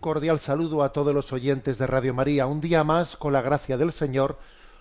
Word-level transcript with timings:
Cordial 0.00 0.40
saludo 0.40 0.82
a 0.82 0.92
todos 0.92 1.14
los 1.14 1.32
oyentes 1.32 1.78
de 1.78 1.86
Radio 1.86 2.14
María. 2.14 2.46
Un 2.46 2.60
día 2.60 2.82
más, 2.82 3.16
con 3.16 3.32
la 3.32 3.42
gracia 3.42 3.76
del 3.76 3.92
Señor, 3.92 4.38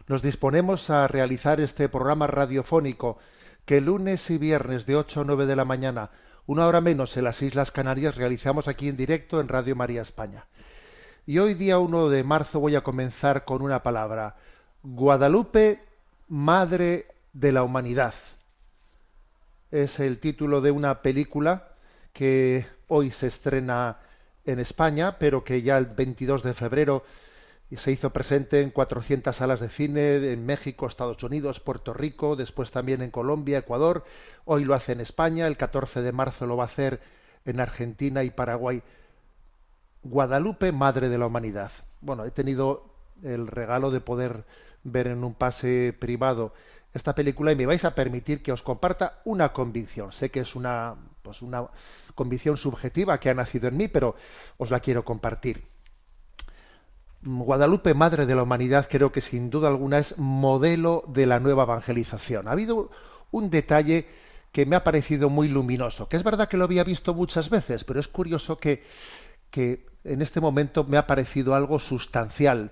nos 0.07 0.21
disponemos 0.21 0.89
a 0.89 1.07
realizar 1.07 1.59
este 1.59 1.89
programa 1.89 2.25
radiofónico 2.25 3.19
que 3.65 3.81
lunes 3.81 4.29
y 4.31 4.37
viernes 4.37 4.85
de 4.85 4.95
8 4.95 5.21
a 5.21 5.23
9 5.25 5.45
de 5.45 5.55
la 5.55 5.65
mañana, 5.65 6.09
una 6.47 6.65
hora 6.65 6.81
menos 6.81 7.15
en 7.17 7.25
las 7.25 7.41
Islas 7.41 7.69
Canarias, 7.69 8.15
realizamos 8.15 8.67
aquí 8.67 8.87
en 8.87 8.97
directo 8.97 9.39
en 9.39 9.49
Radio 9.49 9.75
María 9.75 10.01
España. 10.01 10.45
Y 11.27 11.37
hoy 11.37 11.53
día 11.53 11.77
1 11.77 12.09
de 12.09 12.23
marzo 12.23 12.59
voy 12.59 12.75
a 12.75 12.81
comenzar 12.81 13.45
con 13.45 13.61
una 13.61 13.83
palabra. 13.83 14.37
Guadalupe, 14.81 15.83
Madre 16.29 17.07
de 17.33 17.51
la 17.51 17.63
Humanidad. 17.63 18.15
Es 19.69 19.99
el 19.99 20.19
título 20.19 20.61
de 20.61 20.71
una 20.71 21.01
película 21.01 21.67
que 22.13 22.65
hoy 22.87 23.11
se 23.11 23.27
estrena 23.27 23.99
en 24.51 24.59
España, 24.59 25.17
pero 25.19 25.43
que 25.43 25.61
ya 25.61 25.77
el 25.77 25.85
22 25.85 26.43
de 26.43 26.53
febrero 26.53 27.03
se 27.75 27.91
hizo 27.91 28.11
presente 28.11 28.61
en 28.61 28.71
400 28.71 29.35
salas 29.35 29.59
de 29.59 29.69
cine 29.69 30.31
en 30.31 30.45
México, 30.45 30.87
Estados 30.87 31.21
Unidos, 31.23 31.59
Puerto 31.59 31.93
Rico, 31.93 32.35
después 32.35 32.71
también 32.71 33.01
en 33.01 33.11
Colombia, 33.11 33.59
Ecuador. 33.59 34.03
Hoy 34.45 34.65
lo 34.65 34.73
hace 34.73 34.93
en 34.93 35.01
España, 35.01 35.45
el 35.45 35.55
14 35.55 36.01
de 36.01 36.11
marzo 36.11 36.47
lo 36.47 36.57
va 36.57 36.63
a 36.63 36.67
hacer 36.67 36.99
en 37.45 37.59
Argentina 37.59 38.23
y 38.23 38.31
Paraguay. 38.31 38.81
Guadalupe, 40.01 40.71
Madre 40.71 41.09
de 41.09 41.17
la 41.17 41.27
Humanidad. 41.27 41.71
Bueno, 42.01 42.25
he 42.25 42.31
tenido 42.31 42.85
el 43.23 43.47
regalo 43.47 43.91
de 43.91 44.01
poder 44.01 44.45
ver 44.83 45.07
en 45.07 45.23
un 45.23 45.35
pase 45.35 45.95
privado 45.97 46.53
esta 46.93 47.13
película 47.13 47.51
y 47.51 47.55
me 47.55 47.65
vais 47.65 47.85
a 47.85 47.93
permitir 47.93 48.41
que 48.41 48.51
os 48.51 48.63
comparta 48.63 49.21
una 49.25 49.53
convicción. 49.53 50.11
Sé 50.11 50.31
que 50.31 50.39
es 50.39 50.55
una, 50.55 50.95
pues 51.21 51.41
una 51.41 51.67
convicción 52.15 52.57
subjetiva 52.57 53.19
que 53.19 53.29
ha 53.29 53.33
nacido 53.33 53.67
en 53.67 53.77
mí, 53.77 53.87
pero 53.87 54.15
os 54.57 54.71
la 54.71 54.79
quiero 54.79 55.05
compartir. 55.05 55.63
Guadalupe, 57.21 57.93
Madre 57.93 58.25
de 58.25 58.35
la 58.35 58.43
Humanidad, 58.43 58.87
creo 58.89 59.11
que 59.11 59.21
sin 59.21 59.49
duda 59.49 59.67
alguna 59.67 59.99
es 59.99 60.17
modelo 60.17 61.03
de 61.07 61.25
la 61.25 61.39
nueva 61.39 61.63
evangelización. 61.63 62.47
Ha 62.47 62.51
habido 62.51 62.89
un 63.31 63.49
detalle 63.49 64.07
que 64.51 64.65
me 64.65 64.75
ha 64.75 64.83
parecido 64.83 65.29
muy 65.29 65.47
luminoso, 65.47 66.07
que 66.07 66.17
es 66.17 66.23
verdad 66.23 66.47
que 66.47 66.57
lo 66.57 66.63
había 66.63 66.83
visto 66.83 67.13
muchas 67.13 67.49
veces, 67.49 67.83
pero 67.83 67.99
es 67.99 68.07
curioso 68.07 68.57
que, 68.57 68.83
que 69.51 69.85
en 70.03 70.21
este 70.21 70.39
momento 70.39 70.85
me 70.85 70.97
ha 70.97 71.05
parecido 71.05 71.53
algo 71.53 71.79
sustancial 71.79 72.71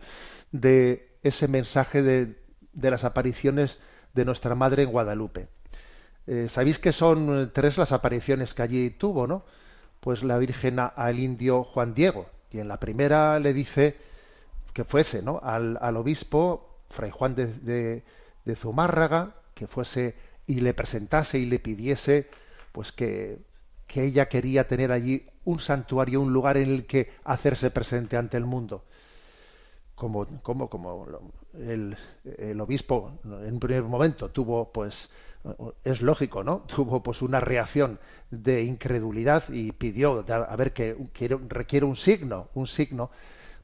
de 0.51 1.19
ese 1.23 1.47
mensaje 1.47 2.01
de, 2.01 2.41
de 2.73 2.91
las 2.91 3.03
apariciones 3.03 3.79
de 4.17 4.25
nuestra 4.25 4.55
Madre 4.55 4.83
en 4.83 4.91
Guadalupe. 4.91 5.47
Eh, 6.25 6.47
Sabéis 6.49 6.79
que 6.79 6.91
son 6.91 7.51
tres 7.53 7.77
las 7.77 7.91
apariciones 7.91 8.53
que 8.53 8.63
allí 8.63 8.89
tuvo, 8.89 9.27
¿no? 9.27 9.43
Pues 10.01 10.23
la 10.23 10.37
Virgen 10.37 10.79
al 10.79 11.19
indio 11.19 11.63
Juan 11.63 11.93
Diego. 11.93 12.25
Y 12.51 12.59
en 12.59 12.67
la 12.67 12.79
primera 12.79 13.39
le 13.39 13.53
dice 13.53 13.95
que 14.73 14.83
fuese, 14.83 15.21
¿no? 15.21 15.39
Al, 15.41 15.77
obispo, 15.95 16.79
Fray 16.89 17.11
Juan 17.11 17.35
de, 17.35 17.47
de, 17.47 18.03
de, 18.43 18.55
Zumárraga, 18.55 19.35
que 19.53 19.67
fuese 19.67 20.15
y 20.47 20.59
le 20.61 20.73
presentase 20.73 21.37
y 21.37 21.45
le 21.45 21.59
pidiese, 21.59 22.27
pues 22.71 22.91
que, 22.91 23.39
que 23.85 24.03
ella 24.03 24.27
quería 24.27 24.67
tener 24.67 24.91
allí 24.91 25.27
un 25.45 25.59
santuario, 25.59 26.21
un 26.21 26.33
lugar 26.33 26.57
en 26.57 26.69
el 26.69 26.85
que 26.85 27.11
hacerse 27.23 27.69
presente 27.69 28.17
ante 28.17 28.37
el 28.37 28.45
mundo 28.45 28.83
como, 29.97 30.27
como, 30.43 30.69
como 30.69 31.07
el, 31.59 32.61
obispo 32.61 33.13
en 33.23 33.53
un 33.53 33.59
primer 33.59 33.83
momento 33.83 34.29
tuvo, 34.29 34.71
pues, 34.71 35.09
es 35.83 36.01
lógico, 36.01 36.43
¿no? 36.43 36.59
Tuvo 36.67 37.01
pues 37.01 37.21
una 37.21 37.39
reacción 37.39 37.99
de 38.29 38.63
incredulidad 38.63 39.43
y 39.49 39.71
pidió 39.71 40.25
a 40.27 40.55
ver 40.55 40.73
que 40.73 40.97
quiere, 41.13 41.37
requiere 41.47 41.85
un 41.85 41.95
signo, 41.95 42.49
un 42.55 42.67
signo. 42.67 43.09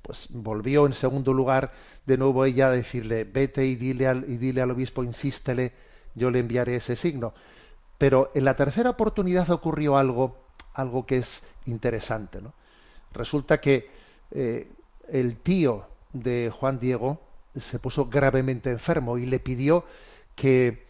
Pues 0.02 0.28
volvió 0.32 0.86
en 0.86 0.94
segundo 0.94 1.32
lugar 1.34 1.72
de 2.06 2.18
nuevo 2.18 2.44
ella 2.44 2.68
a 2.68 2.72
decirle, 2.72 3.24
vete 3.24 3.66
y 3.66 3.76
dile 3.76 4.08
al, 4.08 4.30
y 4.30 4.36
dile 4.36 4.62
al 4.62 4.72
obispo, 4.72 5.04
insístele, 5.04 5.72
yo 6.14 6.30
le 6.30 6.40
enviaré 6.40 6.76
ese 6.76 6.96
signo. 6.96 7.34
Pero 7.98 8.32
en 8.34 8.44
la 8.44 8.56
tercera 8.56 8.90
oportunidad 8.90 9.50
ocurrió 9.50 9.96
algo, 9.98 10.38
algo 10.74 11.06
que 11.06 11.20
es 11.20 11.42
interesante, 11.66 12.42
¿no? 12.42 12.54
Resulta 13.14 13.62
que 13.62 13.88
eh, 14.32 14.68
el 15.10 15.38
tío 15.38 15.86
de 16.12 16.52
Juan 16.54 16.80
Diego 16.80 17.22
se 17.60 17.80
puso 17.80 18.06
gravemente 18.06 18.70
enfermo 18.70 19.18
y 19.18 19.26
le 19.26 19.40
pidió 19.40 19.86
que 20.36 20.86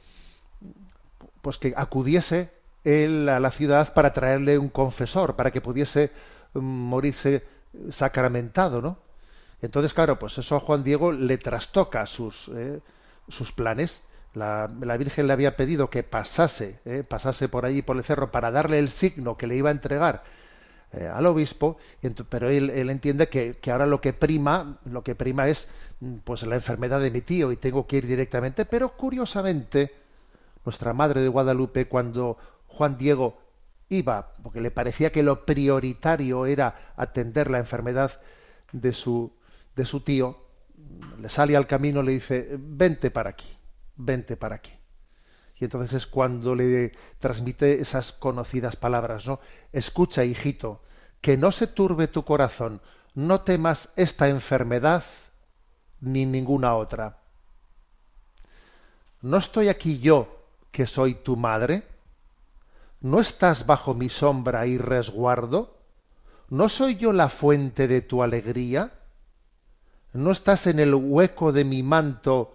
pues 1.41 1.57
que 1.57 1.74
acudiese 1.75 2.51
él 2.84 3.28
a 3.28 3.40
la 3.40 3.51
ciudad 3.51 3.94
para 3.94 4.13
traerle 4.13 4.57
un 4.57 4.69
confesor 4.69 5.35
para 5.35 5.51
que 5.51 5.62
pudiese 5.62 6.12
morirse 6.53 7.44
sacramentado, 7.90 8.81
¿no? 8.81 8.97
Entonces, 9.62 9.94
claro, 9.94 10.19
pues 10.19 10.38
eso 10.38 10.56
a 10.56 10.59
Juan 10.59 10.84
Diego 10.84 11.12
le 11.12 11.38
trastoca 11.38 12.06
sus, 12.06 12.50
eh, 12.50 12.80
sus 13.30 13.53
planes. 13.53 14.01
La, 14.34 14.69
la, 14.81 14.97
Virgen 14.97 15.28
le 15.28 15.34
había 15.34 15.56
pedido 15.56 15.90
que 15.90 16.03
pasase, 16.03 16.80
eh, 16.85 17.03
pasase 17.07 17.47
por 17.47 17.66
allí 17.66 17.81
por 17.81 17.95
el 17.95 18.03
cerro 18.03 18.31
para 18.31 18.51
darle 18.51 18.80
el 18.80 18.90
signo 18.90 19.38
que 19.38 19.47
le 19.47 19.56
iba 19.56 19.69
a 19.69 19.72
entregar 19.72 20.24
eh, 20.94 21.08
al 21.08 21.26
obispo, 21.26 21.78
pero 22.30 22.50
él, 22.50 22.70
él 22.70 22.90
entiende 22.90 23.28
que, 23.28 23.56
que, 23.56 23.72
ahora 23.72 23.86
lo 23.86 24.00
que 24.00 24.14
prima, 24.14 24.78
lo 24.86 25.04
que 25.04 25.16
prima 25.16 25.48
es 25.48 25.68
pues 26.24 26.44
la 26.44 26.56
enfermedad 26.56 27.00
de 27.00 27.12
mi 27.12 27.22
tío 27.22 27.52
y 27.52 27.58
tengo 27.58 27.88
que 27.88 27.98
ir 27.98 28.08
directamente, 28.08 28.66
pero 28.66 28.96
curiosamente 28.96 29.92
nuestra 30.66 30.94
madre 30.94 31.22
de 31.22 31.30
Guadalupe 31.30 31.88
cuando 31.88 32.38
Juan 32.68 32.98
Diego 32.98 33.40
iba, 33.90 34.34
porque 34.42 34.62
le 34.62 34.72
parecía 34.72 35.12
que 35.12 35.24
lo 35.24 35.46
prioritario 35.46 36.46
era 36.46 36.94
atender 36.96 37.50
la 37.50 37.60
enfermedad 37.60 38.20
de 38.72 38.94
su 38.94 39.31
de 39.75 39.86
su 39.86 40.02
tío, 40.02 40.38
le 41.20 41.30
sale 41.30 41.58
al 41.58 41.68
camino, 41.68 42.04
le 42.04 42.12
dice, 42.12 42.50
vente 42.60 43.10
para 43.12 43.31
aquí, 43.31 43.48
vente 43.96 44.38
para 44.38 44.56
aquí. 44.56 44.72
Y 45.63 45.66
entonces 45.66 45.94
es 45.94 46.07
cuando 46.07 46.56
le 46.56 46.91
transmite 47.19 47.79
esas 47.79 48.12
conocidas 48.12 48.75
palabras, 48.75 49.25
¿no? 49.25 49.40
Escucha, 49.72 50.25
hijito, 50.25 50.81
que 51.22 51.38
no 51.38 51.53
se 51.53 51.68
turbe 51.68 52.09
tu 52.09 52.25
corazón, 52.25 52.81
no 53.16 53.40
temas 53.44 53.88
esta 53.96 54.28
enfermedad 54.28 55.06
ni 56.01 56.25
ninguna 56.25 56.75
otra. 56.75 57.19
¿No 59.21 59.38
estoy 59.38 59.69
aquí 59.69 60.00
yo, 60.00 60.44
que 60.69 60.86
soy 60.86 61.13
tu 61.13 61.38
madre? 61.38 61.83
¿No 63.00 63.21
estás 63.21 63.66
bajo 63.66 63.94
mi 63.94 64.09
sombra 64.09 64.68
y 64.68 64.77
resguardo? 64.77 65.77
¿No 66.50 66.68
soy 66.68 66.98
yo 66.98 67.13
la 67.13 67.30
fuente 67.30 67.88
de 67.88 68.01
tu 68.01 68.21
alegría? 68.21 68.92
¿No 70.12 70.31
estás 70.31 70.68
en 70.68 70.81
el 70.81 70.94
hueco 70.94 71.54
de 71.54 71.63
mi 71.63 71.83
manto, 71.83 72.54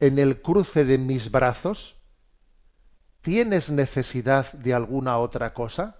en 0.00 0.18
el 0.18 0.40
cruce 0.40 0.86
de 0.86 0.96
mis 0.96 1.30
brazos? 1.30 1.95
¿Tienes 3.26 3.70
necesidad 3.70 4.52
de 4.52 4.72
alguna 4.72 5.18
otra 5.18 5.52
cosa? 5.52 5.96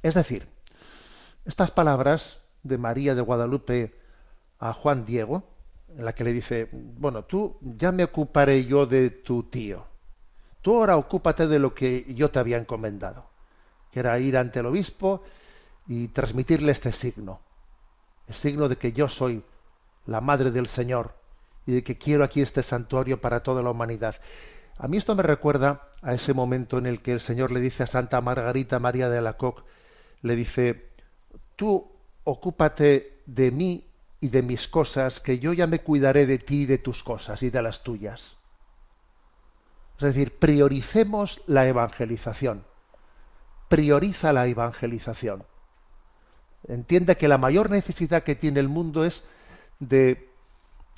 Es 0.00 0.14
decir, 0.14 0.46
estas 1.44 1.72
palabras 1.72 2.38
de 2.62 2.78
María 2.78 3.16
de 3.16 3.20
Guadalupe 3.20 3.92
a 4.60 4.74
Juan 4.74 5.04
Diego, 5.04 5.42
en 5.98 6.04
la 6.04 6.14
que 6.14 6.22
le 6.22 6.32
dice, 6.32 6.68
bueno, 6.70 7.24
tú 7.24 7.58
ya 7.62 7.90
me 7.90 8.04
ocuparé 8.04 8.64
yo 8.64 8.86
de 8.86 9.10
tu 9.10 9.42
tío. 9.42 9.84
Tú 10.60 10.76
ahora 10.76 10.96
ocúpate 10.96 11.48
de 11.48 11.58
lo 11.58 11.74
que 11.74 12.14
yo 12.14 12.30
te 12.30 12.38
había 12.38 12.58
encomendado, 12.58 13.24
que 13.90 13.98
era 13.98 14.16
ir 14.20 14.36
ante 14.36 14.60
el 14.60 14.66
obispo 14.66 15.24
y 15.88 16.06
transmitirle 16.06 16.70
este 16.70 16.92
signo, 16.92 17.40
el 18.28 18.36
signo 18.36 18.68
de 18.68 18.76
que 18.76 18.92
yo 18.92 19.08
soy 19.08 19.42
la 20.06 20.20
madre 20.20 20.52
del 20.52 20.68
Señor 20.68 21.16
y 21.66 21.72
de 21.72 21.82
que 21.82 21.98
quiero 21.98 22.22
aquí 22.22 22.40
este 22.40 22.62
santuario 22.62 23.20
para 23.20 23.42
toda 23.42 23.64
la 23.64 23.70
humanidad. 23.70 24.14
A 24.78 24.88
mí 24.88 24.96
esto 24.96 25.14
me 25.14 25.22
recuerda 25.22 25.88
a 26.02 26.14
ese 26.14 26.34
momento 26.34 26.78
en 26.78 26.86
el 26.86 27.00
que 27.00 27.12
el 27.12 27.20
Señor 27.20 27.52
le 27.52 27.60
dice 27.60 27.82
a 27.82 27.86
Santa 27.86 28.20
Margarita 28.20 28.78
María 28.78 29.08
de 29.08 29.18
Alacoque, 29.18 29.62
le 30.22 30.36
dice, 30.36 30.88
tú 31.56 31.90
ocúpate 32.24 33.20
de 33.26 33.50
mí 33.50 33.86
y 34.20 34.28
de 34.28 34.42
mis 34.42 34.68
cosas, 34.68 35.20
que 35.20 35.38
yo 35.38 35.52
ya 35.52 35.66
me 35.66 35.80
cuidaré 35.80 36.26
de 36.26 36.38
ti 36.38 36.62
y 36.62 36.66
de 36.66 36.78
tus 36.78 37.02
cosas 37.02 37.42
y 37.42 37.50
de 37.50 37.62
las 37.62 37.82
tuyas. 37.82 38.36
Es 39.98 40.02
decir, 40.04 40.38
prioricemos 40.38 41.42
la 41.46 41.66
evangelización. 41.66 42.64
Prioriza 43.68 44.32
la 44.32 44.46
evangelización. 44.46 45.44
Entiende 46.68 47.16
que 47.16 47.28
la 47.28 47.38
mayor 47.38 47.70
necesidad 47.70 48.22
que 48.22 48.36
tiene 48.36 48.60
el 48.60 48.68
mundo 48.68 49.04
es 49.04 49.24
de 49.80 50.28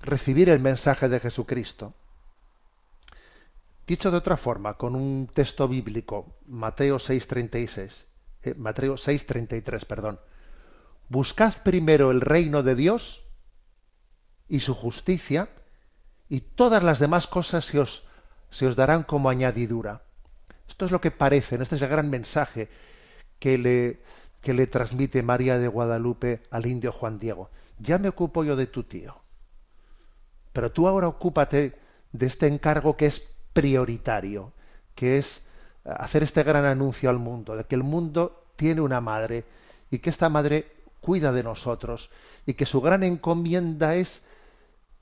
recibir 0.03 0.50
el 0.50 0.61
mensaje 0.61 1.09
de 1.09 1.20
Jesucristo. 1.20 1.94
Dicho 3.86 4.10
de 4.10 4.16
otra 4.16 4.36
forma, 4.36 4.75
con 4.75 4.94
un 4.94 5.28
texto 5.32 5.69
bíblico, 5.69 6.38
Mateo 6.46 6.98
6:36, 6.98 8.06
eh, 8.42 8.54
Mateo 8.54 8.96
6:33, 8.96 9.84
perdón. 9.84 10.20
Buscad 11.10 11.54
primero 11.62 12.10
el 12.10 12.22
reino 12.22 12.62
de 12.62 12.75
Dios 12.76 13.26
y 14.48 14.60
su 14.60 14.75
justicia, 14.75 15.50
y 16.31 16.40
todas 16.40 16.82
las 16.82 16.98
demás 16.98 17.26
cosas 17.26 17.66
se 17.66 17.78
os, 17.78 18.04
se 18.50 18.66
os 18.66 18.75
darán 18.75 19.02
como 19.02 19.28
añadidura. 19.28 20.02
Esto 20.66 20.86
es 20.86 20.90
lo 20.90 21.02
que 21.02 21.10
parece, 21.10 21.56
este 21.56 21.76
es 21.76 21.82
el 21.82 21.88
gran 21.88 22.08
mensaje 22.08 22.70
que 23.38 23.58
le, 23.58 24.00
que 24.40 24.54
le 24.54 24.66
transmite 24.66 25.22
María 25.22 25.58
de 25.58 25.69
Guadalupe 25.69 26.42
al 26.50 26.64
indio 26.64 26.90
Juan 26.90 27.19
Diego. 27.19 27.50
Ya 27.78 27.98
me 27.98 28.08
ocupo 28.08 28.44
yo 28.44 28.56
de 28.56 28.66
tu 28.66 28.84
tío, 28.84 29.20
pero 30.54 30.72
tú 30.72 30.88
ahora 30.88 31.08
ocúpate 31.08 31.78
de 32.12 32.26
este 32.26 32.46
encargo 32.46 32.96
que 32.96 33.06
es 33.06 33.33
prioritario, 33.55 34.53
que 34.95 35.17
es 35.17 35.43
hacer 35.85 36.23
este 36.23 36.43
gran 36.43 36.67
anuncio 36.67 37.09
al 37.09 37.19
mundo, 37.19 37.56
de 37.56 37.65
que 37.65 37.75
el 37.75 37.83
mundo 37.83 38.45
tiene 38.56 38.83
una 38.83 39.01
madre 39.01 39.45
y 39.91 39.99
que 40.01 40.11
esta 40.11 40.29
madre 40.29 40.71
cuida 41.01 41.33
de 41.33 41.43
nosotros 41.43 42.11
y 42.47 42.55
que 42.55 42.67
su 42.67 42.81
gran 42.81 43.03
encomienda 43.03 43.95
es 43.95 44.23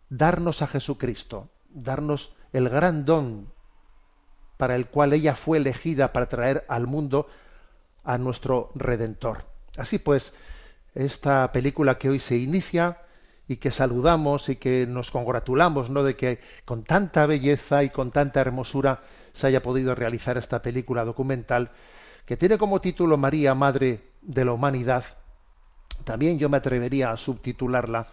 darnos 0.08 0.62
a 0.62 0.66
Jesucristo, 0.66 1.48
darnos 1.70 2.36
el 2.52 2.68
gran 2.68 3.04
don 3.04 3.48
para 4.56 4.76
el 4.76 4.86
cual 4.86 5.12
ella 5.12 5.34
fue 5.34 5.58
elegida 5.58 6.12
para 6.12 6.28
traer 6.28 6.64
al 6.68 6.86
mundo 6.86 7.26
a 8.04 8.18
nuestro 8.18 8.70
Redentor. 8.74 9.44
Así 9.76 9.98
pues, 9.98 10.34
esta 10.94 11.50
película 11.52 11.98
que 11.98 12.10
hoy 12.10 12.20
se 12.20 12.36
inicia 12.36 12.98
y 13.48 13.56
que 13.56 13.70
saludamos 13.70 14.48
y 14.48 14.56
que 14.56 14.86
nos 14.86 15.10
congratulamos 15.10 15.90
¿no? 15.90 16.02
de 16.02 16.16
que 16.16 16.40
con 16.64 16.84
tanta 16.84 17.26
belleza 17.26 17.82
y 17.84 17.90
con 17.90 18.10
tanta 18.10 18.40
hermosura 18.40 19.02
se 19.32 19.46
haya 19.46 19.62
podido 19.62 19.94
realizar 19.94 20.36
esta 20.38 20.62
película 20.62 21.04
documental 21.04 21.70
que 22.26 22.36
tiene 22.36 22.58
como 22.58 22.80
título 22.80 23.16
María, 23.16 23.54
Madre 23.54 24.00
de 24.22 24.44
la 24.44 24.52
Humanidad. 24.52 25.04
También 26.04 26.38
yo 26.38 26.48
me 26.48 26.56
atrevería 26.56 27.10
a 27.10 27.16
subtitularla 27.16 28.06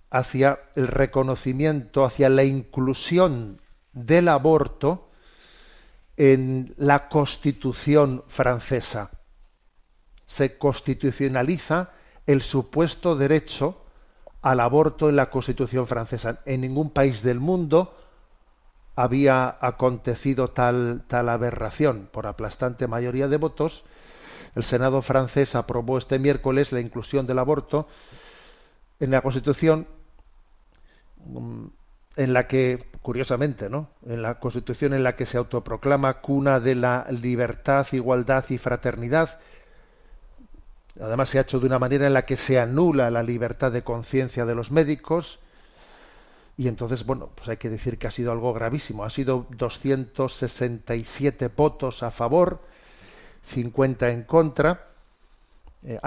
hacia 0.10 0.60
el 0.76 0.88
reconocimiento, 0.88 2.06
hacia 2.06 2.30
la 2.30 2.44
inclusión 2.44 3.62
del 3.94 4.28
aborto 4.28 5.10
en 6.18 6.74
la 6.78 7.08
Constitución 7.10 8.24
francesa. 8.28 9.12
Se 10.28 10.58
constitucionaliza 10.58 11.92
el 12.28 12.42
supuesto 12.42 13.16
derecho 13.16 13.86
al 14.42 14.60
aborto 14.60 15.10
en 15.10 15.16
la 15.16 15.30
Constitución 15.30 15.88
francesa. 15.88 16.42
En 16.46 16.62
ningún 16.62 16.92
país 16.92 17.24
del 17.24 17.40
mundo 17.40 17.98
había 18.96 19.58
acontecido 19.62 20.50
tal, 20.50 21.04
tal 21.08 21.30
aberración. 21.30 22.10
Por 22.12 22.28
aplastante 22.28 22.88
mayoría 22.88 23.28
de 23.28 23.38
votos, 23.38 23.84
el 24.56 24.64
Senado 24.64 25.02
francés 25.02 25.56
aprobó 25.56 25.98
este 25.98 26.20
miércoles 26.20 26.72
la 26.72 26.82
inclusión 26.82 27.26
del 27.26 27.40
aborto 27.40 27.88
en 29.00 29.12
la 29.12 29.22
Constitución, 29.22 29.88
mm, 31.26 31.66
en 32.18 32.34
la 32.34 32.48
que, 32.48 32.90
curiosamente, 33.02 33.70
¿no? 33.70 33.90
En 34.06 34.22
la 34.22 34.40
Constitución 34.40 34.94
en 34.94 35.04
la 35.04 35.16
que 35.16 35.26
se 35.26 35.38
autoproclama 35.38 36.16
cuna 36.16 36.60
de 36.60 36.76
la 36.76 37.08
libertad, 37.10 37.88
igualdad 37.94 38.46
y 38.50 38.58
fraternidad. 38.58 39.40
Además, 41.00 41.30
se 41.30 41.38
ha 41.38 41.42
hecho 41.42 41.60
de 41.60 41.68
una 41.68 41.80
manera 41.80 42.06
en 42.06 42.14
la 42.14 42.26
que 42.26 42.36
se 42.36 42.60
anula 42.60 43.10
la 43.10 43.24
libertad 43.24 43.72
de 43.72 43.84
conciencia 43.84 44.46
de 44.46 44.56
los 44.56 44.72
médicos, 44.72 45.40
y 46.62 46.68
entonces, 46.68 47.08
bueno, 47.08 47.32
pues 47.34 47.50
hay 47.50 47.58
que 47.58 47.72
decir 47.72 47.98
que 47.98 48.06
ha 48.06 48.12
sido 48.12 48.32
algo 48.32 48.54
gravísimo. 48.54 49.04
Ha 49.04 49.10
sido 49.10 49.48
267 49.50 51.48
votos 51.48 52.04
a 52.04 52.12
favor, 52.12 52.62
50 53.48 54.12
en 54.12 54.22
contra. 54.26 54.90
Eh, 55.82 56.00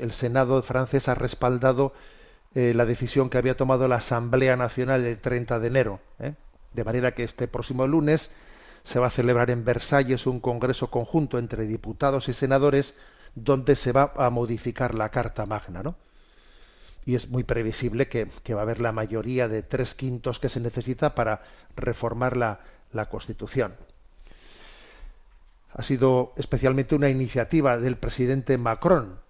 el 0.00 0.10
Senado 0.10 0.60
francés 0.62 1.08
ha 1.08 1.14
respaldado 1.14 1.92
eh, 2.56 2.72
la 2.74 2.84
decisión 2.84 3.30
que 3.30 3.38
había 3.38 3.56
tomado 3.56 3.86
la 3.86 3.98
Asamblea 3.98 4.56
Nacional 4.56 5.04
el 5.04 5.20
30 5.20 5.60
de 5.60 5.66
enero. 5.68 6.00
¿eh? 6.18 6.34
De 6.72 6.82
manera 6.82 7.14
que 7.14 7.22
este 7.22 7.46
próximo 7.46 7.86
lunes 7.86 8.32
se 8.82 8.98
va 8.98 9.06
a 9.06 9.10
celebrar 9.10 9.50
en 9.50 9.64
Versalles 9.64 10.26
un 10.26 10.40
congreso 10.40 10.90
conjunto 10.90 11.38
entre 11.38 11.64
diputados 11.64 12.28
y 12.28 12.32
senadores 12.32 12.96
donde 13.36 13.76
se 13.76 13.92
va 13.92 14.12
a 14.16 14.30
modificar 14.30 14.96
la 14.96 15.10
Carta 15.10 15.46
Magna, 15.46 15.84
¿no? 15.84 15.94
Y 17.06 17.14
es 17.14 17.30
muy 17.30 17.44
previsible 17.44 18.08
que, 18.08 18.28
va 18.52 18.58
a 18.58 18.62
haber 18.62 18.80
la 18.80 18.90
mayoría 18.90 19.46
de 19.46 19.62
tres 19.62 19.94
quintos 19.94 20.40
que 20.40 20.48
se 20.48 20.58
necesita 20.58 21.14
para 21.14 21.40
reformar 21.76 22.36
la, 22.36 22.58
la 22.92 23.08
Constitución. 23.08 23.76
Ha 25.72 25.84
sido 25.84 26.32
especialmente 26.36 26.96
una 26.96 27.08
iniciativa 27.08 27.78
del 27.78 27.96
presidente 27.96 28.58
Macron, 28.58 29.20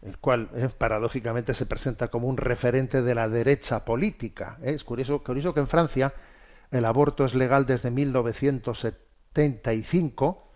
el 0.00 0.16
cual 0.18 0.48
eh, 0.54 0.70
paradójicamente 0.76 1.52
se 1.52 1.66
presenta 1.66 2.08
como 2.08 2.26
un 2.26 2.38
referente 2.38 3.02
de 3.02 3.14
la 3.14 3.28
derecha 3.28 3.84
política. 3.84 4.56
¿eh? 4.62 4.72
Es 4.72 4.82
curioso, 4.82 5.22
curioso 5.22 5.52
que 5.52 5.60
en 5.60 5.68
Francia 5.68 6.14
el 6.70 6.86
aborto 6.86 7.26
es 7.26 7.34
legal 7.34 7.66
desde 7.66 7.90
1975, 7.90 10.48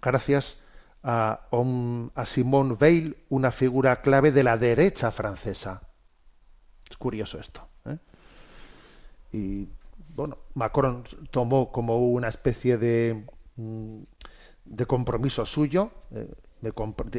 gracias 0.00 0.56
a, 1.02 1.40
Simone 2.24 2.76
Veil, 2.78 3.16
una 3.28 3.50
figura 3.50 4.00
clave 4.00 4.32
de 4.32 4.42
la 4.42 4.56
derecha 4.56 5.10
francesa. 5.10 5.82
Es 6.88 6.96
curioso 6.96 7.38
esto. 7.38 7.66
¿eh? 7.86 7.98
Y 9.32 9.68
bueno, 10.14 10.38
Macron 10.54 11.04
tomó 11.30 11.70
como 11.72 11.98
una 12.10 12.28
especie 12.28 12.76
de, 12.78 13.24
mm, 13.56 14.02
de 14.64 14.86
compromiso 14.86 15.46
suyo, 15.46 15.90
eh, 16.10 16.28
me 16.60 16.72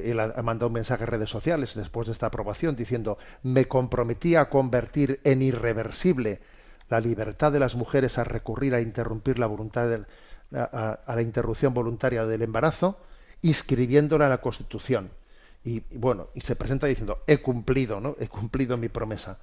él 0.03 0.19
ha 0.19 0.41
mandado 0.43 0.67
un 0.67 0.73
mensaje 0.73 1.03
a 1.03 1.07
redes 1.07 1.29
sociales 1.29 1.73
después 1.75 2.07
de 2.07 2.13
esta 2.13 2.27
aprobación 2.27 2.75
diciendo 2.75 3.17
me 3.43 3.67
comprometí 3.67 4.35
a 4.35 4.49
convertir 4.49 5.19
en 5.23 5.41
irreversible 5.41 6.41
la 6.89 6.99
libertad 6.99 7.51
de 7.51 7.59
las 7.59 7.75
mujeres 7.75 8.17
a 8.17 8.23
recurrir 8.23 8.75
a 8.75 8.81
interrumpir 8.81 9.39
la 9.39 9.47
voluntad 9.47 10.05
a, 10.53 10.99
la 11.07 11.21
interrupción 11.21 11.73
voluntaria 11.73 12.25
del 12.25 12.41
embarazo 12.41 12.99
inscribiéndola 13.41 14.25
en 14.25 14.31
la 14.31 14.41
Constitución. 14.41 15.11
Y, 15.63 15.81
bueno 15.91 16.29
y 16.33 16.41
se 16.41 16.55
presenta 16.55 16.87
diciendo 16.87 17.19
he 17.27 17.37
cumplido 17.37 17.99
no 17.99 18.15
he 18.19 18.27
cumplido 18.27 18.77
mi 18.77 18.89
promesa 18.89 19.37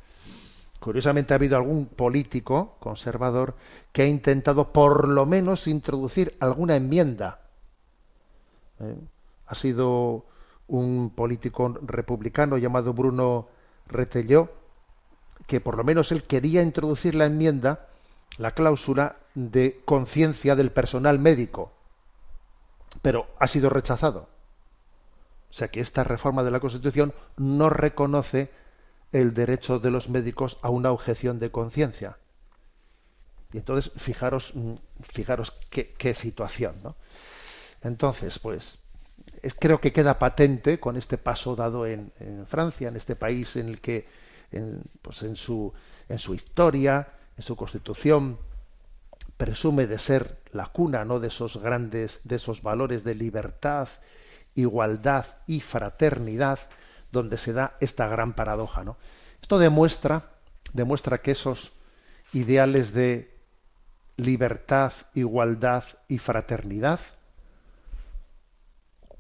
curiosamente 0.81 1.33
ha 1.33 1.37
habido 1.37 1.57
algún 1.57 1.87
político 1.87 2.77
conservador 2.81 3.55
que 3.93 4.03
ha 4.03 4.07
intentado 4.07 4.73
por 4.73 5.07
lo 5.07 5.27
menos 5.27 5.69
introducir 5.69 6.37
alguna 6.41 6.75
enmienda 6.75 7.43
¿eh? 8.81 8.97
ha 9.47 9.55
sido 9.55 10.25
un 10.69 11.11
político 11.15 11.75
republicano 11.83 12.59
llamado 12.59 12.93
Bruno 12.93 13.49
Retelló, 13.89 14.51
que 15.47 15.61
por 15.61 15.77
lo 15.77 15.85
menos 15.85 16.13
él 16.13 16.25
quería 16.25 16.63
introducir 16.63 17.15
la 17.15 17.25
enmienda, 17.25 17.89
la 18.37 18.53
cláusula 18.53 19.17
de 19.35 19.81
conciencia 19.85 20.55
del 20.55 20.71
personal 20.71 21.19
médico, 21.19 21.73
pero 23.03 23.29
ha 23.39 23.47
sido 23.47 23.71
rechazado. 23.71 24.29
O 25.51 25.55
sea 25.55 25.69
que 25.69 25.81
esta 25.81 26.05
reforma 26.05 26.45
de 26.45 26.51
la 26.51 26.61
Constitución 26.61 27.15
no 27.37 27.71
reconoce 27.71 28.51
el 29.13 29.33
derecho 29.33 29.79
de 29.79 29.91
los 29.91 30.09
médicos 30.09 30.59
a 30.63 30.71
una 30.71 30.93
objeción 30.93 31.39
de 31.39 31.51
conciencia. 31.51 32.19
Y 33.53 33.59
entonces, 33.59 33.91
fijaros, 33.97 34.53
mm, 34.55 34.75
fijaros 35.01 35.53
qué, 35.71 36.15
situación, 36.15 36.75
¿no? 36.83 36.97
Entonces, 37.83 38.39
pues, 38.39 38.79
creo 39.59 39.81
que 39.81 39.93
queda 39.93 40.19
patente 40.19 40.79
con 40.79 40.97
este 40.97 41.17
paso 41.17 41.57
dado 41.57 41.87
en, 41.87 42.13
Francia, 42.47 42.89
en 42.89 42.97
este 42.97 43.17
país 43.17 43.57
en 43.57 43.69
el 43.69 43.81
que, 43.81 44.07
en, 44.53 44.83
pues 45.01 45.23
en, 45.23 45.37
su, 45.37 45.73
en 46.09 46.19
su 46.19 46.35
historia, 46.35 47.09
en 47.37 47.43
su 47.43 47.57
constitución, 47.57 48.39
presume 49.39 49.87
de 49.87 49.99
ser 49.99 50.38
la 50.53 50.67
cuna 50.67 51.05
¿no? 51.05 51.21
de 51.21 51.29
esos 51.29 51.59
grandes, 51.59 52.21
de 52.25 52.37
esos 52.37 52.63
valores 52.63 53.05
de 53.05 53.15
libertad, 53.15 53.89
igualdad 54.55 55.27
y 55.47 55.61
fraternidad, 55.61 56.59
donde 57.13 57.39
se 57.39 57.53
da 57.53 57.77
esta 57.81 58.09
gran 58.09 58.35
paradoja. 58.35 58.85
¿no? 58.85 58.97
Esto 59.41 59.59
demuestra, 59.59 60.31
demuestra 60.73 61.19
que 61.19 61.33
esos 61.33 61.73
ideales 62.33 62.93
de 62.93 63.37
libertad, 64.17 64.93
igualdad 65.15 65.85
y 66.09 66.19
fraternidad 66.19 67.01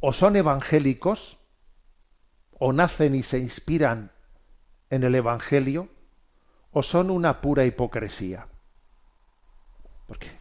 o 0.00 0.12
son 0.12 0.37
evangélicos, 0.37 1.38
o 2.58 2.73
nacen 2.73 3.14
y 3.14 3.23
se 3.23 3.38
inspiran 3.38 4.11
en 4.90 5.02
el 5.04 5.14
Evangelio, 5.14 5.88
o 6.73 6.82
son 6.82 7.11
una 7.11 7.40
pura 7.40 7.64
hipocresía. 7.64 8.47
Porque 10.06 10.38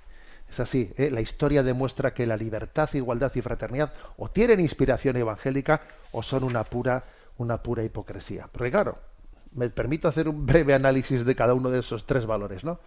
es 0.50 0.60
así, 0.60 0.92
¿eh? 0.98 1.10
la 1.12 1.22
historia 1.22 1.62
demuestra 1.62 2.14
que 2.14 2.26
la 2.26 2.38
libertad, 2.38 2.90
igualdad 2.94 3.32
y 3.36 3.42
fraternidad 3.42 3.94
o 4.18 4.30
tienen 4.30 4.60
inspiración 4.60 5.18
evangélica 5.18 5.82
o 6.12 6.24
son 6.24 6.44
una 6.44 6.64
pura, 6.64 7.04
una 7.38 7.62
pura 7.62 7.84
hipocresía. 7.84 8.48
Porque 8.52 8.72
claro, 8.72 8.98
me 9.54 9.70
permito 9.70 10.08
hacer 10.08 10.28
un 10.30 10.46
breve 10.46 10.74
análisis 10.74 11.26
de 11.26 11.36
cada 11.36 11.54
uno 11.54 11.70
de 11.70 11.80
esos 11.80 12.06
tres 12.06 12.26
valores, 12.26 12.64
¿no? 12.64 12.80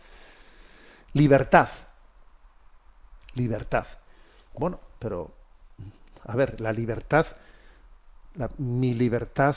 Libertad. 1.13 1.69
Libertad. 3.35 3.87
Bueno, 4.55 4.81
pero 4.99 5.31
a 6.25 6.37
ver, 6.37 6.61
la 6.61 6.73
libertad, 6.73 7.27
mi 8.59 8.95
libertad 8.95 9.57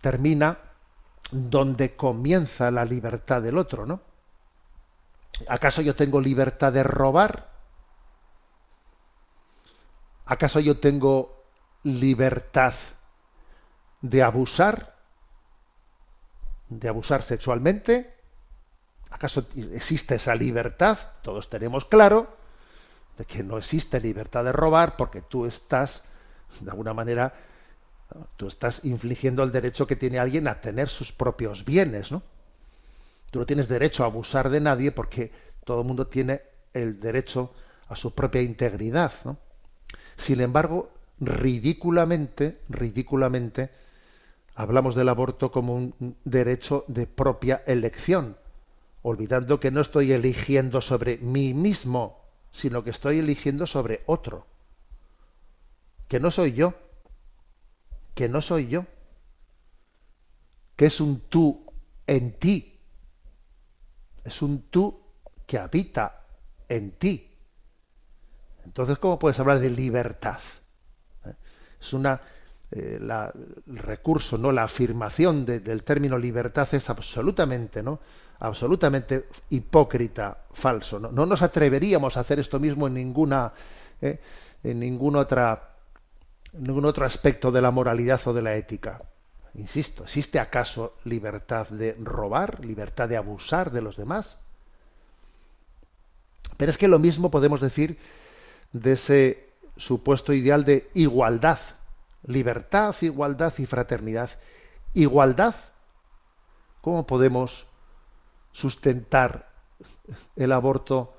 termina 0.00 0.58
donde 1.30 1.96
comienza 1.96 2.70
la 2.70 2.84
libertad 2.84 3.42
del 3.42 3.58
otro, 3.58 3.86
¿no? 3.86 4.00
¿Acaso 5.48 5.82
yo 5.82 5.96
tengo 5.96 6.20
libertad 6.20 6.72
de 6.72 6.82
robar? 6.82 7.50
¿Acaso 10.26 10.60
yo 10.60 10.78
tengo 10.78 11.44
libertad 11.82 12.74
de 14.00 14.22
abusar? 14.22 14.94
¿De 16.68 16.88
abusar 16.88 17.22
sexualmente? 17.22 18.14
¿Acaso 19.10 19.46
existe 19.72 20.16
esa 20.16 20.34
libertad? 20.34 20.98
Todos 21.22 21.50
tenemos 21.50 21.84
claro 21.84 22.36
de 23.18 23.24
que 23.24 23.42
no 23.42 23.58
existe 23.58 24.00
libertad 24.00 24.44
de 24.44 24.52
robar 24.52 24.96
porque 24.96 25.20
tú 25.20 25.46
estás, 25.46 26.02
de 26.60 26.70
alguna 26.70 26.94
manera, 26.94 27.32
tú 28.36 28.48
estás 28.48 28.84
infligiendo 28.84 29.42
el 29.42 29.52
derecho 29.52 29.86
que 29.86 29.96
tiene 29.96 30.18
alguien 30.18 30.48
a 30.48 30.60
tener 30.60 30.88
sus 30.88 31.12
propios 31.12 31.64
bienes, 31.64 32.10
¿no? 32.10 32.22
Tú 33.34 33.40
no 33.40 33.46
tienes 33.46 33.66
derecho 33.66 34.04
a 34.04 34.06
abusar 34.06 34.48
de 34.48 34.60
nadie 34.60 34.92
porque 34.92 35.32
todo 35.64 35.80
el 35.80 35.86
mundo 35.88 36.06
tiene 36.06 36.42
el 36.72 37.00
derecho 37.00 37.52
a 37.88 37.96
su 37.96 38.14
propia 38.14 38.40
integridad. 38.42 39.12
Sin 40.16 40.40
embargo, 40.40 40.92
ridículamente, 41.18 42.60
ridículamente, 42.68 43.70
hablamos 44.54 44.94
del 44.94 45.08
aborto 45.08 45.50
como 45.50 45.74
un 45.74 46.16
derecho 46.22 46.84
de 46.86 47.08
propia 47.08 47.64
elección, 47.66 48.36
olvidando 49.02 49.58
que 49.58 49.72
no 49.72 49.80
estoy 49.80 50.12
eligiendo 50.12 50.80
sobre 50.80 51.16
mí 51.16 51.54
mismo, 51.54 52.20
sino 52.52 52.84
que 52.84 52.90
estoy 52.90 53.18
eligiendo 53.18 53.66
sobre 53.66 54.04
otro, 54.06 54.46
que 56.06 56.20
no 56.20 56.30
soy 56.30 56.52
yo, 56.52 56.74
que 58.14 58.28
no 58.28 58.40
soy 58.40 58.68
yo, 58.68 58.84
que 60.76 60.86
es 60.86 61.00
un 61.00 61.18
tú 61.28 61.66
en 62.06 62.38
ti, 62.38 62.73
es 64.24 64.42
un 64.42 64.62
tú 64.70 65.00
que 65.46 65.58
habita 65.58 66.22
en 66.68 66.92
ti. 66.92 67.30
Entonces, 68.64 68.98
¿cómo 68.98 69.18
puedes 69.18 69.38
hablar 69.38 69.60
de 69.60 69.70
libertad? 69.70 70.40
¿Eh? 71.26 71.34
Es 71.80 71.92
una 71.92 72.20
eh, 72.70 72.98
el 73.00 73.76
recurso, 73.76 74.38
no 74.38 74.50
la 74.50 74.64
afirmación 74.64 75.44
del 75.44 75.84
término 75.84 76.18
libertad 76.18 76.66
es 76.72 76.90
absolutamente, 76.90 77.82
¿no? 77.82 78.00
absolutamente 78.40 79.28
hipócrita, 79.50 80.36
falso. 80.52 80.98
No, 80.98 81.24
nos 81.24 81.42
atreveríamos 81.42 82.16
a 82.16 82.20
hacer 82.20 82.40
esto 82.40 82.58
mismo 82.58 82.86
en 82.86 82.94
ninguna, 82.94 83.52
eh, 84.00 84.20
en 84.62 84.80
ningún 84.80 85.16
otra, 85.16 85.76
ningún 86.54 86.84
otro 86.84 87.04
aspecto 87.04 87.52
de 87.52 87.62
la 87.62 87.70
moralidad 87.70 88.20
o 88.26 88.32
de 88.32 88.42
la 88.42 88.56
ética. 88.56 89.00
Insisto, 89.54 90.04
¿existe 90.04 90.40
acaso 90.40 90.96
libertad 91.04 91.68
de 91.68 91.96
robar, 92.00 92.64
libertad 92.64 93.08
de 93.08 93.16
abusar 93.16 93.70
de 93.70 93.82
los 93.82 93.96
demás? 93.96 94.38
Pero 96.56 96.70
es 96.70 96.78
que 96.78 96.88
lo 96.88 96.98
mismo 96.98 97.30
podemos 97.30 97.60
decir 97.60 97.98
de 98.72 98.92
ese 98.92 99.48
supuesto 99.76 100.32
ideal 100.32 100.64
de 100.64 100.90
igualdad, 100.94 101.58
libertad, 102.26 102.94
igualdad 103.00 103.54
y 103.58 103.66
fraternidad. 103.66 104.30
Igualdad, 104.92 105.54
¿cómo 106.80 107.06
podemos 107.06 107.66
sustentar 108.52 109.50
el 110.36 110.52
aborto 110.52 111.14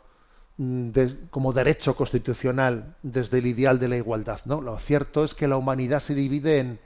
mm, 0.58 0.90
como 1.30 1.54
derecho 1.54 1.96
constitucional 1.96 2.96
desde 3.04 3.40
el 3.40 3.48
ideal 3.48 3.80
de 3.80 3.90
la 3.90 3.98
igualdad. 3.98 4.40
No, 4.46 4.62
lo 4.62 4.78
cierto 4.80 5.24
es 5.24 5.34
que 5.34 5.48
la 5.48 5.58
humanidad 5.58 6.00
se 6.00 6.16
divide 6.16 6.60
en 6.60 6.80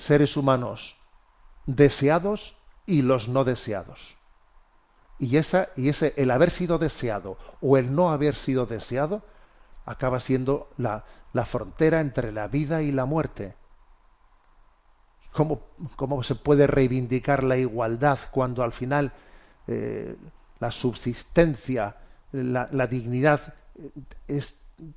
seres 0.00 0.36
humanos 0.36 0.96
deseados 1.66 2.56
y 2.86 3.02
los 3.02 3.28
no 3.28 3.44
deseados. 3.44 4.16
Y 5.18 5.36
esa 5.36 5.68
y 5.76 5.90
ese 5.90 6.14
el 6.16 6.30
haber 6.30 6.50
sido 6.50 6.78
deseado 6.78 7.36
o 7.60 7.76
el 7.76 7.94
no 7.94 8.10
haber 8.10 8.34
sido 8.36 8.66
deseado 8.66 9.22
acaba 9.84 10.20
siendo 10.20 10.70
la, 10.78 11.04
la 11.32 11.44
frontera 11.44 12.00
entre 12.00 12.32
la 12.32 12.48
vida 12.48 12.82
y 12.82 12.92
la 12.92 13.04
muerte. 13.04 13.54
¿Cómo, 15.32 16.22
se 16.22 16.34
puede 16.34 16.66
reivindicar 16.66 17.44
la 17.44 17.56
igualdad 17.56 18.18
cuando 18.32 18.64
al 18.64 18.72
final 18.72 19.12
eh, 19.68 20.16
la 20.58 20.72
subsistencia, 20.72 21.96
la, 22.32 22.86
dignidad 22.88 23.54
eh, 23.76 23.90
es 24.26 24.56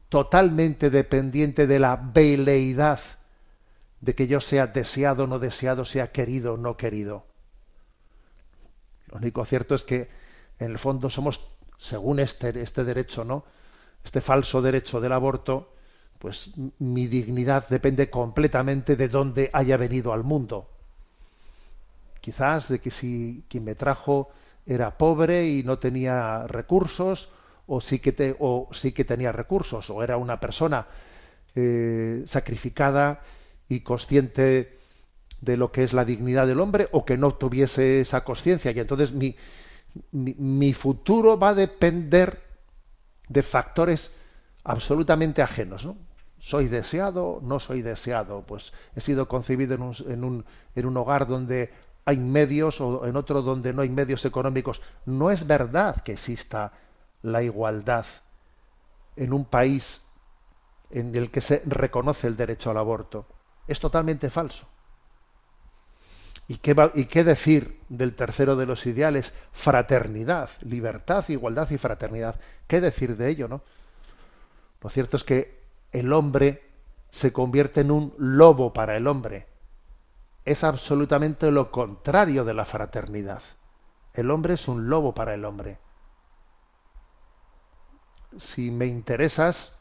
totalmente 0.09 0.89
dependiente 0.89 1.67
de 1.67 1.77
la 1.77 1.97
veleidad 1.97 2.99
de 4.03 4.15
que 4.15 4.27
yo 4.27 4.41
sea 4.41 4.67
deseado 4.67 5.23
o 5.23 5.27
no 5.27 5.39
deseado, 5.39 5.85
sea 5.85 6.11
querido 6.11 6.55
o 6.55 6.57
no 6.57 6.75
querido? 6.75 7.23
Lo 9.07 9.17
único 9.17 9.45
cierto 9.45 9.75
es 9.75 9.85
que 9.85 10.09
en 10.59 10.71
el 10.71 10.77
fondo 10.77 11.09
somos, 11.09 11.47
según 11.77 12.19
este, 12.19 12.61
este 12.61 12.83
derecho, 12.83 13.23
¿no? 13.23 13.45
Este 14.03 14.19
falso 14.19 14.61
derecho 14.61 14.99
del 14.99 15.13
aborto, 15.13 15.71
pues 16.19 16.51
mi 16.79 17.07
dignidad 17.07 17.69
depende 17.69 18.09
completamente 18.09 18.97
de 18.97 19.07
dónde 19.07 19.49
haya 19.53 19.77
venido 19.77 20.11
al 20.11 20.25
mundo. 20.25 20.67
Quizás 22.19 22.67
de 22.67 22.79
que 22.79 22.91
si 22.91 23.45
quien 23.47 23.63
me 23.63 23.75
trajo 23.75 24.31
era 24.65 24.97
pobre 24.97 25.47
y 25.47 25.63
no 25.63 25.79
tenía 25.79 26.45
recursos, 26.47 27.29
o 27.67 27.79
sí 27.79 27.99
que, 27.99 28.35
o 28.39 28.67
sí 28.73 28.91
que 28.91 29.05
tenía 29.05 29.31
recursos, 29.31 29.89
o 29.89 30.03
era 30.03 30.17
una 30.17 30.41
persona 30.41 30.87
eh, 31.55 32.23
sacrificada 32.27 33.21
y 33.73 33.81
consciente 33.81 34.79
de 35.41 35.57
lo 35.57 35.71
que 35.71 35.83
es 35.83 35.93
la 35.93 36.05
dignidad 36.05 36.47
del 36.47 36.59
hombre 36.59 36.87
o 36.91 37.03
que 37.03 37.17
no 37.17 37.33
tuviese 37.33 38.01
esa 38.01 38.23
conciencia 38.23 38.71
y 38.71 38.79
entonces 38.79 39.11
mi, 39.11 39.35
mi, 40.11 40.73
futuro 40.73 41.37
va 41.37 41.49
a 41.49 41.53
depender 41.53 42.41
de 43.27 43.43
factores 43.43 44.13
absolutamente 44.63 45.41
ajenos. 45.41 45.85
¿no? 45.85 45.97
¿Soy 46.39 46.67
deseado? 46.67 47.39
¿No 47.43 47.59
soy 47.59 47.81
deseado? 47.81 48.43
Pues 48.47 48.73
he 48.95 49.01
sido 49.01 49.27
concebido 49.27 49.75
en 49.75 49.81
un, 49.81 49.95
en 50.07 50.23
un, 50.23 50.45
en 50.75 50.85
un 50.85 50.97
hogar 50.97 51.27
donde 51.27 51.71
hay 52.05 52.17
medios 52.17 52.79
o 52.81 53.05
en 53.05 53.15
otro 53.15 53.41
donde 53.41 53.73
no 53.73 53.81
hay 53.81 53.89
medios 53.89 54.25
económicos. 54.25 54.81
No 55.05 55.31
es 55.31 55.45
verdad 55.45 56.03
que 56.03 56.13
exista 56.13 56.73
la 57.21 57.43
igualdad 57.43 58.05
en 59.15 59.33
un 59.33 59.45
país 59.45 60.01
en 60.89 61.15
el 61.15 61.31
que 61.31 61.41
se 61.41 61.63
reconoce 61.65 62.27
el 62.27 62.37
derecho 62.37 62.71
al 62.71 62.77
aborto. 62.77 63.25
Es 63.67 63.79
totalmente 63.79 64.29
falso. 64.29 64.67
¿Y 66.47 66.57
qué, 66.57 66.75
¿Y 66.95 67.05
qué, 67.05 67.23
decir 67.23 67.79
del 67.87 68.15
tercero 68.15 68.55
de 68.55 68.65
los 68.65 68.85
ideales? 68.85 69.33
Fraternidad, 69.53 70.49
libertad, 70.61 71.23
igualdad 71.29 71.69
y 71.69 71.77
fraternidad. 71.77 72.39
¿Qué 72.67 72.81
decir 72.81 73.15
de 73.15 73.29
ello, 73.29 73.47
no? 73.47 73.61
Lo 74.81 74.89
cierto 74.89 75.15
es 75.15 75.23
que 75.23 75.63
el 75.93 76.11
hombre 76.11 76.69
se 77.09 77.31
convierte 77.31 77.81
en 77.81 77.91
un 77.91 78.13
lobo 78.17 78.73
para 78.73 78.97
el 78.97 79.07
hombre. 79.07 79.47
Es 80.43 80.65
absolutamente 80.65 81.49
lo 81.51 81.71
contrario 81.71 82.43
de 82.43 82.53
la 82.53 82.65
fraternidad. 82.65 83.41
El 84.13 84.29
hombre 84.29 84.55
es 84.55 84.67
un 84.67 84.89
lobo 84.89 85.13
para 85.13 85.33
el 85.33 85.45
hombre. 85.45 85.79
Si 88.37 88.69
me 88.69 88.87
interesas, 88.87 89.79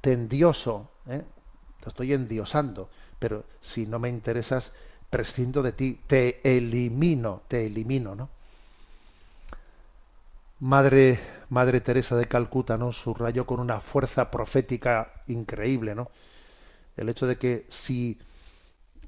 te 0.00 0.12
endioso, 0.12 0.92
¿eh? 1.08 1.24
Estoy 1.88 2.12
endiosando, 2.12 2.88
pero 3.18 3.44
si 3.60 3.86
no 3.86 3.98
me 3.98 4.08
interesas, 4.08 4.72
prescindo 5.10 5.62
de 5.62 5.72
ti, 5.72 6.00
te 6.06 6.40
elimino, 6.44 7.42
te 7.48 7.66
elimino, 7.66 8.14
¿no? 8.14 8.28
Madre, 10.60 11.20
Madre 11.50 11.80
Teresa 11.80 12.16
de 12.16 12.26
Calcuta, 12.26 12.76
¿no? 12.76 12.92
Subrayó 12.92 13.46
con 13.46 13.60
una 13.60 13.80
fuerza 13.80 14.30
profética 14.30 15.12
increíble, 15.28 15.94
¿no? 15.94 16.10
El 16.96 17.08
hecho 17.08 17.26
de 17.26 17.38
que 17.38 17.66
si, 17.68 18.18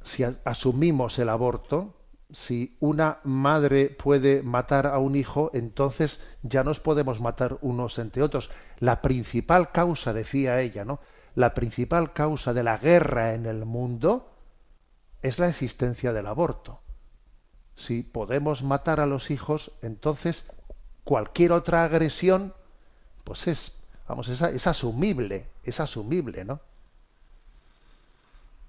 si 0.05 0.25
asumimos 0.45 1.19
el 1.19 1.29
aborto, 1.29 1.95
si 2.33 2.77
una 2.79 3.19
madre 3.25 3.87
puede 3.87 4.43
matar 4.43 4.87
a 4.87 4.99
un 4.99 5.17
hijo, 5.17 5.51
entonces 5.53 6.21
ya 6.43 6.63
nos 6.63 6.79
podemos 6.79 7.21
matar 7.21 7.59
unos 7.63 7.99
entre 7.99 8.23
otros. 8.23 8.51
La 8.79 9.03
principal 9.03 9.73
causa, 9.73 10.13
decía 10.13 10.61
ella, 10.61 10.85
¿no? 10.85 11.01
La 11.35 11.55
principal 11.55 12.13
causa 12.13 12.53
de 12.53 12.63
la 12.63 12.79
guerra 12.79 13.35
en 13.35 13.47
el 13.47 13.65
mundo 13.65 14.31
es 15.23 15.39
la 15.39 15.49
existencia 15.49 16.13
del 16.13 16.27
aborto. 16.27 16.81
Si 17.77 18.03
podemos 18.03 18.63
matar 18.63 19.01
a 19.01 19.07
los 19.07 19.31
hijos, 19.31 19.73
entonces 19.83 20.45
cualquier 21.05 21.53
otra 21.53 21.85
agresión, 21.85 22.55
pues 23.25 23.47
es, 23.47 23.77
vamos, 24.07 24.29
es, 24.29 24.67
asumible, 24.67 25.47
es 25.65 25.81
asumible, 25.81 26.45
¿no? 26.45 26.61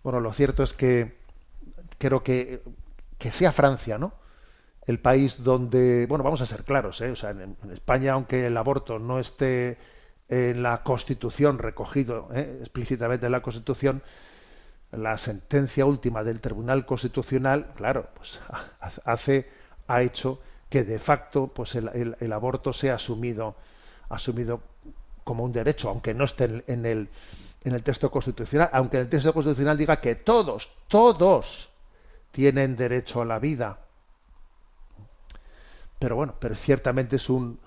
Bueno, 0.03 0.19
lo 0.19 0.33
cierto 0.33 0.63
es 0.63 0.73
que 0.73 1.17
creo 1.97 2.23
que, 2.23 2.63
que 3.17 3.31
sea 3.31 3.51
Francia, 3.51 3.97
¿no? 3.97 4.13
El 4.87 4.99
país 4.99 5.43
donde, 5.43 6.07
bueno, 6.07 6.23
vamos 6.23 6.41
a 6.41 6.45
ser 6.45 6.63
claros, 6.63 6.99
¿eh? 7.01 7.11
O 7.11 7.15
sea, 7.15 7.31
en, 7.31 7.55
España, 7.71 8.13
aunque 8.13 8.47
el 8.47 8.57
aborto 8.57 8.97
no 8.97 9.19
esté 9.19 9.77
en 10.31 10.63
la 10.63 10.81
Constitución 10.81 11.59
recogido 11.59 12.29
¿eh? 12.33 12.59
explícitamente 12.61 13.25
en 13.25 13.33
la 13.33 13.41
Constitución, 13.41 14.01
la 14.93 15.17
sentencia 15.17 15.85
última 15.85 16.23
del 16.23 16.39
Tribunal 16.39 16.85
Constitucional, 16.85 17.73
claro, 17.75 18.07
pues 18.15 18.39
hace, 19.03 19.49
ha 19.87 20.01
hecho 20.01 20.39
que 20.69 20.85
de 20.85 20.99
facto 20.99 21.47
pues 21.47 21.75
el, 21.75 22.15
el, 22.17 22.31
aborto 22.31 22.71
sea 22.71 22.95
asumido 22.95 23.55
asumido 24.07 24.61
como 25.25 25.43
un 25.43 25.51
derecho 25.51 25.89
aunque 25.89 26.13
no 26.13 26.23
esté 26.23 26.63
en, 26.67 26.85
el 26.85 27.09
en 27.65 27.73
el 27.73 27.83
texto 27.83 28.09
constitucional 28.09 28.69
aunque 28.71 28.97
el 28.97 29.09
texto 29.09 29.33
constitucional 29.33 29.77
diga 29.77 29.99
que 29.99 30.15
todos 30.15 30.69
todos 30.87 31.69
tienen 32.31 32.77
derecho 32.77 33.21
a 33.21 33.25
la 33.25 33.37
vida 33.39 33.79
pero 35.99 36.15
bueno 36.15 36.35
pero 36.39 36.55
ciertamente 36.55 37.17
es 37.17 37.29
un 37.29 37.59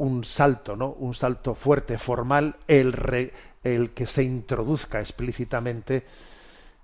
un 0.00 0.24
salto 0.24 0.76
no 0.76 0.88
un 0.92 1.14
salto 1.14 1.54
fuerte 1.54 1.98
formal 1.98 2.56
el 2.66 3.32
el 3.62 3.90
que 3.90 4.06
se 4.06 4.22
introduzca 4.22 5.00
explícitamente 5.00 6.04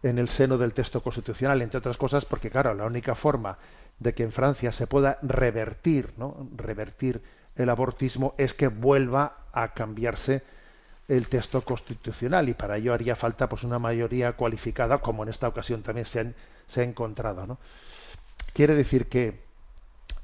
en 0.03 0.19
el 0.19 0.29
seno 0.29 0.59
del 0.59 0.75
texto 0.75 1.03
constitucional 1.03 1.63
entre 1.63 1.79
otras 1.79 1.97
cosas 1.97 2.27
porque 2.27 2.51
claro 2.51 2.75
la 2.75 2.85
única 2.85 3.15
forma 3.15 3.57
de 3.99 4.13
que 4.13 4.23
en 4.23 4.33
Francia 4.33 4.73
se 4.73 4.87
pueda 4.87 5.19
revertir, 5.23 6.13
¿no? 6.19 6.49
revertir 6.55 7.23
el 7.57 7.71
abortismo 7.71 8.35
es 8.37 8.53
que 8.53 8.69
vuelva 8.69 9.47
a 9.51 9.73
cambiarse 9.73 10.43
el 11.09 11.29
texto 11.29 11.63
constitucional 11.63 12.51
y 12.51 12.55
para 12.55 12.77
ello 12.77 12.93
haría 12.93 13.17
falta 13.17 13.49
pues 13.49 13.65
una 13.65 13.79
mayoría 13.79 14.33
cualificada 14.33 14.99
como 14.99 15.23
en 15.23 15.31
esta 15.31 15.49
ocasión 15.49 15.83
también 15.83 16.05
se, 16.05 16.35
se 16.67 16.83
ha 16.83 16.85
encontrado 16.85 17.47
¿no? 17.47 17.59
quiere 18.53 18.75
decir 18.75 19.09
que 19.09 19.46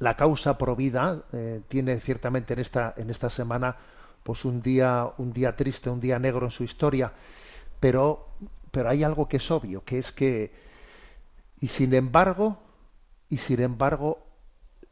la 0.03 0.17
causa 0.17 0.59
pro 0.59 0.75
vida 0.75 1.23
eh, 1.33 1.61
tiene 1.69 2.01
ciertamente 2.01 2.55
en 2.55 2.59
esta 2.61 2.93
en 2.97 3.09
esta 3.09 3.31
semana 3.31 3.77
pues 4.23 4.45
un 4.45 4.61
día 4.61 5.09
un 5.19 5.33
día 5.33 5.55
triste 5.55 5.91
un 5.91 6.01
día 6.01 6.19
negro 6.19 6.47
en 6.47 6.51
su 6.51 6.65
historia 6.65 7.13
pero 7.79 8.29
pero 8.71 8.89
hay 8.89 9.05
algo 9.05 9.29
que 9.29 9.37
es 9.37 9.51
obvio 9.51 9.85
que 9.85 9.99
es 9.99 10.11
que 10.11 10.53
y 11.61 11.69
sin 11.69 11.95
embargo 11.95 12.59
y 13.29 13.37
sin 13.37 13.61
embargo 13.61 14.27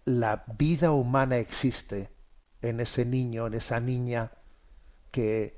la 0.05 0.45
vida 0.59 0.93
humana 0.93 1.39
existe 1.39 2.11
en 2.63 2.81
ese 2.81 3.05
niño, 3.05 3.47
en 3.47 3.55
esa 3.55 3.81
niña 3.81 4.33
que 5.11 5.57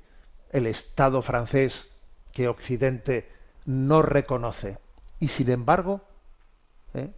el 0.51 0.67
Estado 0.67 1.21
francés, 1.21 1.91
que 2.31 2.47
Occidente 2.47 3.29
no 3.65 4.01
reconoce. 4.01 4.77
Y 5.19 5.27
sin 5.29 5.49
embargo, 5.49 6.01
¿eh? 6.93 7.11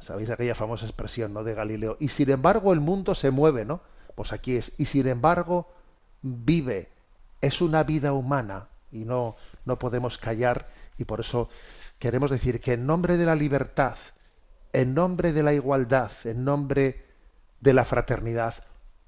Sabéis 0.00 0.30
aquella 0.30 0.54
famosa 0.54 0.86
expresión 0.86 1.32
¿no? 1.32 1.44
de 1.44 1.54
Galileo, 1.54 1.96
y 2.00 2.08
sin 2.08 2.30
embargo 2.30 2.72
el 2.72 2.80
mundo 2.80 3.14
se 3.14 3.30
mueve, 3.30 3.64
¿no? 3.64 3.80
Pues 4.14 4.32
aquí 4.32 4.56
es, 4.56 4.72
y 4.78 4.86
sin 4.86 5.08
embargo 5.08 5.72
vive, 6.22 6.90
es 7.40 7.60
una 7.60 7.82
vida 7.82 8.12
humana, 8.12 8.68
y 8.90 9.04
no, 9.04 9.36
no 9.64 9.78
podemos 9.78 10.18
callar, 10.18 10.68
y 10.98 11.04
por 11.04 11.20
eso 11.20 11.48
queremos 11.98 12.30
decir 12.30 12.60
que 12.60 12.74
en 12.74 12.86
nombre 12.86 13.16
de 13.16 13.26
la 13.26 13.34
libertad, 13.34 13.96
en 14.72 14.94
nombre 14.94 15.32
de 15.32 15.42
la 15.42 15.52
igualdad, 15.52 16.10
en 16.24 16.44
nombre 16.44 17.04
de 17.60 17.72
la 17.72 17.84
fraternidad, 17.84 18.54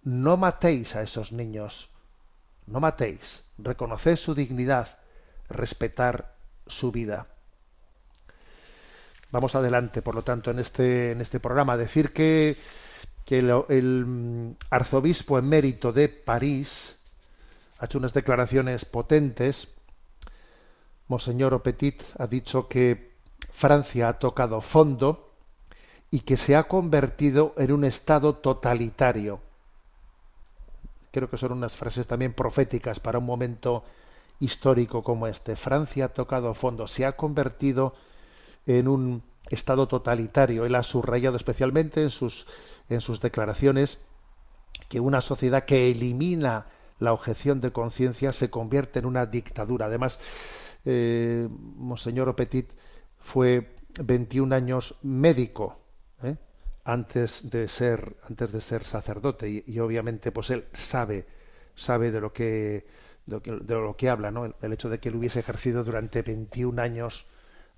no 0.02 0.36
matéis 0.36 0.96
a 0.96 1.02
esos 1.02 1.32
niños, 1.32 1.90
no 2.66 2.80
matéis, 2.80 3.44
reconoced 3.58 4.16
su 4.16 4.34
dignidad, 4.34 4.98
respetar 5.48 6.34
su 6.66 6.92
vida. 6.92 7.26
Vamos 9.30 9.54
adelante, 9.54 10.00
por 10.00 10.14
lo 10.14 10.22
tanto, 10.22 10.50
en 10.50 10.58
este, 10.58 11.12
en 11.12 11.20
este 11.20 11.38
programa. 11.38 11.76
Decir 11.76 12.12
que, 12.12 12.56
que 13.26 13.38
el, 13.38 14.06
mm, 14.06 14.56
arzobispo 14.70 15.38
emérito 15.38 15.92
de 15.92 16.08
París 16.08 16.96
ha 17.78 17.84
hecho 17.84 17.98
unas 17.98 18.14
declaraciones 18.14 18.86
potentes. 18.86 19.68
Monseñor 21.08 21.52
Opetit 21.52 22.02
ha 22.18 22.26
dicho 22.26 22.68
que 22.68 23.12
Francia 23.50 24.08
ha 24.08 24.18
tocado 24.18 24.62
fondo 24.62 25.32
y 26.10 26.20
que 26.20 26.38
se 26.38 26.56
ha 26.56 26.64
convertido 26.64 27.54
en 27.58 27.72
un 27.72 27.84
Estado 27.84 28.36
totalitario. 28.36 29.40
Creo 31.12 31.28
que 31.28 31.36
son 31.36 31.52
unas 31.52 31.76
frases 31.76 32.06
también 32.06 32.32
proféticas 32.32 32.98
para 32.98 33.18
un 33.18 33.26
momento 33.26 33.84
histórico 34.40 35.02
como 35.02 35.26
este. 35.26 35.54
Francia 35.54 36.06
ha 36.06 36.08
tocado 36.08 36.54
fondo, 36.54 36.86
se 36.86 37.04
ha 37.04 37.12
convertido 37.12 37.94
en 38.68 38.86
un 38.86 39.22
Estado 39.50 39.88
totalitario. 39.88 40.66
Él 40.66 40.74
ha 40.74 40.82
subrayado 40.82 41.36
especialmente 41.36 42.02
en 42.02 42.10
sus, 42.10 42.46
en 42.90 43.00
sus 43.00 43.20
declaraciones 43.20 43.98
que 44.90 45.00
una 45.00 45.22
sociedad 45.22 45.64
que 45.64 45.90
elimina 45.90 46.66
la 46.98 47.14
objeción 47.14 47.60
de 47.62 47.72
conciencia 47.72 48.32
se 48.34 48.50
convierte 48.50 48.98
en 48.98 49.06
una 49.06 49.24
dictadura. 49.24 49.86
Además, 49.86 50.18
eh, 50.84 51.48
Monseñor 51.50 52.28
Opetit 52.28 52.70
fue 53.18 53.76
21 54.02 54.54
años 54.54 54.96
médico 55.02 55.80
¿eh? 56.22 56.36
antes 56.84 57.50
de 57.50 57.68
ser 57.68 58.16
antes 58.28 58.52
de 58.52 58.60
ser 58.60 58.84
sacerdote 58.84 59.64
y, 59.66 59.78
obviamente 59.80 60.30
pues 60.30 60.50
él 60.50 60.66
sabe 60.72 61.26
sabe 61.74 62.10
de 62.10 62.20
lo 62.20 62.32
que 62.32 62.86
de 63.26 63.74
lo 63.74 63.96
que, 63.96 64.08
habla 64.08 64.30
no 64.30 64.44
el, 64.44 64.72
hecho 64.72 64.88
de 64.88 65.00
que 65.00 65.08
él 65.08 65.16
hubiese 65.16 65.40
ejercido 65.40 65.84
durante 65.84 66.22
21 66.22 66.80
años 66.80 67.28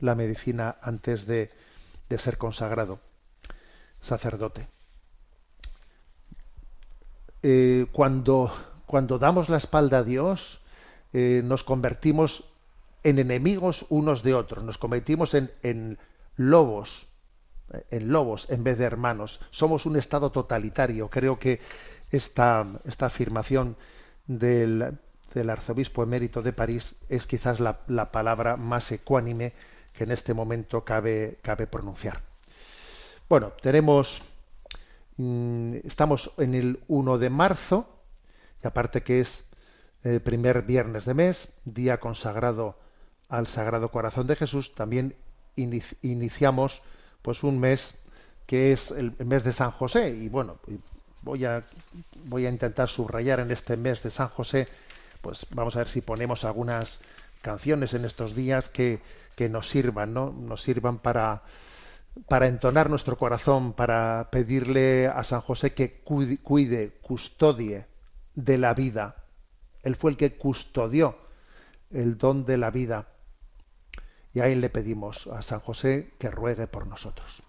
la 0.01 0.15
medicina 0.15 0.77
antes 0.83 1.27
de, 1.27 1.51
de 2.09 2.19
ser 2.19 2.39
consagrado 2.39 3.01
sacerdote 4.01 4.67
eh, 7.43 7.87
cuando 7.93 8.53
cuando 8.91 9.21
damos 9.21 9.49
la 9.49 9.57
espalda 9.57 9.99
a 9.99 10.03
Dios 10.03 10.61
eh, 11.13 11.43
nos 11.45 11.63
convertimos 11.63 12.43
en 13.05 13.21
enemigos 13.21 13.87
unos 13.89 14.25
de 14.25 14.35
otros, 14.35 14.65
nos 14.65 14.79
convertimos 14.79 15.35
en, 15.35 15.53
en 15.63 15.97
lobos, 16.35 17.07
en 17.93 18.09
lobos 18.09 18.51
en 18.51 18.65
vez 18.65 18.79
de 18.79 18.85
hermanos. 18.85 19.41
Somos 19.53 19.87
un 19.87 19.97
Estado 19.97 20.31
totalitario. 20.31 21.09
Creo 21.09 21.39
que 21.39 21.61
esta, 22.11 22.67
esta 22.85 23.07
afirmación 23.07 23.77
del, 24.27 24.99
del, 25.35 25.51
arzobispo 25.51 26.03
emérito 26.03 26.43
de 26.43 26.53
París 26.53 26.97
es 27.09 27.29
quizás 27.29 27.61
la, 27.61 27.79
la, 27.87 28.11
palabra 28.11 28.57
más 28.57 28.91
ecuánime 28.91 29.53
que 29.97 30.05
en 30.05 30.11
este 30.11 30.35
momento 30.35 30.85
cabe, 30.85 31.39
cabe 31.43 31.67
pronunciar. 31.67 32.21
Bueno, 33.29 33.53
tenemos, 33.61 34.23
mm, 35.17 35.77
estamos 35.85 36.33
en 36.39 36.55
el 36.55 36.81
1 36.89 37.19
de 37.19 37.31
marzo, 37.31 37.87
y 38.63 38.67
aparte 38.67 39.03
que 39.03 39.21
es 39.21 39.45
el 40.03 40.21
primer 40.21 40.63
viernes 40.63 41.05
de 41.05 41.15
mes, 41.15 41.49
día 41.65 42.01
consagrado 42.01 42.79
al 43.29 43.47
Sagrado 43.47 43.91
Corazón 43.91 44.27
de 44.27 44.37
Jesús, 44.37 44.75
también 44.75 45.15
iniciamos 45.57 46.83
pues 47.23 47.43
un 47.43 47.61
mes 47.61 47.95
que 48.47 48.73
es 48.73 48.91
el 48.91 49.15
mes 49.25 49.45
de 49.45 49.53
San 49.53 49.73
José 49.73 50.09
y 50.09 50.29
bueno 50.29 50.57
voy 51.23 51.45
a 51.45 51.63
voy 52.25 52.47
a 52.47 52.49
intentar 52.49 52.89
subrayar 52.89 53.41
en 53.41 53.51
este 53.51 53.77
mes 53.77 54.03
de 54.03 54.11
San 54.11 54.29
José 54.29 54.69
pues 55.21 55.47
vamos 55.51 55.77
a 55.77 55.81
ver 55.81 55.89
si 55.89 56.01
ponemos 56.01 56.45
algunas 56.45 56.99
canciones 57.43 57.95
en 57.95 58.05
estos 58.05 58.35
días 58.35 58.69
que, 58.69 59.01
que 59.37 59.49
nos 59.49 59.69
sirvan 59.69 60.15
no 60.15 60.33
nos 60.33 60.63
sirvan 60.63 60.99
para 60.99 61.43
para 62.29 62.49
entonar 62.49 62.91
nuestro 62.91 63.17
corazón 63.17 63.73
para 63.73 64.29
pedirle 64.31 65.07
a 65.07 65.23
San 65.25 65.41
José 65.41 65.75
que 65.75 66.01
cuide 66.01 66.99
custodie 67.03 67.87
de 68.35 68.59
la 68.59 68.75
vida. 68.75 69.25
Él 69.83 69.97
fue 69.97 70.13
el 70.13 70.17
que 70.17 70.37
custodió 70.37 71.19
el 71.91 72.19
don 72.19 72.45
de 72.45 72.59
la 72.59 72.71
vida. 72.71 73.09
Y 74.33 74.41
ahí 74.41 74.55
le 74.55 74.71
pedimos 74.71 75.27
a 75.27 75.43
San 75.43 75.61
José 75.61 76.15
que 76.19 76.31
ruegue 76.31 76.67
por 76.67 76.87
nosotros. 76.87 77.43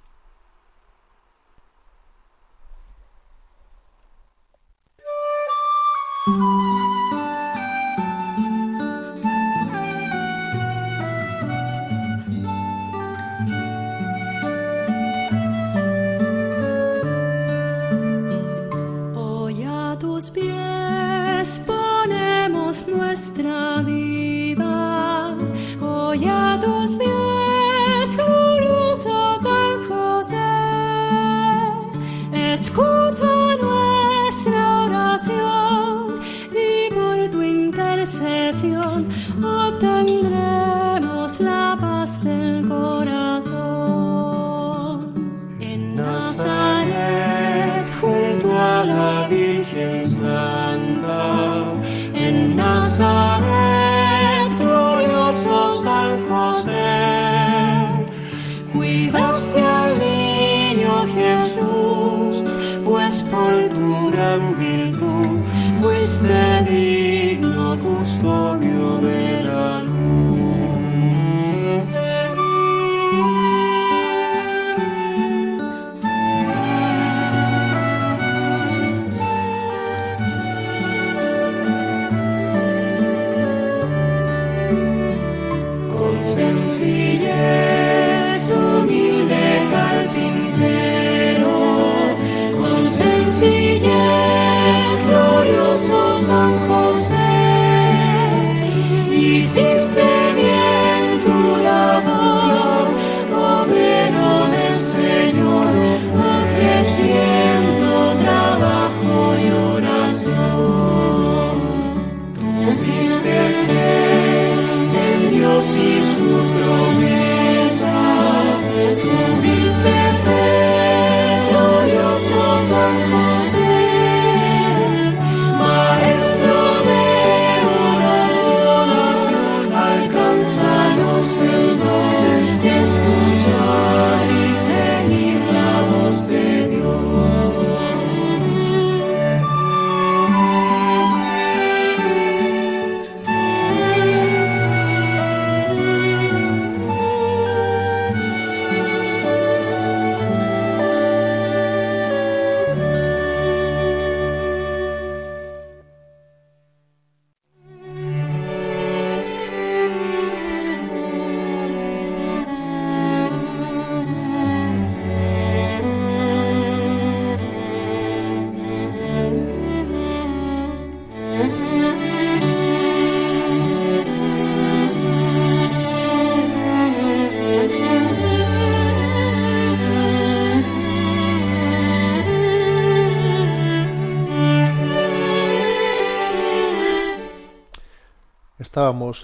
sun. 122.72 123.31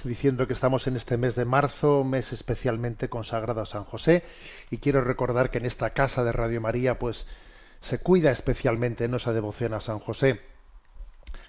Diciendo 0.04 0.48
que 0.48 0.54
estamos 0.54 0.88
en 0.88 0.98
este 0.98 1.18
mes 1.18 1.36
de 1.36 1.46
marzo, 1.46 2.04
mes 2.04 2.34
especialmente 2.34 3.10
consagrado 3.10 3.62
a 3.62 3.66
San 3.66 3.84
José, 3.84 4.24
y 4.70 4.78
quiero 4.78 5.02
recordar 5.02 5.50
que 5.50 5.60
en 5.60 5.66
esta 5.66 5.92
casa 5.92 6.24
de 6.24 6.32
Radio 6.32 6.60
María, 6.60 7.00
pues 7.00 7.28
se 7.82 8.00
cuida 8.00 8.32
especialmente 8.32 9.06
en 9.06 9.14
esa 9.14 9.34
devoción 9.34 9.74
a 9.74 9.80
San 9.82 10.00
José. 10.00 10.42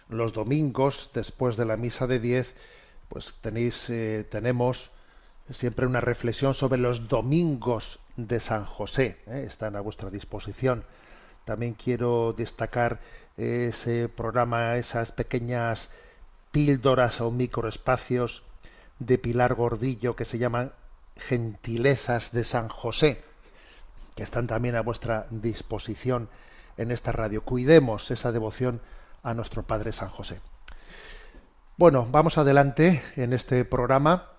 Los 0.09 0.33
domingos, 0.33 1.11
después 1.15 1.57
de 1.57 1.65
la 1.65 1.77
misa 1.77 2.07
de 2.07 2.21
diez, 2.21 2.55
pues 3.09 3.35
tenéis, 3.41 3.91
eh, 3.91 4.25
tenemos 4.31 4.91
siempre 5.51 5.87
una 5.87 6.01
reflexión 6.01 6.55
sobre 6.55 6.79
los 6.79 7.09
domingos 7.09 8.01
de 8.17 8.41
San 8.41 8.65
José. 8.65 9.19
¿eh? 9.27 9.45
Están 9.47 9.77
a 9.77 9.81
vuestra 9.81 10.11
disposición. 10.11 10.85
También 11.45 11.75
quiero 11.75 12.35
destacar 12.37 13.01
ese 13.37 14.09
programa, 14.09 14.77
esas 14.77 15.13
pequeñas 15.13 15.91
píldoras 16.51 17.21
o 17.21 17.31
microespacios 17.31 18.43
de 18.99 19.19
Pilar 19.19 19.55
Gordillo 19.55 20.17
que 20.17 20.25
se 20.25 20.39
llaman 20.39 20.73
Gentilezas 21.17 22.33
de 22.33 22.45
San 22.45 22.69
José, 22.69 23.23
que 24.15 24.23
están 24.23 24.47
también 24.47 24.77
a 24.77 24.83
vuestra 24.83 25.27
disposición 25.31 26.29
en 26.77 26.91
esta 26.91 27.13
radio. 27.13 27.43
Cuidemos 27.43 28.11
esa 28.11 28.33
devoción 28.33 28.81
a 29.23 29.35
nuestro 29.35 29.65
Padre 29.65 29.93
San 29.93 30.09
José. 30.09 30.41
Bueno, 31.77 32.07
vamos 32.11 32.39
adelante 32.39 33.03
en 33.17 33.33
este 33.33 33.65
programa 33.65 34.31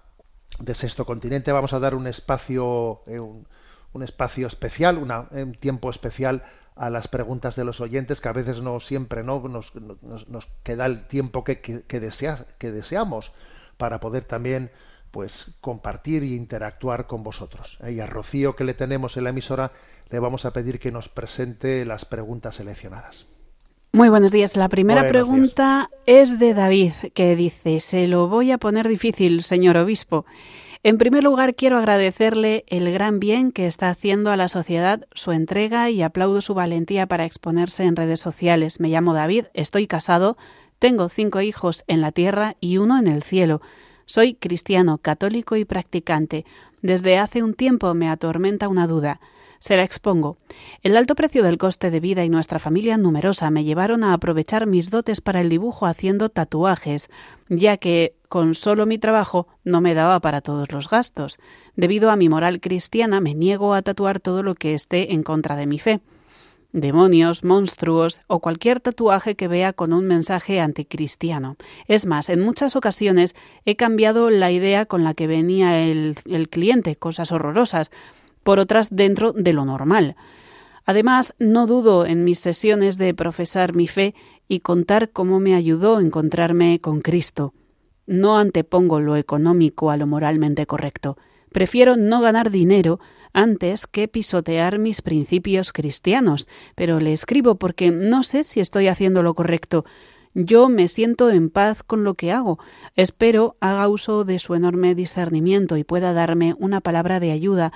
de 0.60 0.74
Sexto 0.74 1.06
Continente. 1.06 1.52
Vamos 1.52 1.74
a 1.74 1.80
dar 1.80 1.96
un 1.96 2.08
espacio, 2.08 3.02
eh, 3.08 3.20
un, 3.20 3.48
un, 3.94 4.04
espacio 4.04 4.48
especial, 4.48 4.98
una, 4.98 5.28
un 5.32 5.54
tiempo 5.54 5.90
especial 5.90 6.44
a 6.80 6.90
las 6.90 7.10
preguntas 7.10 7.58
de 7.58 7.66
los 7.66 7.82
oyentes, 7.82 8.22
que 8.22 8.30
a 8.30 8.34
veces 8.34 8.62
no 8.62 8.80
siempre 8.80 9.22
no 9.22 9.42
nos, 9.50 9.76
nos, 9.76 10.30
nos 10.30 10.48
queda 10.64 10.86
el 10.86 11.08
tiempo 11.08 11.44
que, 11.44 11.60
que, 11.60 11.84
que, 11.84 12.00
desea, 12.00 12.46
que 12.58 12.72
deseamos 12.72 13.34
para 13.76 14.00
poder 14.00 14.24
también 14.24 14.72
pues 15.12 15.58
compartir 15.60 16.24
e 16.24 16.28
interactuar 16.28 17.06
con 17.06 17.22
vosotros. 17.22 17.78
Y 17.86 18.00
a 18.00 18.08
Rocío 18.08 18.56
que 18.56 18.64
le 18.64 18.74
tenemos 18.74 19.18
en 19.18 19.26
la 19.26 19.32
emisora 19.32 19.74
le 20.10 20.20
vamos 20.20 20.46
a 20.46 20.54
pedir 20.54 20.80
que 20.80 20.92
nos 20.92 21.10
presente 21.10 21.84
las 21.84 22.06
preguntas 22.06 22.56
seleccionadas. 22.56 23.28
Muy 23.92 24.08
buenos 24.08 24.32
días. 24.32 24.56
La 24.56 24.70
primera 24.70 25.02
buenos 25.02 25.12
pregunta 25.12 25.90
días. 26.06 26.32
es 26.32 26.40
de 26.40 26.54
David, 26.54 26.94
que 27.14 27.36
dice, 27.36 27.82
se 27.82 28.08
lo 28.08 28.30
voy 28.30 28.52
a 28.52 28.58
poner 28.58 28.88
difícil, 28.88 29.44
señor 29.44 29.76
obispo. 29.76 30.26
En 30.82 30.98
primer 30.98 31.26
lugar, 31.26 31.56
quiero 31.56 31.78
agradecerle 31.78 32.64
el 32.68 32.90
gran 32.94 33.20
bien 33.20 33.52
que 33.52 33.68
está 33.68 33.90
haciendo 33.90 34.32
a 34.32 34.38
la 34.38 34.48
sociedad 34.48 35.06
su 35.12 35.34
entrega 35.34 35.90
y 35.90 36.02
aplaudo 36.02 36.40
su 36.40 36.54
valentía 36.54 37.06
para 37.06 37.26
exponerse 37.26 37.84
en 37.84 37.98
redes 37.98 38.22
sociales. 38.22 38.80
Me 38.80 38.88
llamo 38.88 39.14
David, 39.14 39.48
estoy 39.54 39.88
casado, 39.88 40.38
tengo 40.80 41.10
cinco 41.10 41.42
hijos 41.42 41.84
en 41.88 42.00
la 42.00 42.14
tierra 42.14 42.56
y 42.62 42.78
uno 42.78 42.98
en 42.98 43.08
el 43.08 43.24
cielo. 43.24 43.62
Soy 44.06 44.36
cristiano, 44.36 45.00
católico 45.00 45.58
y 45.58 45.66
practicante. 45.66 46.46
Desde 46.82 47.18
hace 47.18 47.44
un 47.44 47.56
tiempo 47.56 47.94
me 47.94 48.10
atormenta 48.10 48.70
una 48.70 48.88
duda. 48.88 49.20
Se 49.60 49.76
la 49.76 49.84
expongo. 49.84 50.38
El 50.84 50.96
alto 50.96 51.16
precio 51.16 51.44
del 51.44 51.58
coste 51.58 51.92
de 51.92 52.00
vida 52.00 52.24
y 52.24 52.30
nuestra 52.30 52.60
familia 52.60 52.98
numerosa 52.98 53.52
me 53.52 53.66
llevaron 53.66 54.06
a 54.06 54.14
aprovechar 54.14 54.66
mis 54.66 54.90
dotes 54.90 55.20
para 55.20 55.42
el 55.42 55.50
dibujo 55.50 55.86
haciendo 55.86 56.30
tatuajes, 56.30 57.10
ya 57.50 57.76
que 57.76 58.16
con 58.30 58.56
solo 58.56 58.86
mi 58.86 58.98
trabajo 58.98 59.48
no 59.66 59.82
me 59.82 59.94
daba 59.94 60.22
para 60.22 60.40
todos 60.40 60.72
los 60.72 60.90
gastos. 60.90 61.40
Debido 61.76 62.10
a 62.10 62.16
mi 62.16 62.30
moral 62.30 62.62
cristiana 62.62 63.20
me 63.20 63.36
niego 63.36 63.74
a 63.74 63.82
tatuar 63.82 64.22
todo 64.22 64.44
lo 64.44 64.56
que 64.56 64.74
esté 64.74 65.14
en 65.14 65.24
contra 65.24 65.58
de 65.58 65.68
mi 65.68 65.78
fe 65.78 66.00
demonios, 66.72 67.44
monstruos 67.44 68.22
o 68.28 68.40
cualquier 68.40 68.80
tatuaje 68.80 69.36
que 69.36 69.48
vea 69.48 69.74
con 69.74 69.94
un 69.94 70.06
mensaje 70.06 70.60
anticristiano. 70.60 71.56
Es 71.88 72.06
más, 72.06 72.30
en 72.30 72.42
muchas 72.42 72.76
ocasiones 72.76 73.36
he 73.66 73.76
cambiado 73.76 74.30
la 74.30 74.52
idea 74.52 74.86
con 74.86 75.04
la 75.04 75.14
que 75.14 75.28
venía 75.28 75.80
el, 75.84 76.16
el 76.30 76.50
cliente, 76.50 76.96
cosas 76.96 77.32
horrorosas, 77.32 77.90
por 78.50 78.58
otras 78.58 78.88
dentro 78.90 79.32
de 79.32 79.54
lo 79.54 79.64
normal. 79.64 80.16
Además, 80.84 81.36
no 81.38 81.68
dudo 81.68 82.08
en 82.08 82.24
mis 82.24 82.40
sesiones 82.40 82.98
de 82.98 83.14
profesar 83.14 83.76
mi 83.76 83.88
fe 83.88 84.16
y 84.48 84.62
contar 84.62 85.12
cómo 85.12 85.40
me 85.40 85.54
ayudó 85.54 85.98
a 85.98 86.02
encontrarme 86.02 86.82
con 86.82 87.02
Cristo. 87.02 87.54
No 88.08 88.40
antepongo 88.40 89.02
lo 89.02 89.18
económico 89.18 89.92
a 89.92 89.98
lo 89.98 90.08
moralmente 90.08 90.66
correcto. 90.66 91.16
Prefiero 91.52 91.96
no 91.96 92.22
ganar 92.22 92.50
dinero 92.50 93.00
antes 93.34 93.86
que 93.86 94.08
pisotear 94.08 94.80
mis 94.80 95.04
principios 95.04 95.72
cristianos, 95.72 96.48
pero 96.74 97.00
le 97.00 97.14
escribo 97.14 97.54
porque 97.54 97.92
no 97.92 98.24
sé 98.24 98.44
si 98.44 98.62
estoy 98.62 98.88
haciendo 98.88 99.22
lo 99.22 99.36
correcto. 99.36 99.86
Yo 100.34 100.70
me 100.70 100.88
siento 100.88 101.30
en 101.30 101.50
paz 101.50 101.84
con 101.84 102.04
lo 102.04 102.14
que 102.14 102.32
hago. 102.32 102.60
Espero 102.96 103.58
haga 103.60 103.88
uso 103.88 104.24
de 104.24 104.40
su 104.40 104.56
enorme 104.56 104.96
discernimiento 104.96 105.76
y 105.78 105.84
pueda 105.84 106.14
darme 106.14 106.56
una 106.58 106.82
palabra 106.82 107.20
de 107.20 107.32
ayuda 107.32 107.74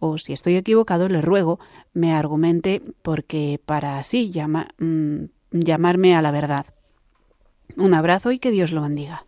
o 0.00 0.18
si 0.18 0.32
estoy 0.32 0.56
equivocado 0.56 1.08
le 1.08 1.20
ruego 1.20 1.58
me 1.92 2.14
argumente 2.14 2.82
porque 3.02 3.60
para 3.64 3.98
así 3.98 4.30
llama, 4.30 4.68
mmm, 4.78 5.24
llamarme 5.50 6.16
a 6.16 6.22
la 6.22 6.30
verdad. 6.30 6.66
Un 7.76 7.94
abrazo 7.94 8.32
y 8.32 8.38
que 8.38 8.50
Dios 8.50 8.72
lo 8.72 8.82
bendiga. 8.82 9.24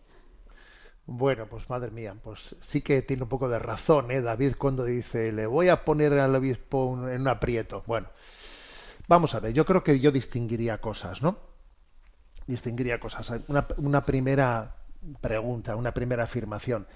Bueno, 1.06 1.46
pues 1.46 1.68
madre 1.70 1.90
mía, 1.90 2.14
pues 2.22 2.54
sí 2.60 2.82
que 2.82 3.00
tiene 3.00 3.22
un 3.22 3.30
poco 3.30 3.48
de 3.48 3.58
razón, 3.58 4.10
¿eh? 4.10 4.20
David, 4.20 4.56
cuando 4.58 4.84
dice, 4.84 5.32
le 5.32 5.46
voy 5.46 5.68
a 5.68 5.84
poner 5.84 6.12
al 6.12 6.34
obispo 6.34 6.94
en 7.08 7.22
un 7.22 7.28
aprieto. 7.28 7.82
Bueno, 7.86 8.08
vamos 9.06 9.34
a 9.34 9.40
ver, 9.40 9.54
yo 9.54 9.64
creo 9.64 9.82
que 9.82 10.00
yo 10.00 10.12
distinguiría 10.12 10.82
cosas, 10.82 11.22
¿no? 11.22 11.38
Distinguiría 12.46 13.00
cosas. 13.00 13.32
Una, 13.48 13.66
una 13.78 14.04
primera 14.04 14.76
pregunta, 15.20 15.76
una 15.76 15.92
primera 15.92 16.24
afirmación. 16.24 16.86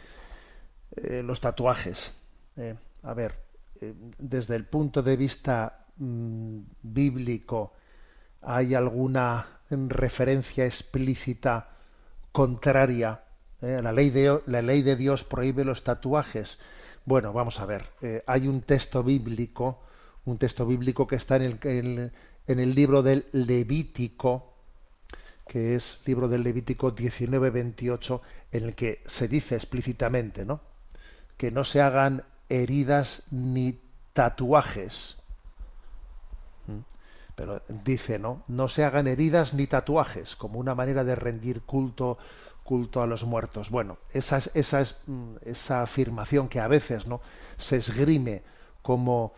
Eh, 0.97 1.23
los 1.23 1.41
tatuajes. 1.41 2.15
Eh, 2.57 2.75
a 3.03 3.15
ver, 3.15 3.42
desde 4.19 4.57
el 4.57 4.65
punto 4.65 5.03
de 5.03 5.17
vista 5.17 5.87
mmm, 5.97 6.59
bíblico, 6.83 7.73
¿hay 8.43 8.75
alguna 8.75 9.47
referencia 9.71 10.65
explícita 10.67 11.69
contraria? 12.33 13.23
Eh, 13.61 13.81
la, 13.83 13.93
ley 13.93 14.11
de, 14.11 14.41
la 14.47 14.63
ley 14.63 14.83
de 14.83 14.97
Dios 14.97 15.25
prohíbe 15.25 15.65
los 15.65 15.85
tatuajes. 15.85 16.59
Bueno, 17.05 17.33
vamos 17.33 17.61
a 17.61 17.67
ver. 17.67 17.87
Eh, 18.01 18.23
hay 18.27 18.49
un 18.49 18.63
texto 18.63 19.03
bíblico, 19.03 19.83
un 20.25 20.39
texto 20.39 20.67
bíblico 20.67 21.07
que 21.07 21.17
está 21.17 21.37
en 21.37 21.59
el, 21.63 22.13
en 22.47 22.61
el 22.61 22.75
libro 22.75 23.03
del 23.03 23.27
Levítico, 23.33 24.53
que 25.47 25.75
es 25.77 25.99
libro 26.07 26.29
del 26.29 26.43
Levítico 26.43 26.95
19-28, 26.95 28.21
en 28.53 28.65
el 28.65 28.75
que 28.75 29.03
se 29.07 29.29
dice 29.29 29.55
explícitamente, 29.55 30.45
¿no? 30.45 30.61
Que 31.37 31.51
no 31.51 31.65
se 31.65 31.81
hagan 31.81 32.25
heridas 32.61 33.23
ni 33.31 33.81
tatuajes. 34.13 35.17
¿Mm? 36.67 36.81
Pero 37.35 37.63
dice, 37.69 38.19
¿no? 38.19 38.43
No 38.49 38.69
se 38.69 38.85
hagan 38.85 39.07
heridas 39.07 39.55
ni 39.55 39.67
tatuajes, 39.67 40.37
como 40.37 40.59
una 40.59 40.75
manera 40.75 41.05
de 41.05 41.15
rendir 41.15 41.63
culto 41.63 42.19
culto 42.65 43.03
a 43.03 43.07
los 43.07 43.25
muertos. 43.25 43.71
Bueno, 43.71 43.99
esa, 44.13 44.41
esa, 44.55 44.81
es, 44.81 44.97
mm, 45.07 45.35
esa 45.45 45.83
afirmación 45.83 46.49
que 46.49 46.61
a 46.61 46.69
veces 46.69 47.07
¿no? 47.07 47.21
se 47.59 47.77
esgrime 47.77 48.43
como 48.83 49.33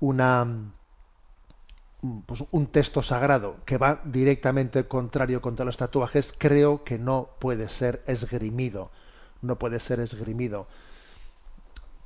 una 0.00 0.44
mm, 0.44 2.20
pues 2.26 2.44
un 2.50 2.66
texto 2.68 3.02
sagrado 3.02 3.56
que 3.64 3.78
va 3.78 4.00
directamente 4.04 4.86
contrario 4.86 5.40
contra 5.40 5.64
los 5.64 5.76
tatuajes, 5.76 6.34
creo 6.36 6.84
que 6.84 6.98
no 6.98 7.30
puede 7.38 7.68
ser 7.68 8.02
esgrimido. 8.06 8.90
No 9.40 9.56
puede 9.56 9.78
ser 9.78 10.00
esgrimido. 10.00 10.66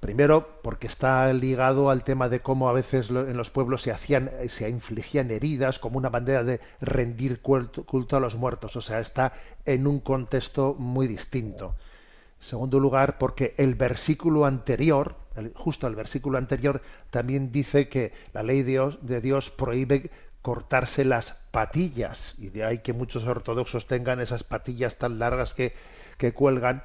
Primero, 0.03 0.59
porque 0.63 0.89
está 0.89 1.33
ligado 1.33 1.89
al 1.89 2.03
tema 2.03 2.29
de 2.29 2.41
cómo 2.41 2.69
a 2.69 2.73
veces 2.73 3.09
en 3.09 3.37
los 3.37 3.51
pueblos 3.51 3.83
se 3.83 3.93
hacían, 3.93 4.33
se 4.49 4.69
infligían 4.69 5.31
heridas 5.31 5.79
como 5.79 5.97
una 5.97 6.11
manera 6.11 6.43
de 6.43 6.59
rendir 6.81 7.41
culto, 7.41 8.17
a 8.17 8.19
los 8.19 8.35
muertos. 8.35 8.75
O 8.75 8.81
sea, 8.81 8.99
está 8.99 9.33
en 9.65 9.87
un 9.87 10.01
contexto 10.01 10.75
muy 10.77 11.07
distinto. 11.07 11.77
Segundo 12.41 12.81
lugar, 12.81 13.17
porque 13.17 13.55
el 13.59 13.77
versículo 13.77 14.45
anterior, 14.45 15.15
justo 15.55 15.87
el 15.87 15.95
versículo 15.95 16.37
anterior, 16.37 16.83
también 17.11 17.53
dice 17.53 17.89
que 17.89 18.13
la 18.33 18.43
ley 18.43 18.65
de 18.65 18.73
Dios, 18.73 18.99
de 19.03 19.21
Dios 19.21 19.51
prohíbe 19.51 20.11
cortarse 20.43 21.05
las 21.05 21.35
patillas. 21.53 22.35
Y 22.39 22.49
de 22.49 22.65
ahí 22.65 22.79
que 22.79 22.93
muchos 22.93 23.25
ortodoxos 23.25 23.87
tengan 23.87 24.21
esas 24.21 24.43
patillas 24.43 24.99
tan 24.99 25.21
largas 25.21 25.55
que, 25.55 25.77
que 26.19 26.33
cuelgan 26.33 26.83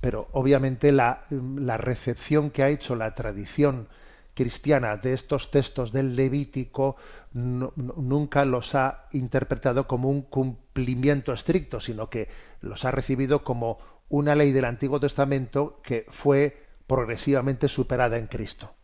pero 0.00 0.28
obviamente 0.32 0.92
la, 0.92 1.24
la, 1.30 1.76
recepción 1.76 2.50
que 2.50 2.62
ha 2.62 2.68
hecho 2.68 2.96
la 2.96 3.14
tradición 3.14 3.88
cristiana 4.34 4.96
de 4.96 5.12
estos 5.12 5.50
textos 5.50 5.92
del 5.92 6.16
Levítico 6.16 6.96
nunca 7.34 8.44
los 8.44 8.74
ha 8.74 9.06
interpretado 9.12 9.86
como 9.86 10.10
un 10.10 10.22
cumplimiento 10.22 11.32
estricto, 11.32 11.80
sino 11.80 12.08
que 12.10 12.28
los 12.60 12.84
ha 12.84 12.90
recibido 12.90 13.44
como 13.44 13.78
una 14.08 14.34
ley 14.34 14.52
del 14.52 14.66
Antiguo 14.66 15.00
Testamento 15.00 15.80
que 15.82 16.06
fue 16.10 16.66
progresivamente 16.86 17.68
superada 17.68 18.18
en 18.18 18.26
Cristo. 18.26 18.74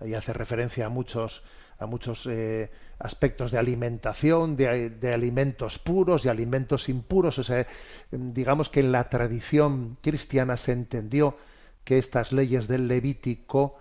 Ahí 0.00 0.14
hace 0.14 0.32
referencia 0.32 0.86
a 0.86 0.88
muchos 0.88 1.42
a 1.82 1.86
muchos 1.86 2.26
eh, 2.26 2.70
aspectos 2.98 3.50
de 3.50 3.58
alimentación, 3.58 4.56
de, 4.56 4.90
de, 4.90 5.12
alimentos 5.12 5.78
puros, 5.78 6.24
y 6.24 6.28
alimentos 6.28 6.88
impuros. 6.88 7.38
O 7.38 7.44
sea, 7.44 7.66
digamos 8.10 8.68
que 8.68 8.80
en 8.80 8.92
la 8.92 9.08
tradición 9.08 9.98
cristiana 10.00 10.56
se 10.56 10.72
entendió 10.72 11.36
que 11.84 11.98
estas 11.98 12.32
leyes 12.32 12.68
del 12.68 12.88
Levítico 12.88 13.76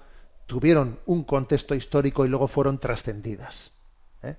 tuvieron 0.47 0.99
un 1.05 1.23
contexto 1.23 1.75
histórico 1.75 2.25
y 2.25 2.29
luego 2.29 2.47
fueron 2.47 2.79
trascendidas. 2.79 3.71
¿eh? 4.23 4.35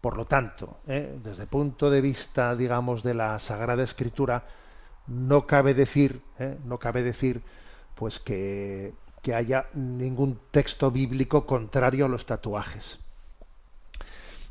Por 0.00 0.16
lo 0.16 0.26
tanto, 0.26 0.78
¿eh? 0.86 1.18
desde 1.22 1.44
el 1.44 1.48
punto 1.48 1.90
de 1.90 2.00
vista, 2.00 2.54
digamos, 2.54 3.02
de 3.02 3.14
la 3.14 3.38
Sagrada 3.38 3.82
Escritura, 3.82 4.46
no 5.06 5.46
cabe 5.46 5.74
decir, 5.74 6.22
no 6.64 6.78
cabe 6.78 7.02
decir, 7.02 7.42
pues 7.96 8.20
que 8.20 8.94
que 9.22 9.34
haya 9.34 9.66
ningún 9.74 10.40
texto 10.50 10.90
bíblico 10.90 11.46
contrario 11.46 12.06
a 12.06 12.08
los 12.08 12.26
tatuajes. 12.26 12.98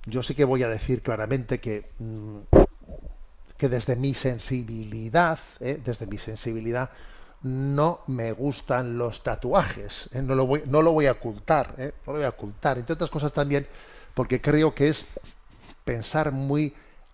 Yo 0.06 0.24
sí 0.24 0.36
que 0.36 0.46
voy 0.46 0.64
a 0.64 0.70
decir 0.70 1.02
claramente 1.02 1.60
que, 1.60 1.90
mm, 2.00 2.38
que 3.58 3.70
desde 3.70 3.96
mi 3.96 4.14
sensibilidad, 4.14 5.40
¿eh? 5.60 5.80
desde 5.84 6.06
mi 6.06 6.18
sensibilidad, 6.18 6.90
no 7.42 8.02
me 8.08 8.32
gustan 8.32 8.98
los 8.98 9.24
tatuajes. 9.24 10.10
¿eh? 10.14 10.22
No, 10.22 10.36
lo 10.36 10.46
voy, 10.46 10.64
no 10.66 10.82
lo 10.82 10.94
voy 10.94 11.08
a 11.08 11.14
ocultar, 11.14 11.76
¿eh? 11.78 11.94
no 12.06 12.14
lo 12.14 12.20
voy 12.20 12.26
a 12.26 12.30
ocultar. 12.30 12.78
Entre 12.78 12.94
otras 12.94 13.10
cosas 13.10 13.34
también 13.34 13.68
porque 14.14 14.42
creo 14.42 14.74
que 14.74 14.90
es 14.90 15.06
pensar 15.84 16.32
muy 16.32 16.74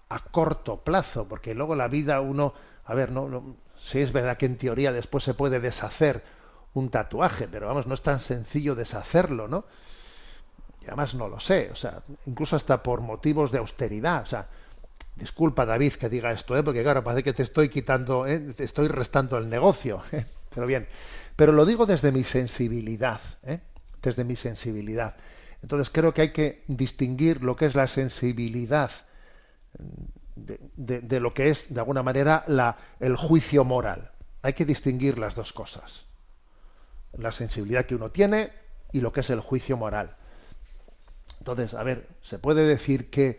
a 0.09 0.19
corto 0.19 0.77
plazo, 0.77 1.25
porque 1.27 1.55
luego 1.55 1.75
la 1.75 1.87
vida 1.87 2.21
uno 2.21 2.53
a 2.85 2.93
ver, 2.93 3.11
no, 3.11 3.27
no, 3.27 3.55
si 3.77 3.99
es 3.99 4.11
verdad 4.11 4.37
que 4.37 4.45
en 4.45 4.57
teoría 4.57 4.91
después 4.91 5.23
se 5.23 5.33
puede 5.33 5.59
deshacer 5.59 6.23
un 6.75 6.89
tatuaje, 6.89 7.47
pero 7.47 7.67
vamos, 7.67 7.87
no 7.87 7.93
es 7.93 8.01
tan 8.01 8.19
sencillo 8.19 8.75
deshacerlo, 8.75 9.47
¿no? 9.47 9.65
Y 10.81 10.85
además 10.85 11.15
no 11.15 11.27
lo 11.27 11.39
sé, 11.39 11.69
o 11.71 11.75
sea, 11.75 12.03
incluso 12.27 12.55
hasta 12.55 12.83
por 12.83 13.01
motivos 13.01 13.51
de 13.51 13.57
austeridad, 13.57 14.21
o 14.21 14.25
sea, 14.25 14.47
disculpa 15.15 15.65
David 15.65 15.93
que 15.93 16.09
diga 16.09 16.31
esto, 16.31 16.55
¿eh? 16.55 16.63
porque 16.63 16.83
claro, 16.83 17.03
parece 17.03 17.23
que 17.23 17.33
te 17.33 17.43
estoy 17.43 17.69
quitando, 17.69 18.27
¿eh? 18.27 18.39
te 18.55 18.65
estoy 18.65 18.87
restando 18.89 19.37
el 19.37 19.49
negocio, 19.49 20.03
¿eh? 20.11 20.25
pero 20.53 20.67
bien, 20.67 20.87
pero 21.35 21.53
lo 21.53 21.65
digo 21.65 21.85
desde 21.85 22.11
mi 22.11 22.23
sensibilidad, 22.23 23.21
¿eh? 23.43 23.61
desde 24.01 24.23
mi 24.23 24.35
sensibilidad. 24.35 25.15
Entonces 25.63 25.89
creo 25.89 26.13
que 26.13 26.21
hay 26.21 26.31
que 26.31 26.63
distinguir 26.67 27.41
lo 27.43 27.55
que 27.55 27.65
es 27.65 27.73
la 27.73 27.87
sensibilidad 27.87 28.91
de, 30.35 30.59
de, 31.01 31.19
lo 31.19 31.33
que 31.33 31.49
es, 31.49 31.73
de 31.73 31.79
alguna 31.79 32.03
manera, 32.03 32.43
la, 32.47 32.77
el 32.99 33.15
juicio 33.15 33.63
moral. 33.63 34.11
Hay 34.43 34.53
que 34.53 34.65
distinguir 34.65 35.17
las 35.17 35.33
dos 35.33 35.53
cosas. 35.53 36.05
La 37.17 37.31
sensibilidad 37.31 37.85
que 37.85 37.95
uno 37.95 38.11
tiene 38.11 38.51
y 38.91 39.01
lo 39.01 39.11
que 39.11 39.21
es 39.21 39.29
el 39.29 39.39
juicio 39.39 39.77
moral. 39.77 40.15
Entonces, 41.39 41.73
a 41.73 41.83
ver, 41.83 42.07
se 42.21 42.39
puede 42.39 42.65
decir 42.65 43.09
que, 43.09 43.37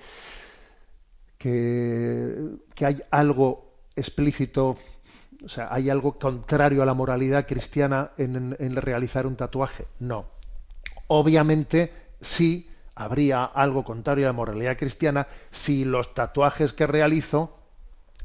que, 1.39 2.57
que 2.75 2.87
hay 2.87 3.03
algo 3.11 3.75
explícito, 3.97 4.77
o 5.45 5.49
sea, 5.49 5.69
hay 5.73 5.91
algo 5.91 6.19
contrario 6.19 6.83
a 6.83 6.87
la 6.87 6.95
moralidad 6.95 7.47
cristiana 7.47 8.13
en, 8.17 8.57
en 8.59 8.77
realizar 8.77 9.27
un 9.27 9.37
tatuaje. 9.37 9.87
No. 9.99 10.27
Obviamente, 11.09 11.93
sí 12.21 12.71
habría 12.95 13.45
algo 13.45 13.85
contrario 13.85 14.27
a 14.27 14.29
la 14.29 14.33
moralidad 14.33 14.79
cristiana 14.79 15.29
si 15.51 15.85
los 15.85 16.15
tatuajes 16.15 16.73
que 16.73 16.87
realizo 16.87 17.59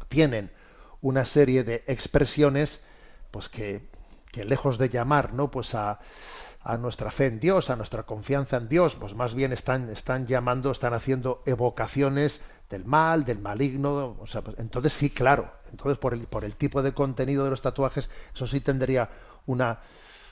tienen 0.08 0.52
una 1.02 1.26
serie 1.26 1.64
de 1.64 1.84
expresiones 1.88 2.82
pues 3.32 3.50
que, 3.50 3.91
que 4.32 4.44
lejos 4.46 4.78
de 4.78 4.90
llamar 4.90 5.34
no 5.34 5.52
pues 5.52 5.76
a, 5.76 6.00
a, 6.62 6.78
nuestra 6.78 7.12
fe 7.12 7.28
en 7.28 7.40
Dios 7.40 7.70
a 7.70 7.76
nuestra 7.76 8.04
confianza 8.04 8.58
en 8.58 8.70
Dios 8.70 8.96
pues 8.96 9.16
más 9.16 9.34
bien 9.34 9.54
están 9.54 9.90
están 9.90 10.28
llamando 10.28 10.72
están 10.72 10.94
haciendo 10.94 11.44
evocaciones 11.46 12.42
del 12.70 12.86
mal 12.86 13.26
del 13.26 13.40
maligno 13.40 14.16
pues, 14.20 14.38
entonces 14.58 14.94
sí 14.94 15.10
claro 15.10 15.52
entonces 15.72 15.98
por 15.98 16.14
el 16.14 16.28
por 16.28 16.46
el 16.46 16.56
tipo 16.56 16.82
de 16.82 16.94
contenido 16.94 17.44
de 17.44 17.50
los 17.50 17.62
tatuajes 17.62 18.10
eso 18.34 18.48
sí 18.48 18.62
tendría 18.62 19.10
una 19.46 19.80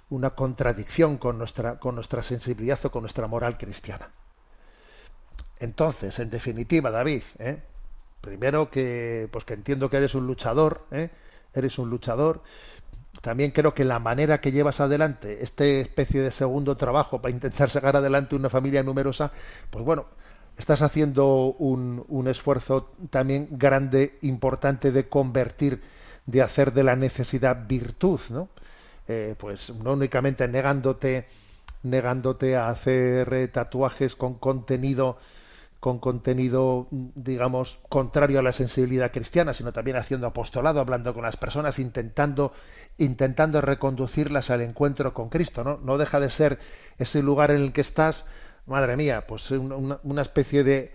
una 0.09 0.31
contradicción 0.31 1.17
con 1.17 1.37
nuestra 1.37 1.79
con 1.79 1.95
nuestra 1.95 2.23
sensibilidad 2.23 2.79
o 2.85 2.91
con 2.91 3.03
nuestra 3.03 3.27
moral 3.27 3.57
cristiana 3.57 4.09
entonces, 5.59 6.17
en 6.19 6.29
definitiva, 6.29 6.89
David, 6.89 7.23
¿eh? 7.37 7.61
primero 8.21 8.69
que, 8.69 9.27
pues 9.31 9.43
que 9.43 9.53
entiendo 9.53 9.89
que 9.89 9.97
eres 9.97 10.15
un 10.15 10.25
luchador, 10.25 10.85
¿eh? 10.91 11.09
eres 11.53 11.77
un 11.77 11.89
luchador. 11.89 12.41
También 13.21 13.51
creo 13.51 13.73
que 13.73 13.83
la 13.83 13.99
manera 13.99 14.39
que 14.39 14.51
llevas 14.51 14.79
adelante 14.79 15.43
este 15.43 15.81
especie 15.81 16.21
de 16.21 16.31
segundo 16.31 16.77
trabajo 16.77 17.21
para 17.21 17.33
intentar 17.33 17.69
sacar 17.69 17.95
adelante 17.95 18.35
una 18.35 18.49
familia 18.49 18.81
numerosa, 18.83 19.31
pues 19.69 19.83
bueno, 19.83 20.05
estás 20.57 20.81
haciendo 20.81 21.55
un, 21.57 22.05
un 22.07 22.27
esfuerzo 22.27 22.91
también 23.09 23.47
grande, 23.51 24.17
importante 24.21 24.91
de 24.91 25.09
convertir, 25.09 25.81
de 26.25 26.41
hacer 26.41 26.71
de 26.71 26.83
la 26.83 26.95
necesidad 26.95 27.67
virtud, 27.67 28.19
¿no? 28.29 28.49
Eh, 29.07 29.35
pues 29.37 29.71
no 29.71 29.93
únicamente 29.93 30.47
negándote, 30.47 31.27
negándote 31.83 32.55
a 32.55 32.69
hacer 32.69 33.49
tatuajes 33.51 34.15
con 34.15 34.35
contenido 34.35 35.17
con 35.79 35.99
contenido, 35.99 36.87
digamos, 36.91 37.79
contrario 37.87 38.39
a 38.39 38.43
la 38.43 38.51
sensibilidad 38.51 39.11
cristiana, 39.11 39.53
sino 39.53 39.71
también 39.71 39.95
haciendo 39.95 40.27
apostolado, 40.27 40.81
hablando 40.81 41.13
con 41.13 41.23
las 41.23 41.37
personas, 41.37 41.79
intentando, 41.79 42.51
intentando 42.99 43.61
reconducirlas 43.61 44.49
al 44.49 44.61
encuentro 44.61 45.13
con 45.13 45.29
Cristo, 45.29 45.63
¿no? 45.63 45.79
No 45.83 45.97
deja 45.97 46.19
de 46.19 46.29
ser 46.29 46.59
ese 46.97 47.23
lugar 47.23 47.51
en 47.51 47.61
el 47.61 47.73
que 47.73 47.81
estás, 47.81 48.25
madre 48.65 48.95
mía, 48.95 49.25
pues 49.27 49.49
una, 49.51 49.99
una 50.03 50.21
especie 50.21 50.63
de, 50.63 50.93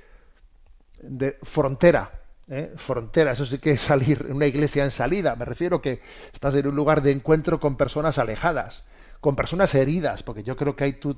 de 1.03 1.39
frontera, 1.43 2.21
¿eh? 2.49 2.73
frontera, 2.77 3.33
eso 3.33 3.45
sí 3.45 3.59
que 3.59 3.73
es 3.73 3.81
salir, 3.81 4.27
una 4.31 4.47
iglesia 4.47 4.85
en 4.85 4.91
salida, 4.91 5.37
me 5.37 5.45
refiero 5.45 5.81
que 5.81 6.01
estás 6.33 6.55
en 6.55 6.67
un 6.67 6.77
lugar 6.77 7.03
de 7.03 7.13
encuentro 7.13 7.61
con 7.61 7.77
personas 7.77 8.19
alejadas, 8.19 8.85
con 9.21 9.37
personas 9.37 9.75
heridas, 9.75 10.23
porque 10.23 10.43
yo 10.43 10.57
creo 10.57 10.77
que 10.77 10.85
hay 10.85 10.93
tú 10.95 11.17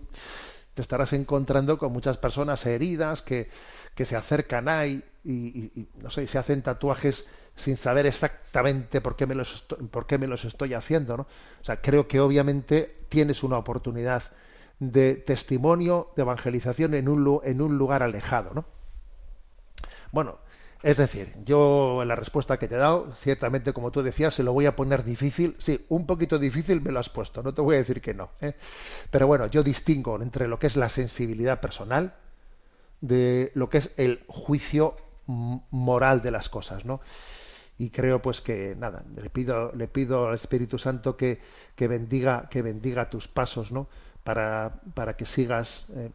te 0.74 0.82
estarás 0.82 1.14
encontrando 1.14 1.78
con 1.78 1.90
muchas 1.90 2.18
personas 2.18 2.66
heridas 2.66 3.22
que, 3.22 3.48
que 3.94 4.04
se 4.04 4.14
acercan 4.14 4.68
ahí 4.68 5.02
y, 5.24 5.88
no 6.02 6.10
sé, 6.10 6.26
se 6.26 6.38
hacen 6.38 6.60
tatuajes 6.60 7.26
sin 7.56 7.76
saber 7.76 8.06
exactamente 8.06 9.00
por 9.00 9.16
qué 9.16 9.26
me 9.26 9.34
los 9.34 9.54
estoy, 9.54 9.86
por 9.88 10.06
qué 10.06 10.18
me 10.18 10.26
los 10.26 10.44
estoy 10.44 10.74
haciendo, 10.74 11.16
¿no? 11.16 11.22
O 11.60 11.64
sea, 11.64 11.80
creo 11.80 12.06
que 12.06 12.20
obviamente 12.20 13.04
tienes 13.08 13.42
una 13.42 13.58
oportunidad 13.58 14.22
de 14.78 15.14
testimonio, 15.14 16.12
de 16.16 16.22
evangelización 16.22 16.94
en 16.94 17.08
un, 17.08 17.40
en 17.44 17.60
un 17.62 17.78
lugar 17.78 18.02
alejado, 18.02 18.52
¿no? 18.54 18.64
Bueno, 20.12 20.38
es 20.82 20.98
decir, 20.98 21.34
yo 21.44 22.04
la 22.04 22.14
respuesta 22.14 22.58
que 22.58 22.68
te 22.68 22.74
he 22.74 22.78
dado, 22.78 23.12
ciertamente, 23.22 23.72
como 23.72 23.90
tú 23.90 24.02
decías, 24.02 24.34
se 24.34 24.42
lo 24.42 24.52
voy 24.52 24.66
a 24.66 24.76
poner 24.76 25.02
difícil. 25.02 25.56
Sí, 25.58 25.84
un 25.88 26.06
poquito 26.06 26.38
difícil 26.38 26.80
me 26.82 26.92
lo 26.92 27.00
has 27.00 27.08
puesto, 27.08 27.42
no 27.42 27.54
te 27.54 27.62
voy 27.62 27.76
a 27.76 27.78
decir 27.78 28.00
que 28.00 28.14
no. 28.14 28.30
¿eh? 28.40 28.54
Pero 29.10 29.26
bueno, 29.26 29.46
yo 29.46 29.62
distingo 29.62 30.20
entre 30.20 30.46
lo 30.46 30.58
que 30.58 30.66
es 30.66 30.76
la 30.76 30.88
sensibilidad 30.88 31.60
personal 31.60 32.14
de 33.00 33.50
lo 33.54 33.68
que 33.68 33.78
es 33.78 33.90
el 33.96 34.24
juicio 34.28 34.96
moral 35.26 36.22
de 36.22 36.30
las 36.30 36.48
cosas, 36.48 36.84
¿no? 36.84 37.00
Y 37.78 37.90
creo 37.90 38.22
pues 38.22 38.40
que 38.40 38.74
nada, 38.78 39.04
le 39.20 39.28
pido, 39.28 39.72
le 39.74 39.86
pido 39.88 40.28
al 40.28 40.34
Espíritu 40.34 40.78
Santo 40.78 41.16
que, 41.16 41.40
que 41.74 41.88
bendiga, 41.88 42.48
que 42.48 42.62
bendiga 42.62 43.10
tus 43.10 43.28
pasos, 43.28 43.70
¿no? 43.70 43.88
Para, 44.24 44.80
para 44.94 45.16
que 45.16 45.26
sigas, 45.26 45.86
eh, 45.94 46.10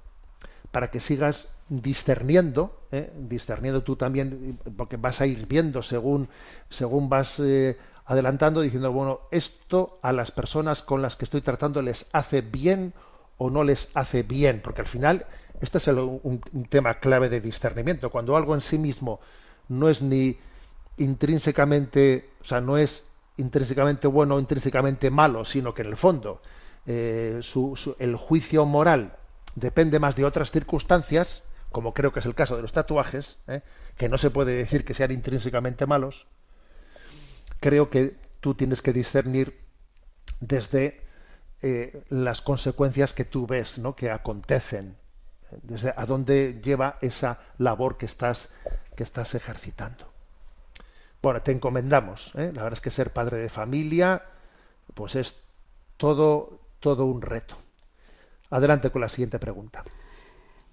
para 0.71 0.89
que 0.89 0.99
sigas 0.99 1.49
discerniendo, 1.69 2.81
¿eh? 2.91 3.13
discerniendo 3.15 3.81
tú 3.83 3.95
también, 3.95 4.59
porque 4.75 4.97
vas 4.97 5.21
a 5.21 5.25
ir 5.25 5.47
viendo 5.47 5.81
según, 5.81 6.27
según 6.69 7.07
vas 7.07 7.39
eh, 7.39 7.77
adelantando, 8.05 8.59
diciendo, 8.59 8.91
bueno, 8.91 9.21
esto 9.31 9.99
a 10.01 10.11
las 10.11 10.31
personas 10.31 10.81
con 10.81 11.01
las 11.01 11.15
que 11.15 11.25
estoy 11.25 11.41
tratando 11.41 11.81
les 11.81 12.07
hace 12.11 12.41
bien 12.41 12.93
o 13.37 13.49
no 13.49 13.63
les 13.63 13.89
hace 13.93 14.23
bien, 14.23 14.61
porque 14.61 14.81
al 14.81 14.87
final 14.87 15.25
este 15.61 15.77
es 15.77 15.87
el, 15.87 15.99
un, 15.99 16.41
un, 16.51 16.65
tema 16.65 16.95
clave 16.95 17.29
de 17.29 17.39
discernimiento. 17.39 18.09
Cuando 18.09 18.35
algo 18.35 18.53
en 18.53 18.61
sí 18.61 18.77
mismo 18.77 19.21
no 19.69 19.87
es 19.87 20.01
ni 20.01 20.37
intrínsecamente, 20.97 22.29
o 22.41 22.45
sea, 22.45 22.61
no 22.61 22.77
es 22.77 23.05
intrínsecamente 23.37 24.07
bueno 24.07 24.35
o 24.35 24.39
intrínsecamente 24.39 25.09
malo, 25.09 25.45
sino 25.45 25.73
que 25.73 25.81
en 25.81 25.87
el 25.89 25.97
fondo 25.97 26.41
eh, 26.85 27.41
el 27.99 28.15
juicio 28.15 28.65
moral 28.65 29.17
depende 29.55 29.99
más 29.99 30.15
de 30.15 30.25
otras 30.25 30.51
circunstancias, 30.51 31.43
como 31.71 31.93
creo 31.93 32.11
que 32.11 32.19
es 32.19 32.25
el 32.25 32.35
caso 32.35 32.55
de 32.55 32.61
los 32.61 32.73
tatuajes, 32.73 33.37
¿eh? 33.47 33.61
que 33.97 34.09
no 34.09 34.17
se 34.17 34.29
puede 34.29 34.53
decir 34.53 34.85
que 34.85 34.93
sean 34.93 35.11
intrínsecamente 35.11 35.85
malos, 35.85 36.27
creo 37.59 37.89
que 37.89 38.17
tú 38.39 38.55
tienes 38.55 38.81
que 38.81 38.93
discernir 38.93 39.59
desde 40.39 41.01
eh, 41.61 42.03
las 42.09 42.41
consecuencias 42.41 43.13
que 43.13 43.25
tú 43.25 43.47
ves, 43.47 43.77
¿no? 43.77 43.95
que 43.95 44.09
acontecen, 44.09 44.97
desde 45.63 45.93
a 45.95 46.05
dónde 46.05 46.59
lleva 46.63 46.97
esa 47.01 47.39
labor 47.57 47.97
que 47.97 48.05
estás, 48.05 48.49
que 48.95 49.03
estás 49.03 49.35
ejercitando. 49.35 50.10
Bueno, 51.21 51.41
te 51.41 51.51
encomendamos. 51.51 52.31
¿eh? 52.35 52.51
La 52.53 52.63
verdad 52.63 52.73
es 52.73 52.81
que 52.81 52.91
ser 52.91 53.13
padre 53.13 53.37
de 53.37 53.49
familia, 53.49 54.23
pues 54.93 55.15
es 55.15 55.35
todo, 55.97 56.59
todo 56.79 57.05
un 57.05 57.21
reto. 57.21 57.55
Adelante 58.49 58.89
con 58.89 59.01
la 59.01 59.09
siguiente 59.09 59.39
pregunta. 59.39 59.83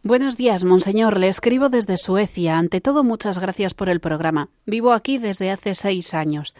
Buenos 0.02 0.37
días, 0.37 0.64
monseñor. 0.64 1.18
Le 1.18 1.28
escribo 1.28 1.68
desde 1.68 1.96
Suecia. 1.96 2.56
Ante 2.56 2.80
todo, 2.80 3.04
muchas 3.04 3.38
gracias 3.38 3.74
por 3.74 3.88
el 3.88 4.00
programa. 4.00 4.48
Vivo 4.64 4.92
aquí 4.92 5.18
desde 5.18 5.50
hace 5.50 5.75
seis 5.75 6.14
años. 6.14 6.54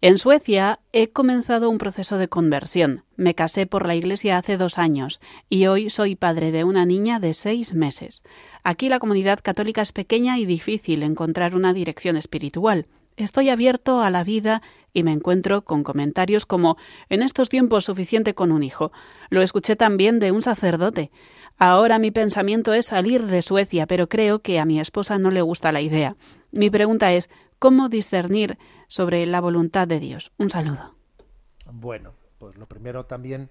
En 0.00 0.18
Suecia 0.18 0.80
he 0.92 1.08
comenzado 1.08 1.70
un 1.70 1.78
proceso 1.78 2.18
de 2.18 2.28
conversión. 2.28 3.04
Me 3.16 3.34
casé 3.34 3.66
por 3.66 3.86
la 3.86 3.94
Iglesia 3.94 4.38
hace 4.38 4.56
dos 4.56 4.78
años 4.78 5.20
y 5.48 5.66
hoy 5.66 5.90
soy 5.90 6.14
padre 6.14 6.50
de 6.50 6.64
una 6.64 6.86
niña 6.86 7.20
de 7.20 7.34
seis 7.34 7.74
meses. 7.74 8.22
Aquí 8.62 8.88
la 8.88 8.98
comunidad 8.98 9.40
católica 9.42 9.82
es 9.82 9.92
pequeña 9.92 10.38
y 10.38 10.46
difícil 10.46 11.02
encontrar 11.02 11.54
una 11.54 11.72
dirección 11.72 12.16
espiritual. 12.16 12.86
Estoy 13.16 13.48
abierto 13.48 14.02
a 14.02 14.10
la 14.10 14.24
vida 14.24 14.60
y 14.92 15.02
me 15.02 15.12
encuentro 15.12 15.62
con 15.62 15.84
comentarios 15.84 16.46
como 16.46 16.76
en 17.08 17.22
estos 17.22 17.48
tiempos 17.48 17.84
suficiente 17.84 18.34
con 18.34 18.50
un 18.50 18.62
hijo. 18.62 18.92
Lo 19.30 19.42
escuché 19.42 19.76
también 19.76 20.18
de 20.18 20.32
un 20.32 20.42
sacerdote. 20.42 21.10
Ahora 21.56 21.98
mi 21.98 22.10
pensamiento 22.10 22.72
es 22.72 22.86
salir 22.86 23.26
de 23.26 23.42
Suecia, 23.42 23.86
pero 23.86 24.08
creo 24.08 24.40
que 24.40 24.58
a 24.58 24.64
mi 24.64 24.80
esposa 24.80 25.18
no 25.18 25.30
le 25.30 25.42
gusta 25.42 25.70
la 25.70 25.80
idea. 25.80 26.16
Mi 26.50 26.70
pregunta 26.70 27.12
es, 27.12 27.30
¿cómo 27.58 27.88
discernir 27.88 28.58
sobre 28.88 29.26
la 29.26 29.40
voluntad 29.40 29.86
de 29.86 30.00
Dios? 30.00 30.32
Un 30.36 30.50
saludo. 30.50 30.94
Bueno, 31.70 32.14
pues 32.38 32.56
lo 32.56 32.66
primero 32.66 33.06
también 33.06 33.50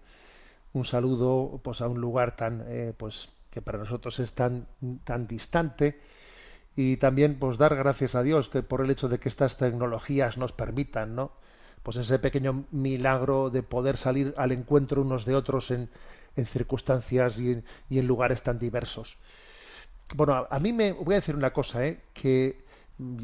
un 0.73 0.85
saludo 0.85 1.61
pues 1.63 1.81
a 1.81 1.87
un 1.87 2.01
lugar 2.01 2.35
tan 2.35 2.65
eh, 2.67 2.93
pues 2.97 3.29
que 3.49 3.61
para 3.61 3.77
nosotros 3.77 4.19
es 4.19 4.33
tan 4.33 4.67
tan 5.03 5.27
distante 5.27 5.99
y 6.75 6.97
también 6.97 7.37
pues 7.39 7.57
dar 7.57 7.75
gracias 7.75 8.15
a 8.15 8.23
Dios 8.23 8.49
que 8.49 8.63
por 8.63 8.81
el 8.81 8.89
hecho 8.89 9.07
de 9.07 9.19
que 9.19 9.29
estas 9.29 9.57
tecnologías 9.57 10.37
nos 10.37 10.51
permitan, 10.51 11.15
¿no? 11.15 11.31
Pues 11.83 11.97
ese 11.97 12.17
pequeño 12.17 12.65
milagro 12.71 13.49
de 13.49 13.61
poder 13.61 13.97
salir 13.97 14.33
al 14.37 14.51
encuentro 14.51 15.01
unos 15.01 15.25
de 15.25 15.35
otros 15.35 15.69
en, 15.69 15.89
en 16.35 16.45
circunstancias 16.45 17.37
y 17.39 17.63
en, 17.89 18.07
lugares 18.07 18.41
tan 18.41 18.59
diversos. 18.59 19.17
Bueno, 20.15 20.47
a, 20.49 20.59
mí 20.59 20.73
me 20.73 20.93
voy 20.93 21.15
a 21.15 21.19
decir 21.19 21.35
una 21.35 21.53
cosa, 21.53 21.85
¿eh? 21.85 22.01
que 22.13 22.63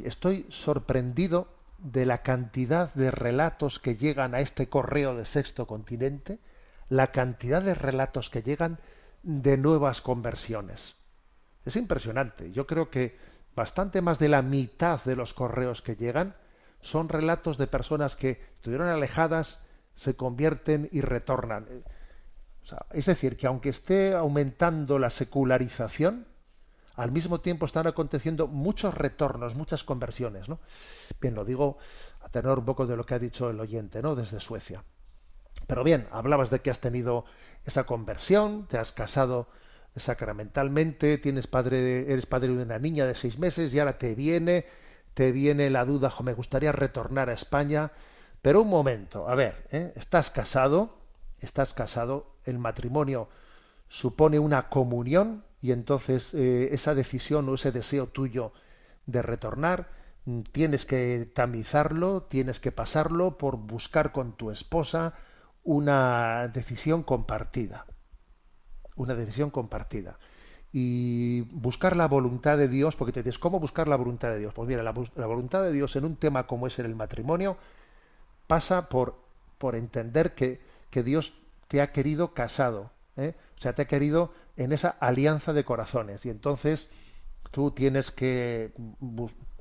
estoy 0.04 0.46
sorprendido 0.50 1.48
de 1.78 2.06
la 2.06 2.22
cantidad 2.22 2.94
de 2.94 3.12
relatos 3.12 3.80
que 3.80 3.96
llegan 3.96 4.36
a 4.36 4.42
este 4.42 4.68
correo 4.68 5.16
de 5.16 5.26
sexto 5.26 5.66
continente, 5.66 6.40
la 6.90 7.12
cantidad 7.12 7.62
de 7.62 7.76
relatos 7.76 8.30
que 8.30 8.42
llegan 8.42 8.80
de 9.24 9.58
nuevas 9.58 10.02
conversiones. 10.02 10.96
Es 11.66 11.76
impresionante. 11.76 12.52
Yo 12.52 12.66
creo 12.66 12.90
que 12.90 13.18
bastante 13.60 14.02
más 14.02 14.20
de 14.20 14.30
la 14.30 14.42
mitad 14.42 15.04
de 15.04 15.18
los 15.18 15.34
correos 15.34 15.82
que 15.82 15.98
llegan 15.98 16.34
son 16.82 17.10
relatos 17.10 17.58
de 17.58 17.68
personas 17.68 18.16
que 18.16 18.42
estuvieron 18.56 18.88
alejadas, 18.88 19.60
se 19.98 20.16
convierten 20.16 20.88
y 20.94 21.02
retornan. 21.02 21.68
es 22.92 23.06
decir, 23.06 23.36
que 23.36 23.48
aunque 23.48 23.68
esté 23.68 24.14
aumentando 24.14 24.98
la 24.98 25.10
secularización, 25.10 26.26
al 26.96 27.12
mismo 27.12 27.42
tiempo 27.42 27.66
están 27.66 27.86
aconteciendo 27.86 28.48
muchos 28.48 28.94
retornos, 28.94 29.56
muchas 29.56 29.84
conversiones. 29.84 30.48
¿no? 30.48 30.60
Bien, 31.20 31.36
lo 31.36 31.44
digo 31.44 31.80
a 32.22 32.30
tenor 32.30 32.60
un 32.60 32.66
poco 32.66 32.88
de 32.88 32.96
lo 32.96 33.04
que 33.04 33.16
ha 33.16 33.20
dicho 33.20 33.50
el 33.50 33.60
oyente, 33.60 34.02
¿no? 34.02 34.16
Desde 34.16 34.40
Suecia. 34.40 34.86
Pero 35.68 35.84
bien, 35.84 36.08
hablabas 36.12 36.50
de 36.50 36.62
que 36.62 36.72
has 36.72 36.80
tenido 36.80 37.26
esa 37.66 37.84
conversión, 37.84 38.68
te 38.68 38.78
has 38.78 38.94
casado 38.94 39.50
sacramentalmente, 39.96 41.18
tienes 41.18 41.48
padre, 41.48 42.12
eres 42.12 42.26
padre 42.26 42.50
de 42.50 42.64
una 42.64 42.80
niña 42.80 43.06
de 43.06 43.16
seis 43.16 43.38
meses 43.40 43.74
y 43.74 43.80
ahora 43.80 43.98
te 43.98 44.16
viene, 44.16 44.66
te 45.14 45.32
viene 45.32 45.70
la 45.70 45.86
duda, 45.86 46.14
me 46.24 46.34
gustaría 46.34 46.72
retornar 46.72 47.30
a 47.30 47.34
España, 47.34 47.92
pero 48.42 48.62
un 48.62 48.70
momento, 48.70 49.28
a 49.28 49.36
ver, 49.36 49.68
¿eh? 49.72 49.94
estás 49.96 50.32
casado, 50.32 50.98
estás 51.40 51.74
casado, 51.74 52.36
el 52.46 52.60
matrimonio 52.60 53.30
supone 53.88 54.40
una 54.40 54.70
comunión 54.70 55.44
y 55.62 55.72
entonces 55.72 56.34
eh, 56.34 56.70
esa 56.72 56.96
decisión 56.96 57.50
o 57.50 57.56
ese 57.56 57.72
deseo 57.72 58.08
tuyo 58.08 58.54
de 59.08 59.22
retornar 59.22 59.90
mm, 60.26 60.42
tienes 60.52 60.86
que 60.86 61.30
tamizarlo, 61.34 62.24
tienes 62.24 62.60
que 62.60 62.72
pasarlo 62.72 63.38
por 63.38 63.58
buscar 63.58 64.12
con 64.12 64.38
tu 64.38 64.52
esposa 64.52 65.16
una 65.64 66.48
decisión 66.54 67.04
compartida 67.04 67.86
una 69.00 69.16
decisión 69.16 69.50
compartida. 69.50 70.18
Y 70.72 71.42
buscar 71.52 71.96
la 71.96 72.08
voluntad 72.08 72.58
de 72.58 72.68
Dios, 72.68 72.96
porque 72.96 73.12
te 73.12 73.24
dices, 73.24 73.40
¿cómo 73.40 73.60
buscar 73.60 73.88
la 73.88 73.96
voluntad 73.96 74.30
de 74.30 74.40
Dios? 74.40 74.54
Pues 74.54 74.68
mira, 74.68 74.84
la, 74.84 74.92
voluntad 74.92 75.64
de 75.64 75.72
Dios 75.72 75.96
en 75.96 76.06
un 76.06 76.16
tema 76.16 76.46
como 76.46 76.68
es 76.68 76.78
el 76.78 76.96
matrimonio 76.96 77.58
pasa 78.46 78.90
por, 78.90 79.16
por 79.58 79.76
entender 79.76 80.36
que, 80.36 80.62
que 80.92 81.02
Dios 81.02 81.34
te 81.68 81.82
ha 81.82 81.92
querido 81.92 82.34
casado, 82.34 82.92
¿eh? 83.18 83.36
o 83.58 83.62
sea, 83.62 83.74
te 83.74 83.84
ha 83.84 83.88
querido 83.88 84.32
en 84.58 84.74
esa 84.74 84.90
alianza 84.90 85.54
de 85.54 85.64
corazones. 85.64 86.26
Y 86.26 86.30
entonces 86.30 86.90
tú 87.52 87.72
tienes 87.72 88.12
que, 88.12 88.72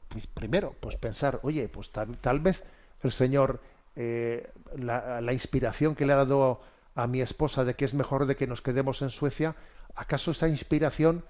pues, 0.09 0.26
primero, 0.26 0.74
pues 0.80 0.97
pensar, 0.97 1.41
oye, 1.43 1.68
pues 1.68 1.91
tal, 1.91 2.41
vez 2.41 2.64
el 3.03 3.12
Señor, 3.12 3.61
eh, 3.97 4.51
la, 4.76 5.20
la, 5.20 5.32
inspiración 5.32 5.95
que 5.95 6.07
le 6.07 6.12
ha 6.12 6.16
dado 6.16 6.61
a 6.99 7.07
mi 7.07 7.20
esposa 7.20 7.64
de 7.64 7.76
que 7.76 7.84
es 7.84 7.94
mejor 7.94 8.26
de 8.26 8.34
que 8.34 8.49
nos 8.49 8.61
quedemos 8.61 9.03
en 9.03 9.11
Suecia, 9.11 9.55
¿acaso 9.94 10.32
esa 10.32 10.49
inspiración 10.49 11.24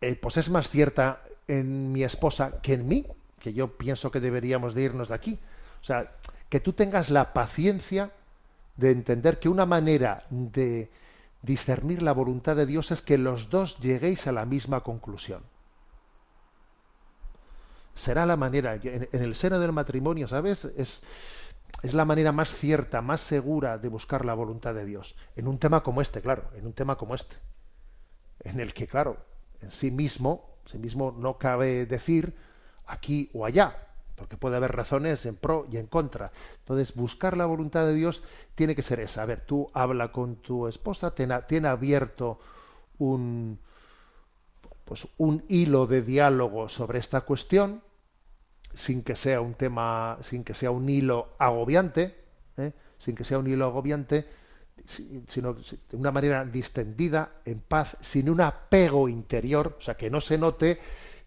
eh, 0.00 0.14
pues 0.14 0.36
es 0.36 0.48
más 0.50 0.70
cierta 0.70 1.20
en 1.48 1.90
mi 1.90 2.04
esposa 2.04 2.60
que 2.62 2.74
en 2.74 2.86
mí? 2.86 3.06
Que 3.40 3.52
yo 3.52 3.76
pienso 3.76 4.12
que 4.12 4.20
deberíamos 4.20 4.72
de 4.72 4.82
irnos 4.82 5.08
de 5.08 5.14
aquí. 5.16 5.38
O 5.82 5.84
sea, 5.84 6.12
que 6.48 6.60
tú 6.60 6.74
tengas 6.74 7.10
la 7.10 7.32
paciencia 7.32 8.12
de 8.76 8.92
entender 8.92 9.40
que 9.40 9.48
una 9.48 9.66
manera 9.66 10.22
de 10.30 10.92
discernir 11.42 12.00
la 12.00 12.12
voluntad 12.12 12.54
de 12.54 12.66
Dios 12.66 12.92
es 12.92 13.02
que 13.02 13.18
los 13.18 13.50
dos 13.50 13.80
lleguéis 13.80 14.28
a 14.28 14.32
la 14.32 14.46
misma 14.46 14.82
conclusión. 14.82 15.42
Será 17.96 18.26
la 18.26 18.36
manera, 18.36 18.76
en, 18.76 19.08
en 19.10 19.22
el 19.22 19.34
seno 19.34 19.58
del 19.58 19.72
matrimonio, 19.72 20.28
¿sabes? 20.28 20.66
Es, 20.76 21.02
es 21.82 21.94
la 21.94 22.04
manera 22.04 22.32
más 22.32 22.54
cierta, 22.54 23.02
más 23.02 23.20
segura 23.20 23.78
de 23.78 23.88
buscar 23.88 24.24
la 24.24 24.34
voluntad 24.34 24.74
de 24.74 24.84
Dios. 24.84 25.16
En 25.36 25.48
un 25.48 25.58
tema 25.58 25.82
como 25.82 26.00
este, 26.00 26.20
claro, 26.20 26.44
en 26.56 26.66
un 26.66 26.72
tema 26.72 26.96
como 26.96 27.14
este. 27.14 27.36
En 28.40 28.60
el 28.60 28.72
que, 28.72 28.86
claro, 28.86 29.18
en 29.60 29.70
sí 29.70 29.90
mismo, 29.90 30.56
en 30.64 30.72
sí 30.72 30.78
mismo 30.78 31.14
no 31.16 31.38
cabe 31.38 31.86
decir 31.86 32.36
aquí 32.86 33.30
o 33.34 33.44
allá, 33.44 33.84
porque 34.16 34.36
puede 34.36 34.56
haber 34.56 34.72
razones 34.72 35.26
en 35.26 35.36
pro 35.36 35.66
y 35.70 35.76
en 35.76 35.86
contra. 35.86 36.32
Entonces, 36.60 36.94
buscar 36.94 37.36
la 37.36 37.46
voluntad 37.46 37.86
de 37.86 37.94
Dios 37.94 38.22
tiene 38.54 38.74
que 38.74 38.82
ser 38.82 39.00
esa. 39.00 39.22
A 39.22 39.26
ver, 39.26 39.40
tú 39.44 39.70
habla 39.74 40.12
con 40.12 40.36
tu 40.36 40.68
esposa, 40.68 41.14
tiene, 41.14 41.68
abierto 41.68 42.38
un, 42.98 43.58
pues, 44.84 45.08
un 45.16 45.44
hilo 45.48 45.86
de 45.86 46.02
diálogo 46.02 46.68
sobre 46.68 46.98
esta 46.98 47.22
cuestión, 47.22 47.82
sin 48.74 49.02
que 49.02 49.16
sea 49.16 49.40
un 49.40 49.54
tema, 49.54 50.18
sin 50.22 50.44
que 50.44 50.54
sea 50.54 50.70
un 50.70 50.88
hilo 50.88 51.34
agobiante, 51.38 52.16
¿eh? 52.56 52.72
sin 52.98 53.14
que 53.14 53.24
sea 53.24 53.38
un 53.38 53.46
hilo 53.46 53.66
agobiante, 53.66 54.26
sino 55.28 55.54
de 55.54 55.96
una 55.96 56.10
manera 56.10 56.44
distendida, 56.44 57.40
en 57.44 57.60
paz, 57.60 57.96
sin 58.00 58.28
un 58.28 58.40
apego 58.40 59.08
interior, 59.08 59.76
o 59.78 59.80
sea, 59.80 59.96
que 59.96 60.10
no 60.10 60.20
se 60.20 60.38
note 60.38 60.80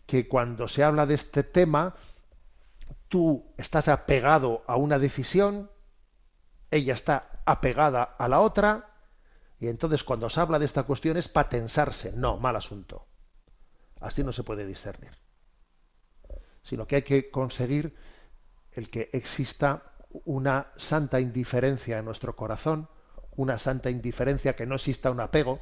que 0.05 0.27
cuando 0.27 0.67
se 0.67 0.83
habla 0.83 1.05
de 1.05 1.15
este 1.15 1.43
tema, 1.43 1.95
tú 3.07 3.45
estás 3.57 3.87
apegado 3.87 4.63
a 4.67 4.75
una 4.75 4.99
decisión, 4.99 5.71
ella 6.69 6.93
está 6.93 7.41
apegada 7.45 8.03
a 8.03 8.27
la 8.27 8.41
otra, 8.41 8.91
y 9.59 9.67
entonces 9.67 10.03
cuando 10.03 10.29
se 10.29 10.39
habla 10.39 10.59
de 10.59 10.65
esta 10.65 10.83
cuestión 10.83 11.17
es 11.17 11.27
para 11.27 11.49
tensarse. 11.49 12.11
No, 12.11 12.37
mal 12.37 12.55
asunto. 12.55 13.07
Así 13.99 14.23
no 14.23 14.31
se 14.31 14.43
puede 14.43 14.67
discernir 14.67 15.26
sino 16.67 16.85
que 16.85 16.97
hay 16.97 17.01
que 17.03 17.31
conseguir 17.31 17.95
el 18.73 18.89
que 18.89 19.09
exista 19.13 19.83
una 20.25 20.67
santa 20.75 21.21
indiferencia 21.21 21.97
en 21.97 22.03
nuestro 22.03 22.35
corazón, 22.35 22.89
una 23.37 23.57
santa 23.57 23.89
indiferencia, 23.89 24.53
que 24.53 24.65
no 24.65 24.75
exista 24.75 25.09
un 25.09 25.21
apego, 25.21 25.61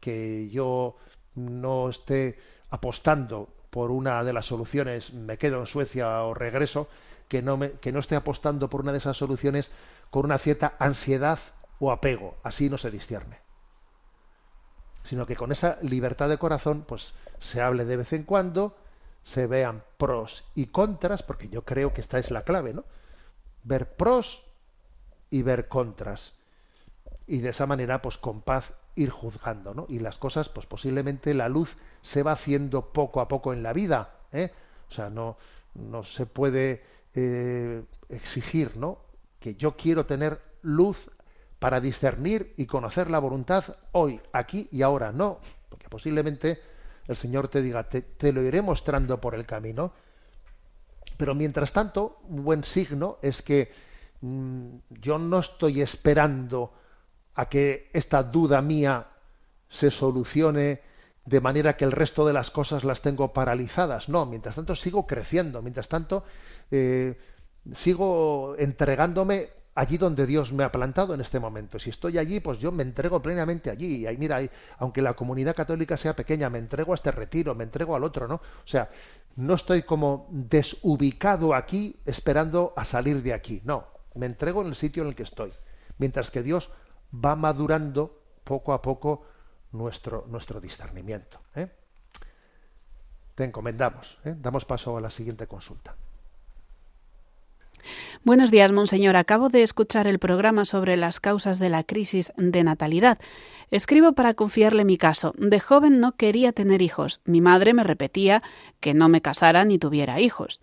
que 0.00 0.50
yo 0.50 0.96
no 1.36 1.88
esté 1.88 2.38
apostando 2.68 3.48
por 3.70 3.90
una 3.90 4.22
de 4.22 4.34
las 4.34 4.44
soluciones, 4.44 5.14
me 5.14 5.38
quedo 5.38 5.60
en 5.60 5.66
Suecia 5.66 6.22
o 6.24 6.34
regreso, 6.34 6.86
que 7.26 7.40
no, 7.40 7.56
me, 7.56 7.72
que 7.72 7.90
no 7.90 8.00
esté 8.00 8.14
apostando 8.14 8.68
por 8.68 8.82
una 8.82 8.92
de 8.92 8.98
esas 8.98 9.16
soluciones 9.16 9.70
con 10.10 10.26
una 10.26 10.36
cierta 10.36 10.74
ansiedad 10.78 11.38
o 11.78 11.90
apego, 11.90 12.36
así 12.42 12.68
no 12.68 12.76
se 12.76 12.90
discierne. 12.90 13.38
Sino 15.02 15.24
que 15.24 15.34
con 15.34 15.50
esa 15.50 15.78
libertad 15.80 16.28
de 16.28 16.36
corazón, 16.36 16.84
pues 16.86 17.14
se 17.40 17.62
hable 17.62 17.86
de 17.86 17.96
vez 17.96 18.12
en 18.12 18.24
cuando, 18.24 18.76
se 19.24 19.46
vean 19.46 19.82
pros 19.96 20.44
y 20.54 20.66
contras, 20.66 21.22
porque 21.22 21.48
yo 21.48 21.64
creo 21.64 21.92
que 21.92 22.00
esta 22.00 22.18
es 22.18 22.30
la 22.30 22.42
clave, 22.42 22.74
¿no? 22.74 22.84
Ver 23.64 23.96
pros 23.96 24.44
y 25.30 25.42
ver 25.42 25.66
contras. 25.68 26.34
Y 27.26 27.38
de 27.38 27.48
esa 27.48 27.66
manera, 27.66 28.02
pues 28.02 28.18
con 28.18 28.42
paz 28.42 28.72
ir 28.96 29.10
juzgando, 29.10 29.74
¿no? 29.74 29.86
Y 29.88 29.98
las 29.98 30.18
cosas, 30.18 30.48
pues 30.50 30.66
posiblemente 30.66 31.34
la 31.34 31.48
luz 31.48 31.76
se 32.02 32.22
va 32.22 32.32
haciendo 32.32 32.92
poco 32.92 33.20
a 33.20 33.28
poco 33.28 33.52
en 33.52 33.62
la 33.62 33.72
vida, 33.72 34.14
¿eh? 34.30 34.52
O 34.88 34.92
sea, 34.92 35.08
no, 35.08 35.38
no 35.74 36.04
se 36.04 36.26
puede 36.26 36.84
eh, 37.14 37.82
exigir, 38.10 38.76
¿no? 38.76 38.98
Que 39.40 39.56
yo 39.56 39.76
quiero 39.76 40.04
tener 40.04 40.40
luz 40.62 41.10
para 41.58 41.80
discernir 41.80 42.52
y 42.58 42.66
conocer 42.66 43.10
la 43.10 43.18
voluntad 43.18 43.76
hoy, 43.92 44.20
aquí 44.32 44.68
y 44.70 44.82
ahora. 44.82 45.12
No, 45.12 45.40
porque 45.70 45.88
posiblemente 45.88 46.60
el 47.06 47.16
Señor 47.16 47.48
te 47.48 47.62
diga, 47.62 47.88
te, 47.88 48.32
lo 48.32 48.42
iré 48.42 48.62
mostrando 48.62 49.20
por 49.20 49.34
el 49.34 49.46
camino. 49.46 49.92
Pero 51.16 51.34
mientras 51.34 51.72
tanto, 51.72 52.20
un 52.28 52.44
buen 52.44 52.64
signo 52.64 53.18
es 53.22 53.42
que 53.42 53.72
mm, 54.20 54.76
yo 54.88 55.18
no 55.18 55.38
estoy 55.38 55.82
esperando 55.82 56.72
a 57.34 57.48
que 57.48 57.90
esta 57.92 58.22
duda 58.22 58.62
mía 58.62 59.06
se 59.68 59.90
solucione 59.90 60.80
de 61.24 61.40
manera 61.40 61.76
que 61.76 61.84
el 61.84 61.92
resto 61.92 62.26
de 62.26 62.32
las 62.32 62.50
cosas 62.50 62.84
las 62.84 63.02
tengo 63.02 63.32
paralizadas. 63.32 64.08
No, 64.08 64.26
mientras 64.26 64.54
tanto 64.54 64.74
sigo 64.74 65.06
creciendo, 65.06 65.62
mientras 65.62 65.88
tanto 65.88 66.24
eh, 66.70 67.18
sigo 67.72 68.56
entregándome 68.58 69.50
allí 69.74 69.98
donde 69.98 70.26
Dios 70.26 70.52
me 70.52 70.64
ha 70.64 70.72
plantado 70.72 71.14
en 71.14 71.20
este 71.20 71.40
momento. 71.40 71.78
Si 71.78 71.90
estoy 71.90 72.18
allí, 72.18 72.40
pues 72.40 72.58
yo 72.58 72.72
me 72.72 72.82
entrego 72.82 73.20
plenamente 73.20 73.70
allí. 73.70 74.06
Y 74.06 74.16
mira, 74.16 74.40
aunque 74.78 75.02
la 75.02 75.14
comunidad 75.14 75.54
católica 75.54 75.96
sea 75.96 76.14
pequeña, 76.14 76.50
me 76.50 76.58
entrego 76.58 76.92
a 76.92 76.94
este 76.94 77.10
retiro, 77.10 77.54
me 77.54 77.64
entrego 77.64 77.96
al 77.96 78.04
otro, 78.04 78.28
¿no? 78.28 78.36
O 78.36 78.66
sea, 78.66 78.90
no 79.36 79.54
estoy 79.54 79.82
como 79.82 80.28
desubicado 80.30 81.54
aquí 81.54 81.96
esperando 82.04 82.72
a 82.76 82.84
salir 82.84 83.22
de 83.22 83.34
aquí. 83.34 83.60
No, 83.64 83.88
me 84.14 84.26
entrego 84.26 84.62
en 84.62 84.68
el 84.68 84.74
sitio 84.74 85.02
en 85.02 85.08
el 85.08 85.14
que 85.14 85.24
estoy. 85.24 85.52
Mientras 85.98 86.30
que 86.30 86.42
Dios 86.42 86.70
va 87.12 87.36
madurando 87.36 88.20
poco 88.44 88.72
a 88.72 88.82
poco 88.82 89.26
nuestro, 89.72 90.26
nuestro 90.28 90.60
discernimiento. 90.60 91.40
¿eh? 91.54 91.68
te 93.34 93.44
encomendamos. 93.44 94.18
¿eh? 94.24 94.34
Damos 94.38 94.64
paso 94.64 94.96
a 94.96 95.00
la 95.00 95.10
siguiente 95.10 95.46
consulta. 95.46 95.96
Buenos 98.24 98.50
días, 98.50 98.72
monseñor. 98.72 99.16
Acabo 99.16 99.48
de 99.48 99.62
escuchar 99.62 100.06
el 100.06 100.18
programa 100.18 100.64
sobre 100.64 100.96
las 100.96 101.20
causas 101.20 101.58
de 101.58 101.68
la 101.68 101.84
crisis 101.84 102.32
de 102.36 102.64
natalidad. 102.64 103.18
Escribo 103.70 104.12
para 104.12 104.34
confiarle 104.34 104.84
mi 104.84 104.96
caso. 104.96 105.34
De 105.36 105.60
joven 105.60 106.00
no 106.00 106.12
quería 106.12 106.52
tener 106.52 106.82
hijos. 106.82 107.20
Mi 107.24 107.40
madre 107.40 107.74
me 107.74 107.84
repetía 107.84 108.42
que 108.80 108.94
no 108.94 109.08
me 109.08 109.20
casara 109.20 109.64
ni 109.64 109.78
tuviera 109.78 110.20
hijos. 110.20 110.60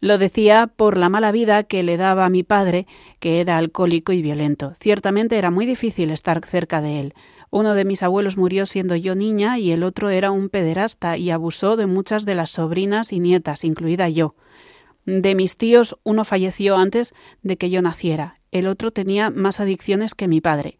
Lo 0.00 0.18
decía 0.18 0.70
por 0.74 0.96
la 0.96 1.08
mala 1.08 1.32
vida 1.32 1.64
que 1.64 1.82
le 1.82 1.96
daba 1.96 2.24
a 2.24 2.30
mi 2.30 2.44
padre, 2.44 2.86
que 3.18 3.40
era 3.40 3.58
alcohólico 3.58 4.12
y 4.12 4.22
violento. 4.22 4.74
Ciertamente 4.80 5.38
era 5.38 5.50
muy 5.50 5.66
difícil 5.66 6.10
estar 6.10 6.44
cerca 6.44 6.80
de 6.80 7.00
él. 7.00 7.14
Uno 7.50 7.74
de 7.74 7.84
mis 7.84 8.02
abuelos 8.02 8.36
murió 8.36 8.66
siendo 8.66 8.94
yo 8.94 9.14
niña 9.14 9.58
y 9.58 9.72
el 9.72 9.82
otro 9.82 10.10
era 10.10 10.30
un 10.30 10.50
pederasta 10.50 11.16
y 11.16 11.30
abusó 11.30 11.76
de 11.76 11.86
muchas 11.86 12.26
de 12.26 12.34
las 12.34 12.50
sobrinas 12.50 13.12
y 13.12 13.20
nietas, 13.20 13.64
incluida 13.64 14.08
yo. 14.08 14.34
De 15.10 15.34
mis 15.34 15.56
tíos, 15.56 15.96
uno 16.02 16.22
falleció 16.22 16.76
antes 16.76 17.14
de 17.42 17.56
que 17.56 17.70
yo 17.70 17.80
naciera, 17.80 18.40
el 18.52 18.66
otro 18.66 18.90
tenía 18.90 19.30
más 19.30 19.58
adicciones 19.58 20.14
que 20.14 20.28
mi 20.28 20.42
padre. 20.42 20.76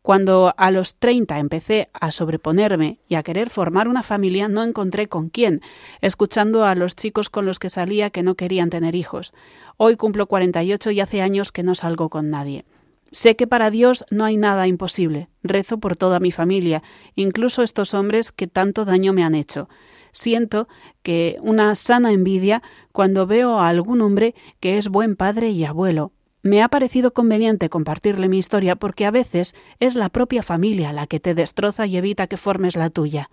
Cuando 0.00 0.54
a 0.56 0.70
los 0.70 0.94
treinta 0.94 1.40
empecé 1.40 1.88
a 1.92 2.12
sobreponerme 2.12 3.00
y 3.08 3.16
a 3.16 3.24
querer 3.24 3.50
formar 3.50 3.88
una 3.88 4.04
familia, 4.04 4.46
no 4.46 4.62
encontré 4.62 5.08
con 5.08 5.28
quién, 5.28 5.60
escuchando 6.02 6.64
a 6.64 6.76
los 6.76 6.94
chicos 6.94 7.30
con 7.30 7.46
los 7.46 7.58
que 7.58 7.68
salía 7.68 8.10
que 8.10 8.22
no 8.22 8.36
querían 8.36 8.70
tener 8.70 8.94
hijos. 8.94 9.32
Hoy 9.76 9.96
cumplo 9.96 10.28
cuarenta 10.28 10.62
y 10.62 10.72
ocho 10.72 10.92
y 10.92 11.00
hace 11.00 11.20
años 11.20 11.50
que 11.50 11.64
no 11.64 11.74
salgo 11.74 12.10
con 12.10 12.30
nadie. 12.30 12.64
Sé 13.10 13.34
que 13.34 13.48
para 13.48 13.70
Dios 13.70 14.04
no 14.08 14.24
hay 14.24 14.36
nada 14.36 14.68
imposible. 14.68 15.30
Rezo 15.42 15.78
por 15.78 15.96
toda 15.96 16.20
mi 16.20 16.30
familia, 16.30 16.84
incluso 17.16 17.64
estos 17.64 17.92
hombres 17.92 18.30
que 18.30 18.46
tanto 18.46 18.84
daño 18.84 19.12
me 19.12 19.24
han 19.24 19.34
hecho 19.34 19.68
siento 20.14 20.68
que 21.02 21.36
una 21.42 21.74
sana 21.74 22.12
envidia 22.12 22.62
cuando 22.92 23.26
veo 23.26 23.58
a 23.58 23.68
algún 23.68 24.00
hombre 24.00 24.34
que 24.60 24.78
es 24.78 24.88
buen 24.88 25.16
padre 25.16 25.50
y 25.50 25.64
abuelo. 25.64 26.12
Me 26.42 26.62
ha 26.62 26.68
parecido 26.68 27.12
conveniente 27.12 27.68
compartirle 27.68 28.28
mi 28.28 28.38
historia 28.38 28.76
porque 28.76 29.04
a 29.04 29.10
veces 29.10 29.54
es 29.80 29.96
la 29.96 30.08
propia 30.08 30.42
familia 30.42 30.92
la 30.92 31.06
que 31.06 31.20
te 31.20 31.34
destroza 31.34 31.86
y 31.86 31.96
evita 31.96 32.26
que 32.26 32.36
formes 32.36 32.76
la 32.76 32.90
tuya. 32.90 33.30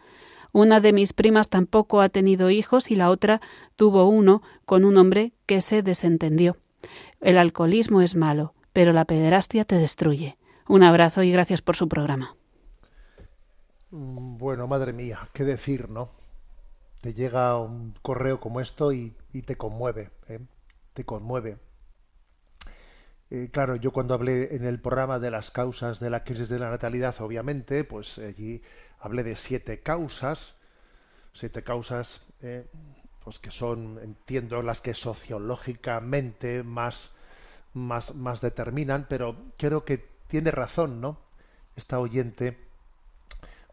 Una 0.54 0.82
de 0.82 0.92
mis 0.92 1.14
primas 1.14 1.50
tampoco 1.50 2.02
ha 2.02 2.10
tenido 2.10 2.50
hijos 2.50 2.92
y 2.92 2.96
la 2.96 3.10
otra 3.10 3.40
tuvo 3.76 4.08
uno 4.08 4.42
con 4.66 4.84
un 4.84 4.98
hombre 4.98 5.34
que 5.46 5.62
se 5.62 5.82
desentendió. 5.82 6.58
El 7.22 7.38
alcoholismo 7.38 8.02
es 8.02 8.16
malo, 8.16 8.54
pero 8.74 8.92
la 8.92 9.06
pederastia 9.06 9.66
te 9.66 9.76
destruye. 9.76 10.38
Un 10.68 10.84
abrazo 10.84 11.24
y 11.24 11.32
gracias 11.32 11.62
por 11.62 11.76
su 11.76 11.88
programa. 11.88 12.36
Mm, 13.92 14.38
bueno, 14.38 14.68
madre 14.68 14.94
mía, 14.94 15.30
qué 15.34 15.44
decir, 15.44 15.90
¿no? 15.90 16.21
Te 17.02 17.14
llega 17.14 17.58
un 17.58 17.96
correo 18.02 18.40
como 18.40 18.62
esto 18.62 18.94
y, 18.94 19.14
te 19.46 19.58
conmueve, 19.58 20.12
¿eh? 20.28 20.40
te 20.94 21.04
conmueve. 21.04 21.58
Eh, 23.32 23.50
claro, 23.52 23.76
yo 23.76 23.92
cuando 23.92 24.14
hablé 24.14 24.56
en 24.56 24.66
el 24.66 24.80
programa 24.80 25.18
de 25.18 25.32
las 25.32 25.52
causas 25.52 26.00
de 26.00 26.10
la 26.10 26.24
crisis 26.24 26.50
de 26.50 26.60
la 26.60 26.70
natalidad, 26.70 27.16
obviamente, 27.22 27.84
pues 27.84 28.20
allí 28.20 28.62
hablé 29.00 29.24
de 29.24 29.36
siete 29.36 29.80
causas, 29.80 30.54
siete 31.34 31.64
causas, 31.64 32.22
eh, 32.42 32.68
pues 33.24 33.40
que 33.40 33.50
son, 33.50 34.00
entiendo, 34.04 34.62
las 34.62 34.82
que 34.82 34.94
sociológicamente 34.94 36.62
más, 36.62 37.10
más, 37.74 38.14
más 38.14 38.42
determinan, 38.42 39.08
pero 39.10 39.36
creo 39.58 39.86
que 39.86 40.06
tiene 40.28 40.52
razón, 40.52 41.02
¿no? 41.02 41.18
Esta 41.76 42.00
oyente 42.00 42.58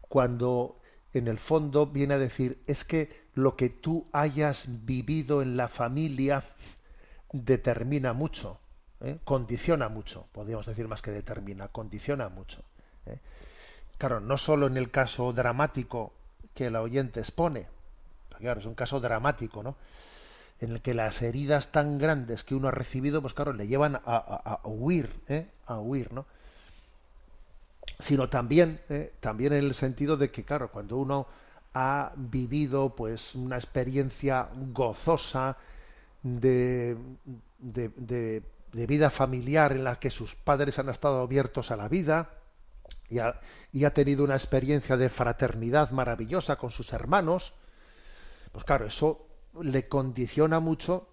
cuando 0.01 0.78
en 1.13 1.27
el 1.27 1.39
fondo 1.39 1.87
viene 1.87 2.15
a 2.15 2.19
decir 2.19 2.61
es 2.67 2.83
que 2.83 3.27
lo 3.33 3.55
que 3.55 3.69
tú 3.69 4.07
hayas 4.11 4.67
vivido 4.85 5.41
en 5.41 5.57
la 5.57 5.67
familia 5.67 6.43
determina 7.31 8.13
mucho, 8.13 8.59
¿eh? 9.01 9.19
condiciona 9.23 9.89
mucho, 9.89 10.27
podríamos 10.31 10.65
decir 10.65 10.87
más 10.87 11.01
que 11.01 11.11
determina, 11.11 11.69
condiciona 11.69 12.29
mucho. 12.29 12.63
¿eh? 13.05 13.19
Claro, 13.97 14.19
no 14.19 14.37
solo 14.37 14.67
en 14.67 14.77
el 14.77 14.91
caso 14.91 15.33
dramático 15.33 16.13
que 16.53 16.69
la 16.69 16.81
oyente 16.81 17.19
expone, 17.19 17.67
claro, 18.37 18.59
es 18.59 18.65
un 18.65 18.75
caso 18.75 18.99
dramático, 18.99 19.63
¿no? 19.63 19.75
En 20.61 20.71
el 20.71 20.81
que 20.81 20.93
las 20.93 21.21
heridas 21.21 21.71
tan 21.71 21.97
grandes 21.97 22.43
que 22.43 22.53
uno 22.53 22.67
ha 22.67 22.71
recibido, 22.71 23.21
pues 23.21 23.33
claro, 23.33 23.53
le 23.53 23.67
llevan 23.67 23.95
a, 23.95 24.01
a 24.05 24.59
huir, 24.67 25.09
¿eh? 25.29 25.47
a 25.65 25.79
huir, 25.79 26.11
¿no? 26.11 26.25
Sino 27.97 28.29
también, 28.29 28.81
eh, 28.89 29.13
también 29.19 29.53
en 29.53 29.65
el 29.65 29.73
sentido 29.73 30.17
de 30.17 30.31
que, 30.31 30.43
claro, 30.43 30.71
cuando 30.71 30.97
uno 30.97 31.27
ha 31.73 32.11
vivido 32.15 32.95
pues 32.95 33.35
una 33.35 33.55
experiencia 33.55 34.49
gozosa 34.73 35.57
de, 36.21 36.97
de, 37.59 38.43
vida 38.71 39.09
familiar 39.09 39.71
en 39.71 39.83
la 39.83 39.99
que 39.99 40.09
sus 40.09 40.35
padres 40.35 40.79
han 40.79 40.89
estado 40.89 41.21
abiertos 41.21 41.71
a 41.71 41.75
la 41.75 41.87
vida 41.87 42.29
y 43.07 43.19
ha, 43.19 43.39
y 43.71 43.85
ha 43.85 43.93
tenido 43.93 44.23
una 44.23 44.35
experiencia 44.35 44.97
de 44.97 45.09
fraternidad 45.09 45.91
maravillosa 45.91 46.55
con 46.55 46.71
sus 46.71 46.91
hermanos, 46.93 47.53
pues 48.51 48.63
claro, 48.65 48.87
eso 48.87 49.27
le 49.61 49.87
condiciona 49.87 50.59
mucho 50.59 51.07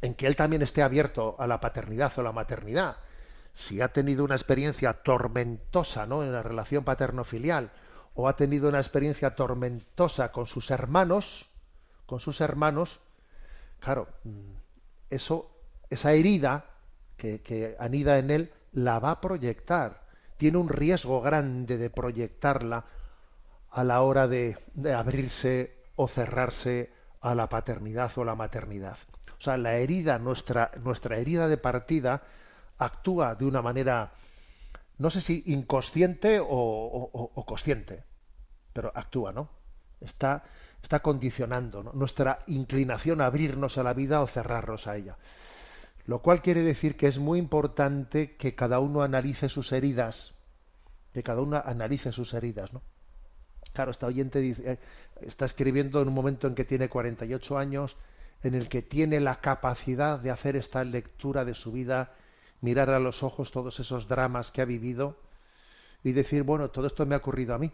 en 0.00 0.14
que 0.14 0.26
él 0.26 0.36
también 0.36 0.62
esté 0.62 0.82
abierto 0.82 1.36
a 1.38 1.46
la 1.46 1.60
paternidad 1.60 2.12
o 2.16 2.22
la 2.22 2.32
maternidad 2.32 2.96
si 3.58 3.80
ha 3.80 3.88
tenido 3.88 4.24
una 4.24 4.36
experiencia 4.36 4.92
tormentosa 4.92 6.06
¿no? 6.06 6.22
en 6.22 6.32
la 6.32 6.44
relación 6.44 6.84
paterno-filial 6.84 7.72
o 8.14 8.28
ha 8.28 8.36
tenido 8.36 8.68
una 8.68 8.78
experiencia 8.78 9.34
tormentosa 9.34 10.30
con 10.30 10.46
sus 10.46 10.70
hermanos, 10.70 11.50
con 12.06 12.20
sus 12.20 12.40
hermanos, 12.40 13.00
claro, 13.80 14.06
mm, 14.22 14.52
eso, 15.10 15.50
esa 15.90 16.12
herida 16.12 16.66
que, 17.16 17.76
anida 17.80 18.20
en 18.20 18.30
él 18.30 18.52
la 18.72 19.00
va 19.00 19.10
a 19.10 19.20
proyectar. 19.20 20.02
Tiene 20.36 20.58
un 20.58 20.68
riesgo 20.68 21.20
grande 21.20 21.78
de 21.78 21.90
proyectarla 21.90 22.84
a 23.70 23.82
la 23.82 24.02
hora 24.02 24.28
de, 24.28 24.56
de 24.74 24.94
abrirse 24.94 25.74
o 25.96 26.06
cerrarse 26.06 26.92
a 27.20 27.34
la 27.34 27.48
paternidad 27.48 28.12
o 28.14 28.24
la 28.24 28.36
maternidad. 28.36 28.98
O 29.36 29.40
sea, 29.40 29.56
la 29.56 29.74
herida, 29.74 30.20
nuestra, 30.20 30.70
nuestra 30.80 31.18
herida 31.18 31.48
de 31.48 31.56
partida, 31.56 32.22
actúa 32.78 33.34
de 33.34 33.44
una 33.44 33.62
manera, 33.62 34.12
no 34.98 35.10
sé 35.10 35.20
si 35.20 35.42
inconsciente 35.46 36.40
o, 36.40 37.44
consciente, 37.46 38.04
pero 38.72 38.92
actúa, 38.94 39.32
¿no? 39.32 39.50
Está, 40.00 40.44
está 40.82 41.00
condicionando 41.00 41.82
nuestra 41.82 42.40
inclinación 42.46 43.20
a 43.20 43.26
abrirnos 43.26 43.78
a 43.78 43.82
la 43.82 43.94
vida 43.94 44.22
o 44.22 44.26
cerrarnos 44.26 44.86
a 44.86 44.96
ella. 44.96 45.16
Lo 46.06 46.22
cual 46.22 46.40
quiere 46.40 46.62
decir 46.62 46.96
que 46.96 47.08
es 47.08 47.18
muy 47.18 47.38
importante 47.38 48.36
que 48.36 48.54
cada 48.54 48.78
uno 48.78 49.02
analice 49.02 49.48
sus 49.48 49.72
heridas, 49.72 50.34
que 51.12 51.22
cada 51.22 51.42
uno 51.42 51.60
analice 51.64 52.12
sus 52.12 52.32
heridas, 52.32 52.72
¿no? 52.72 52.82
Claro, 53.72 53.90
esta 53.90 54.06
oyente 54.06 54.40
eh, 54.40 54.78
está 55.20 55.44
escribiendo 55.44 56.00
en 56.00 56.08
un 56.08 56.14
momento 56.14 56.46
en 56.46 56.54
que 56.54 56.64
tiene 56.64 56.88
48 56.88 57.58
años, 57.58 57.96
en 58.42 58.54
el 58.54 58.68
que 58.68 58.82
tiene 58.82 59.20
la 59.20 59.40
capacidad 59.40 60.18
de 60.18 60.30
hacer 60.30 60.56
esta 60.56 60.82
lectura 60.84 61.44
de 61.44 61.54
su 61.54 61.72
vida 61.72 62.12
mirar 62.60 62.90
a 62.90 62.98
los 62.98 63.22
ojos 63.22 63.50
todos 63.50 63.78
esos 63.80 64.08
dramas 64.08 64.50
que 64.50 64.62
ha 64.62 64.64
vivido 64.64 65.16
y 66.02 66.12
decir, 66.12 66.42
bueno, 66.42 66.70
todo 66.70 66.86
esto 66.86 67.06
me 67.06 67.14
ha 67.14 67.18
ocurrido 67.18 67.54
a 67.54 67.58
mí. 67.58 67.72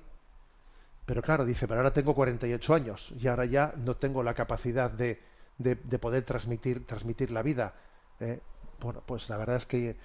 Pero 1.07 1.22
claro, 1.22 1.45
dice, 1.45 1.68
pero 1.68 1.80
ahora 1.80 1.93
tengo 1.93 2.14
48 2.14 2.74
años 2.74 3.12
y 3.18 3.28
ahora 3.28 3.45
ya 3.45 3.74
no 3.76 3.97
tengo 3.97 4.22
la 4.22 4.35
capacidad 4.35 4.91
de, 4.91 5.20
de, 5.59 5.99
poder 5.99 6.24
transmitir, 6.24 6.87
transmitir 6.87 7.30
la 7.30 7.43
vida. 7.43 7.74
¿eh? 8.20 8.41
bueno, 8.80 9.03
pues 9.05 9.28
la 9.28 9.37
verdad 9.37 9.57
es 9.57 9.66
que 9.66 9.97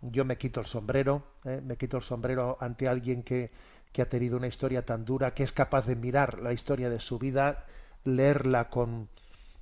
yo 0.00 0.24
me 0.24 0.38
quito 0.38 0.60
el 0.60 0.66
sombrero, 0.66 1.22
¿eh? 1.44 1.60
me 1.64 1.76
quito 1.76 1.96
el 1.96 2.02
sombrero 2.02 2.56
ante 2.60 2.88
alguien 2.88 3.22
que, 3.22 3.50
que, 3.92 4.02
ha 4.02 4.08
tenido 4.08 4.36
una 4.36 4.46
historia 4.46 4.84
tan 4.84 5.04
dura, 5.04 5.34
que 5.34 5.42
es 5.42 5.52
capaz 5.52 5.86
de 5.86 5.96
mirar 5.96 6.40
la 6.40 6.52
historia 6.52 6.88
de 6.88 7.00
su 7.00 7.18
vida, 7.18 7.66
leerla 8.04 8.70
con, 8.70 9.08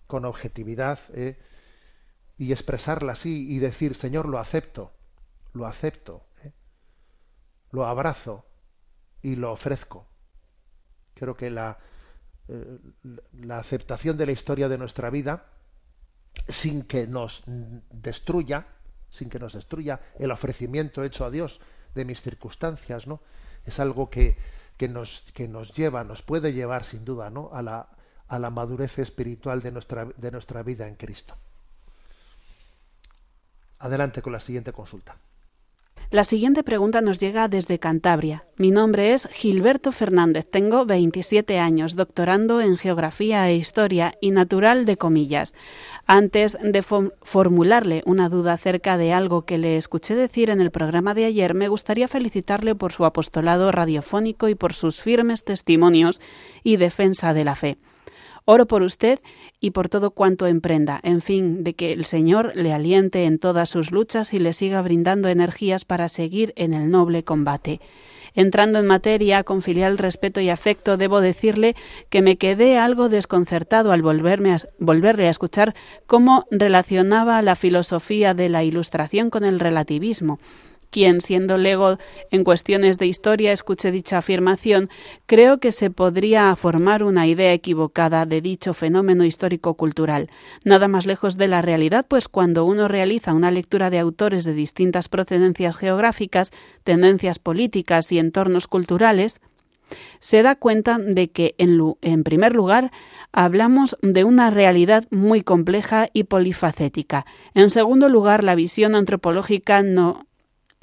con 0.07 0.24
objetividad. 0.24 0.99
¿eh? 1.14 1.37
Y 2.39 2.53
expresarla 2.53 3.12
así 3.12 3.51
y 3.51 3.59
decir, 3.59 3.95
Señor, 3.95 4.28
lo 4.28 4.39
acepto, 4.39 4.93
lo 5.53 5.66
acepto, 5.66 6.26
¿eh? 6.43 6.53
lo 7.70 7.87
abrazo 7.87 8.45
y 9.22 9.37
lo 9.37 9.53
ofrezco. 9.53 10.07
Creo 11.14 11.34
que 11.34 11.51
la, 11.51 11.78
eh, 12.49 12.78
la 13.32 13.59
aceptación 13.59 14.16
de 14.16 14.26
la 14.26 14.32
historia 14.32 14.68
de 14.68 14.78
nuestra 14.78 15.11
vida, 15.11 15.47
sin 16.49 16.82
que 16.82 17.07
nos 17.07 17.43
destruya, 17.47 18.66
sin 19.09 19.30
que 19.30 19.39
nos 19.39 19.55
destruya 19.55 20.01
el 20.18 20.30
ofrecimiento 20.30 21.03
hecho 21.03 21.24
a 21.24 21.30
Dios 21.30 21.61
de 21.95 22.05
mis 22.05 22.20
circunstancias, 22.20 23.07
¿no? 23.07 23.22
Es 23.64 23.80
algo 23.80 24.11
que, 24.11 24.37
que, 24.76 24.89
nos, 24.89 25.32
que 25.32 25.49
nos 25.49 25.72
lleva, 25.74 26.05
nos 26.05 26.22
puede 26.22 26.53
llevar 26.53 26.84
sin 26.84 27.05
duda, 27.05 27.30
¿no? 27.30 27.51
A 27.53 27.62
la, 27.62 27.89
a 28.28 28.39
la 28.39 28.51
madurez 28.51 28.99
espiritual 28.99 29.62
de 29.62 29.72
nuestra, 29.72 30.05
de 30.05 30.30
nuestra 30.30 30.62
vida 30.62 30.87
en 30.87 30.97
Cristo. 30.97 31.37
Adelante 33.79 34.22
con 34.22 34.33
la 34.33 34.41
siguiente 34.41 34.72
consulta. 34.72 35.16
La 36.12 36.22
siguiente 36.22 36.62
pregunta 36.62 37.01
nos 37.01 37.18
llega 37.18 37.49
desde 37.49 37.81
Cantabria. 37.81 38.45
Mi 38.57 38.70
nombre 38.70 39.12
es 39.12 39.29
Gilberto 39.33 39.91
Fernández, 39.91 40.47
tengo 40.49 40.87
27 40.87 41.59
años, 41.59 41.97
doctorando 41.97 42.61
en 42.61 42.77
Geografía 42.77 43.49
e 43.49 43.57
Historia 43.57 44.14
y 44.20 44.31
natural 44.31 44.85
de 44.85 44.97
comillas. 44.97 45.53
Antes 46.07 46.57
de 46.62 46.83
formularle 46.83 48.05
una 48.07 48.29
duda 48.29 48.53
acerca 48.53 48.97
de 48.99 49.12
algo 49.12 49.43
que 49.43 49.59
le 49.59 49.77
escuché 49.77 50.14
decir 50.14 50.51
en 50.51 50.61
el 50.61 50.70
programa 50.70 51.12
de 51.12 51.24
ayer, 51.24 51.55
me 51.55 51.66
gustaría 51.66 52.07
felicitarle 52.07 52.77
por 52.77 52.93
su 52.93 53.05
apostolado 53.05 53.72
radiofónico 53.72 54.49
y 54.49 54.55
por 54.55 54.74
sus 54.74 55.03
firmes 55.03 55.43
testimonios 55.43 56.20
y 56.62 56.77
defensa 56.77 57.35
de 57.35 57.45
la 57.45 57.57
fe. 57.57 57.79
Oro 58.49 58.67
por 58.67 58.83
usted 58.83 59.19
y 59.59 59.73
por 59.73 59.89
todo 59.89 60.13
cuanto 60.13 60.47
emprenda, 60.47 61.01
en 61.03 61.21
fin, 61.21 61.65
de 61.65 61.75
que 61.75 61.93
el 61.93 62.05
Señor 62.05 62.53
le 62.55 62.73
aliente 62.73 63.25
en 63.25 63.41
todas 63.41 63.69
sus 63.69 63.91
luchas 63.91 64.33
y 64.33 64.39
le 64.39 64.53
siga 64.53 64.81
brindando 64.83 65.29
energías 65.29 65.85
para 65.85 66.09
seguir 66.09 66.53
en 66.55 66.73
el 66.73 66.89
noble 66.89 67.25
combate. 67.25 67.81
Entrando 68.37 68.79
en 68.79 68.87
materia, 68.87 69.43
con 69.43 69.63
filial 69.63 69.99
respeto 69.99 70.41
y 70.41 70.49
afecto, 70.49 70.97
debo 70.97 71.21
decirle 71.21 71.75
que 72.09 72.23
me 72.23 72.37
quedé 72.37 72.79
algo 72.79 73.09
desconcertado 73.09 73.91
al 73.91 74.03
volverme 74.03 74.53
a, 74.53 74.59
volverle 74.79 75.27
a 75.27 75.31
escuchar 75.31 75.75
cómo 76.07 76.45
relacionaba 76.53 77.43
la 77.43 77.57
filosofía 77.57 78.33
de 78.33 78.49
la 78.49 78.63
ilustración 78.63 79.29
con 79.29 79.43
el 79.43 79.59
relativismo 79.59 80.39
quien, 80.91 81.20
siendo 81.20 81.59
lego 81.59 81.99
en 82.30 82.45
cuestiones 82.45 82.99
de 82.99 83.07
historia, 83.07 83.53
escuche 83.53 83.91
dicha 83.91 84.18
afirmación, 84.18 84.89
creo 85.26 85.59
que 85.59 85.72
se 85.72 85.91
podría 85.91 86.55
formar 86.57 87.03
una 87.03 87.26
idea 87.26 87.53
equivocada 87.53 88.26
de 88.26 88.41
dicho 88.41 88.74
fenómeno 88.74 89.24
histórico-cultural. 89.24 90.30
Nada 90.64 90.89
más 90.89 91.07
lejos 91.07 91.37
de 91.37 91.49
la 91.49 91.62
realidad, 91.62 92.07
pues 92.09 92.28
cuando 92.28 92.64
uno 92.64 92.89
realiza 92.89 93.34
una 93.34 93.51
lectura 93.51 93.91
de 93.91 93.99
autores 93.99 94.45
de 94.45 94.55
distintas 94.55 95.09
procedencias 95.09 95.76
geográficas, 95.76 96.53
tendencias 96.84 97.39
políticas 97.39 98.12
y 98.12 98.18
entornos 98.18 98.66
culturales, 98.66 99.41
se 100.18 100.43
da 100.43 100.57
cuenta 100.57 100.99
de 100.99 101.28
que, 101.28 101.55
en, 101.59 101.78
en, 102.01 102.24
primer 102.24 102.55
lugar, 102.55 102.91
hablamos 103.32 103.97
de 104.03 104.24
una 104.24 104.51
realidad 104.51 105.05
muy 105.11 105.43
compleja 105.43 106.09
y 106.12 106.24
polifacética. 106.24 107.26
En 107.55 107.70
segundo 107.70 108.09
lugar, 108.09 108.43
la 108.43 108.55
visión 108.55 108.95
antropológica 108.95 109.82
no 109.82 110.26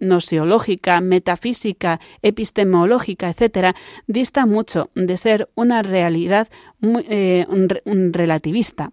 noseológica, 0.04 1.02
metafísica, 1.02 2.00
epistemológica, 2.22 3.30
etcétera, 3.30 3.76
dista 4.08 4.46
mucho 4.46 4.90
de 4.96 5.18
ser 5.18 5.50
una 5.56 5.82
realidad 5.82 6.48
eh, 6.82 7.46
relativista. 8.12 8.92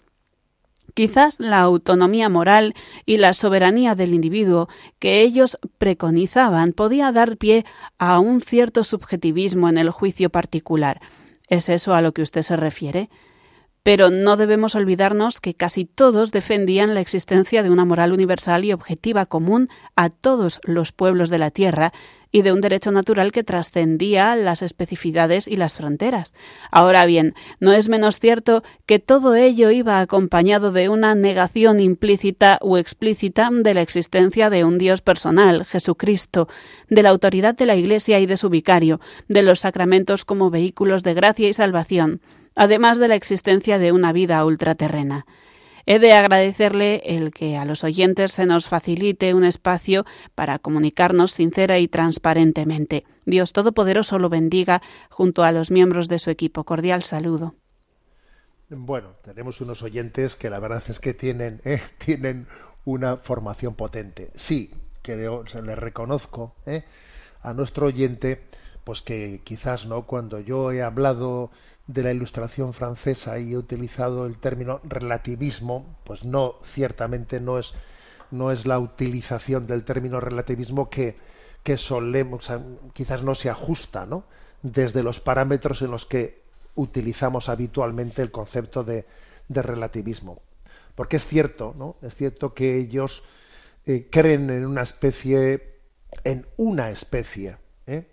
Quizás 0.95 1.39
la 1.41 1.61
autonomía 1.61 2.29
moral 2.29 2.75
y 3.07 3.19
la 3.19 3.33
soberanía 3.33 3.95
del 3.95 4.15
individuo 4.15 4.69
que 4.99 5.23
ellos 5.23 5.59
preconizaban 5.79 6.73
podía 6.73 7.13
dar 7.13 7.37
pie 7.37 7.65
a 7.99 8.19
un 8.19 8.41
cierto 8.41 8.85
subjetivismo 8.85 9.69
en 9.69 9.79
el 9.79 9.91
juicio 9.91 10.31
particular. 10.31 11.01
¿Es 11.49 11.69
eso 11.69 11.95
a 11.95 12.03
lo 12.03 12.13
que 12.13 12.23
usted 12.23 12.43
se 12.43 12.57
refiere? 12.57 13.09
Pero 13.83 14.11
no 14.11 14.37
debemos 14.37 14.75
olvidarnos 14.75 15.41
que 15.41 15.55
casi 15.55 15.87
todos 15.87 16.33
defendían 16.33 16.95
la 16.95 17.01
existencia 17.01 17.63
de 17.63 17.71
una 17.71 17.85
moral 17.85 18.13
universal 18.13 18.65
y 18.65 18.73
objetiva 18.73 19.27
común 19.27 19.69
a 19.97 20.11
todos 20.11 20.61
los 20.65 20.93
pueblos 20.93 21.31
de 21.31 21.39
la 21.39 21.51
Tierra 21.51 21.93
y 22.33 22.43
de 22.43 22.53
un 22.53 22.61
derecho 22.61 22.93
natural 22.93 23.33
que 23.33 23.43
trascendía 23.43 24.37
las 24.37 24.63
especificidades 24.63 25.49
y 25.49 25.57
las 25.57 25.75
fronteras. 25.75 26.35
Ahora 26.71 27.05
bien, 27.07 27.35
no 27.59 27.73
es 27.73 27.89
menos 27.89 28.19
cierto 28.19 28.63
que 28.87 28.99
todo 28.99 29.35
ello 29.35 29.71
iba 29.71 30.01
acompañado 30.01 30.73
de 30.73 30.89
una 30.89 31.15
negación 31.15 31.81
implícita 31.81 32.59
o 32.61 32.79
explícita 32.79 33.49
de 33.53 33.75
la 33.75 33.83
existencia 33.83 34.51
de 34.51 34.65
un 34.65 34.79
Dios 34.79 35.03
personal, 35.03 35.65
Jesucristo, 35.65 36.49
de 36.89 37.03
la 37.03 37.11
autoridad 37.11 37.57
de 37.57 37.67
la 37.67 37.77
Iglesia 37.77 38.21
y 38.21 38.27
de 38.27 38.37
su 38.37 38.49
vicario, 38.49 39.01
de 39.29 39.43
los 39.43 39.61
sacramentos 39.61 40.25
como 40.25 40.51
vehículos 40.51 41.03
de 41.03 41.15
gracia 41.15 41.49
y 41.49 41.53
salvación, 41.53 42.21
además 42.61 42.99
de 42.99 43.09
la 43.09 43.15
existencia 43.15 43.79
de 43.79 43.91
una 43.91 44.13
vida 44.13 44.45
ultraterrena. 44.45 45.25
He 45.87 45.99
de 45.99 46.13
agradecerle 46.13 47.01
el 47.07 47.31
que 47.31 47.57
a 47.57 47.65
los 47.65 47.85
oyentes 47.85 48.33
se 48.33 48.45
nos 48.45 48.69
facilite 48.69 49.33
un 49.33 49.45
espacio 49.45 50.05
para 50.35 50.59
comunicarnos 50.59 51.33
sincera 51.33 51.79
y 51.79 51.89
transparentemente. 51.89 53.05
Dios 53.25 53.55
Todopoderoso 53.55 54.19
lo 54.19 54.29
bendiga 54.29 54.83
junto 55.09 55.43
a 55.43 55.53
los 55.53 55.71
miembros 55.71 56.09
de 56.09 56.19
su 56.19 56.29
equipo. 56.29 56.65
Cordial 56.65 57.03
saludo. 57.03 57.55
Bueno, 58.69 59.15
tenemos 59.25 59.63
unos 59.63 59.83
oyentes 59.83 60.37
que 60.37 60.51
la 60.51 60.59
verdad 60.59 60.83
es 60.87 61.01
que 61.01 61.15
tienen, 61.15 61.63
eh, 61.65 61.81
tienen 62.05 62.47
una 62.85 63.17
formación 63.17 63.75
potente. 63.75 64.33
Sí, 64.37 64.71
creo, 65.01 65.47
se 65.47 65.63
le 65.63 65.77
reconozco 65.77 66.57
eh, 66.67 66.85
a 67.41 67.55
nuestro 67.55 67.87
oyente, 67.87 68.43
pues 68.85 69.01
que 69.01 69.41
quizás 69.45 69.87
no, 69.87 70.03
cuando 70.03 70.41
yo 70.41 70.73
he 70.73 70.83
hablado 70.83 71.51
de 71.93 72.05
la 72.05 72.13
ilustración 72.13 72.73
francesa 72.73 73.39
y 73.39 73.53
he 73.53 73.57
utilizado 73.57 74.27
el 74.27 74.39
término 74.39 74.81
relativismo, 74.85 75.97
pues 76.05 76.25
no, 76.25 76.55
ciertamente 76.65 77.41
no 77.41 77.59
es, 77.59 77.75
no 78.31 78.53
es 78.53 78.65
la 78.65 78.79
utilización 78.79 79.67
del 79.67 79.85
término 79.85 80.21
relativismo 80.21 80.89
que, 80.89 81.17
que 81.65 81.77
solemos, 81.77 82.51
quizás 82.93 83.25
no 83.25 83.35
se 83.35 83.51
ajusta, 83.51 84.07
¿no? 84.07 84.25
Desde 84.63 85.03
los 85.03 85.21
parámetros 85.21 85.83
en 85.83 85.91
los 85.91 86.07
que 86.07 86.43
utilizamos 86.77 87.49
habitualmente 87.49 88.23
el 88.23 88.31
concepto 88.31 88.85
de, 88.85 89.07
de 89.49 89.63
relativismo. 89.63 90.43
Porque 90.95 91.17
es 91.17 91.27
cierto, 91.27 91.75
¿no? 91.77 91.97
Es 92.03 92.15
cierto 92.15 92.55
que 92.55 92.77
ellos 92.77 93.25
eh, 93.85 94.09
creen 94.11 94.49
en 94.51 94.65
una 94.65 94.83
especie, 94.83 95.79
en 96.23 96.47
una 96.57 96.91
especie 96.91 97.57
¿eh? 97.87 98.07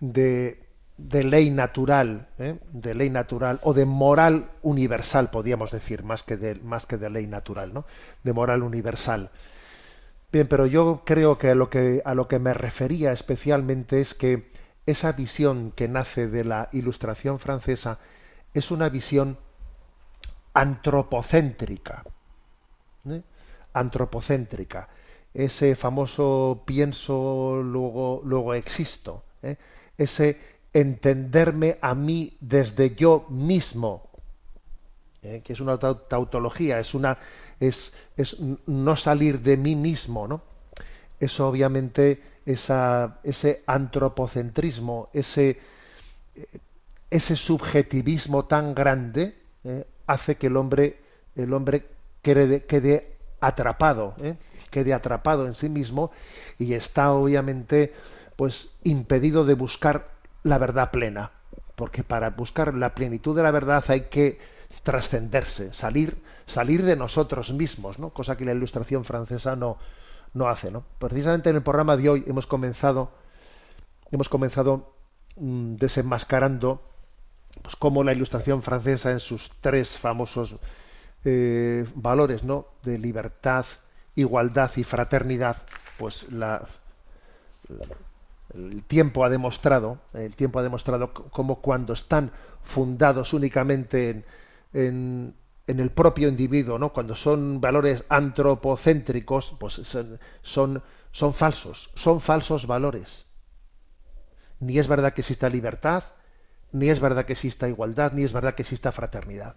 de 0.00 0.67
de 0.98 1.22
ley 1.22 1.50
natural, 1.50 2.28
¿eh? 2.38 2.58
de 2.72 2.94
ley 2.94 3.08
natural 3.08 3.60
o 3.62 3.72
de 3.72 3.86
moral 3.86 4.50
universal, 4.62 5.30
podríamos 5.30 5.70
decir, 5.70 6.02
más 6.02 6.24
que 6.24 6.36
de, 6.36 6.56
más 6.56 6.86
que 6.86 6.98
de 6.98 7.08
ley 7.08 7.26
natural, 7.28 7.72
¿no? 7.72 7.86
De 8.24 8.32
moral 8.32 8.64
universal. 8.64 9.30
Bien, 10.32 10.48
pero 10.48 10.66
yo 10.66 11.02
creo 11.06 11.38
que 11.38 11.50
a 11.50 11.54
lo 11.54 11.70
que 11.70 12.02
a 12.04 12.14
lo 12.14 12.28
que 12.28 12.40
me 12.40 12.52
refería 12.52 13.12
especialmente 13.12 14.00
es 14.00 14.12
que 14.12 14.50
esa 14.86 15.12
visión 15.12 15.72
que 15.74 15.88
nace 15.88 16.26
de 16.26 16.44
la 16.44 16.68
Ilustración 16.72 17.38
francesa 17.38 17.98
es 18.52 18.70
una 18.70 18.88
visión 18.88 19.38
antropocéntrica, 20.52 22.04
¿eh? 23.08 23.22
antropocéntrica. 23.72 24.88
Ese 25.32 25.76
famoso 25.76 26.64
pienso 26.66 27.62
luego 27.62 28.20
luego 28.24 28.54
existo, 28.54 29.22
¿eh? 29.42 29.56
ese 29.96 30.57
entenderme 30.80 31.78
a 31.80 31.94
mí 31.94 32.36
desde 32.40 32.94
yo 32.94 33.26
mismo, 33.28 34.08
¿eh? 35.22 35.42
que 35.44 35.52
es 35.52 35.60
una 35.60 35.78
tautología, 35.78 36.78
es 36.78 36.94
una 36.94 37.18
es, 37.60 37.92
es, 38.16 38.36
no 38.66 38.96
salir 38.96 39.40
de 39.40 39.56
mí 39.56 39.74
mismo, 39.74 40.28
¿no? 40.28 40.42
Eso 41.18 41.48
obviamente 41.48 42.22
esa, 42.46 43.18
ese 43.24 43.62
antropocentrismo, 43.66 45.08
ese 45.12 45.58
ese 47.10 47.36
subjetivismo 47.36 48.44
tan 48.44 48.74
grande 48.74 49.34
¿eh? 49.64 49.86
hace 50.06 50.36
que 50.36 50.48
el 50.48 50.56
hombre 50.56 51.00
el 51.36 51.52
hombre 51.52 51.86
quede, 52.22 52.64
quede 52.64 53.16
atrapado, 53.40 54.14
¿eh? 54.20 54.36
quede 54.70 54.92
atrapado 54.92 55.46
en 55.46 55.54
sí 55.54 55.68
mismo 55.68 56.10
y 56.58 56.74
está 56.74 57.12
obviamente 57.12 57.94
pues 58.36 58.70
impedido 58.84 59.44
de 59.44 59.54
buscar 59.54 60.17
la 60.48 60.58
verdad 60.58 60.90
plena, 60.90 61.30
porque 61.76 62.02
para 62.02 62.30
buscar 62.30 62.74
la 62.74 62.94
plenitud 62.94 63.36
de 63.36 63.42
la 63.42 63.50
verdad 63.50 63.84
hay 63.88 64.02
que 64.02 64.38
trascenderse, 64.82 65.72
salir, 65.72 66.22
salir 66.46 66.82
de 66.84 66.96
nosotros 66.96 67.52
mismos, 67.52 67.98
¿no? 67.98 68.10
Cosa 68.10 68.36
que 68.36 68.44
la 68.44 68.52
ilustración 68.52 69.04
francesa 69.04 69.56
no, 69.56 69.78
no 70.34 70.48
hace, 70.48 70.70
¿no? 70.70 70.84
Precisamente 70.98 71.50
en 71.50 71.56
el 71.56 71.62
programa 71.62 71.96
de 71.96 72.08
hoy 72.08 72.24
hemos 72.26 72.46
comenzado, 72.46 73.10
hemos 74.10 74.28
comenzado 74.28 74.92
mm, 75.36 75.76
desenmascarando 75.76 76.82
pues 77.62 77.76
cómo 77.76 78.04
la 78.04 78.12
ilustración 78.12 78.62
francesa 78.62 79.10
en 79.10 79.20
sus 79.20 79.50
tres 79.60 79.98
famosos 79.98 80.56
eh, 81.24 81.86
valores, 81.94 82.44
¿no? 82.44 82.66
De 82.82 82.98
libertad, 82.98 83.66
igualdad 84.14 84.70
y 84.76 84.84
fraternidad, 84.84 85.56
pues 85.98 86.30
la 86.30 86.66
el 88.54 88.82
tiempo 88.84 89.24
ha 89.24 89.28
demostrado, 89.28 89.98
el 90.14 90.34
tiempo 90.34 90.58
ha 90.58 90.62
demostrado 90.62 91.12
como 91.12 91.60
cuando 91.60 91.92
están 91.92 92.32
fundados 92.62 93.32
únicamente 93.32 94.24
en, 94.72 95.34
el 95.66 95.90
propio 95.90 96.28
individuo, 96.28 96.78
¿no? 96.78 96.92
Cuando 96.92 97.14
son 97.14 97.60
valores 97.60 98.04
antropocéntricos, 98.08 99.54
pues 99.58 99.74
son, 99.74 100.18
son, 100.42 100.82
son 101.12 101.34
falsos, 101.34 101.90
son 101.94 102.20
falsos 102.20 102.66
valores. 102.66 103.26
Ni 104.60 104.78
es 104.78 104.88
verdad 104.88 105.12
que 105.12 105.20
exista 105.20 105.48
libertad, 105.50 106.04
ni 106.72 106.88
es 106.88 107.00
verdad 107.00 107.26
que 107.26 107.34
exista 107.34 107.68
igualdad, 107.68 108.12
ni 108.12 108.24
es 108.24 108.32
verdad 108.32 108.54
que 108.54 108.62
exista 108.62 108.92
fraternidad. 108.92 109.56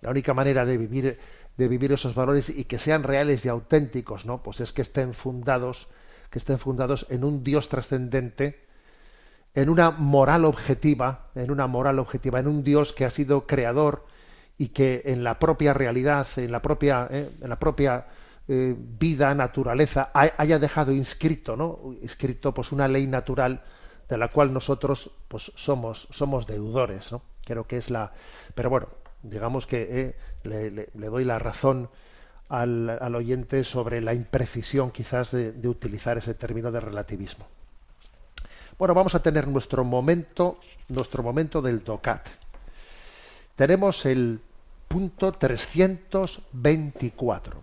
La 0.00 0.10
única 0.10 0.34
manera 0.34 0.66
de 0.66 0.76
vivir, 0.76 1.18
de 1.56 1.68
vivir 1.68 1.92
esos 1.92 2.14
valores 2.14 2.50
y 2.50 2.64
que 2.64 2.78
sean 2.78 3.04
reales 3.04 3.44
y 3.44 3.48
auténticos, 3.48 4.26
¿no? 4.26 4.42
Pues 4.42 4.60
es 4.60 4.72
que 4.72 4.82
estén 4.82 5.14
fundados 5.14 5.88
que 6.34 6.40
estén 6.40 6.58
fundados 6.58 7.06
en 7.10 7.22
un 7.22 7.44
Dios 7.44 7.68
trascendente, 7.68 8.66
en 9.54 9.68
una 9.68 9.92
moral 9.92 10.44
objetiva, 10.44 11.30
en 11.36 11.52
una 11.52 11.68
moral 11.68 12.00
objetiva, 12.00 12.40
en 12.40 12.48
un 12.48 12.64
Dios 12.64 12.92
que 12.92 13.04
ha 13.04 13.10
sido 13.10 13.46
creador 13.46 14.04
y 14.58 14.70
que 14.70 15.02
en 15.04 15.22
la 15.22 15.38
propia 15.38 15.72
realidad, 15.74 16.26
en 16.34 16.50
la 16.50 16.60
propia, 16.60 17.06
eh, 17.08 17.30
en 17.40 17.48
la 17.48 17.60
propia 17.60 18.06
eh, 18.48 18.74
vida, 18.76 19.32
naturaleza, 19.36 20.10
haya 20.12 20.58
dejado 20.58 20.90
inscrito, 20.90 21.54
¿no? 21.54 21.94
Inscrito 22.02 22.52
pues 22.52 22.72
una 22.72 22.88
ley 22.88 23.06
natural 23.06 23.62
de 24.08 24.18
la 24.18 24.26
cual 24.26 24.52
nosotros 24.52 25.12
pues 25.28 25.52
somos 25.54 26.08
somos 26.10 26.48
deudores, 26.48 27.12
¿no? 27.12 27.22
Creo 27.44 27.68
que 27.68 27.76
es 27.76 27.90
la, 27.90 28.10
pero 28.56 28.70
bueno, 28.70 28.88
digamos 29.22 29.68
que 29.68 30.16
eh, 30.42 30.88
le, 30.94 31.08
doy 31.08 31.24
la 31.24 31.38
razón 31.38 31.90
al, 32.60 33.14
oyente 33.14 33.62
sobre 33.64 34.00
la 34.00 34.14
imprecisión 34.14 34.90
quizás 34.90 35.32
de, 35.32 35.68
utilizar 35.68 36.16
ese 36.18 36.34
término 36.34 36.70
de 36.70 36.80
relativismo. 36.80 37.46
Bueno, 38.78 38.94
vamos 38.94 39.14
a 39.14 39.22
tener 39.22 39.48
nuestro 39.48 39.84
momento, 39.84 40.58
nuestro 40.88 41.22
momento 41.22 41.62
del 41.62 41.84
DOCAT. 41.84 42.26
Tenemos 43.56 44.04
el 44.06 44.40
punto 44.88 45.32
324. 45.32 47.60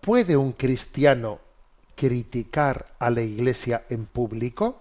¿Puede 0.00 0.36
un 0.36 0.52
cristiano 0.52 1.40
criticar 1.94 2.86
a 2.98 3.10
la 3.10 3.20
Iglesia 3.20 3.84
en 3.90 4.06
público? 4.06 4.78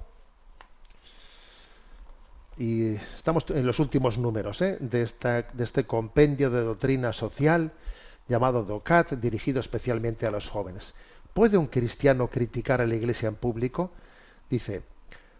Y 2.57 2.95
estamos 2.95 3.45
en 3.49 3.65
los 3.65 3.79
últimos 3.79 4.17
números 4.17 4.61
¿eh? 4.61 4.77
de, 4.79 5.05
de 5.53 5.63
este 5.63 5.83
compendio 5.85 6.49
de 6.49 6.61
doctrina 6.61 7.11
social 7.13 7.71
llamado 8.27 8.63
DOCAT, 8.63 9.13
dirigido 9.13 9.59
especialmente 9.59 10.25
a 10.25 10.31
los 10.31 10.49
jóvenes. 10.49 10.93
¿Puede 11.33 11.57
un 11.57 11.67
cristiano 11.67 12.27
criticar 12.29 12.81
a 12.81 12.85
la 12.85 12.95
Iglesia 12.95 13.29
en 13.29 13.35
público? 13.35 13.91
Dice, 14.49 14.83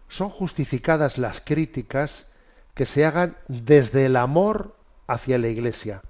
son 0.08 0.30
justificadas 0.30 1.18
las 1.18 1.40
críticas 1.40 2.26
que 2.74 2.86
se 2.86 3.04
hagan 3.04 3.36
desde 3.48 4.06
el 4.06 4.16
amor 4.16 4.76
hacia 5.06 5.38
la 5.38 5.48
Iglesia, 5.48 6.02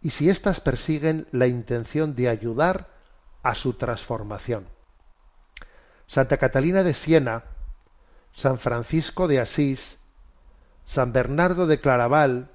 y 0.00 0.10
si 0.10 0.30
éstas 0.30 0.60
persiguen 0.60 1.26
la 1.32 1.46
intención 1.46 2.14
de 2.14 2.28
ayudar 2.28 2.88
a 3.42 3.54
su 3.54 3.74
transformación. 3.74 4.66
Santa 6.06 6.36
Catalina 6.36 6.82
de 6.84 6.94
Siena, 6.94 7.44
San 8.32 8.58
Francisco 8.58 9.26
de 9.26 9.40
Asís, 9.40 9.98
San 10.84 11.12
Bernardo 11.12 11.66
de 11.66 11.80
Claraval 11.80 12.50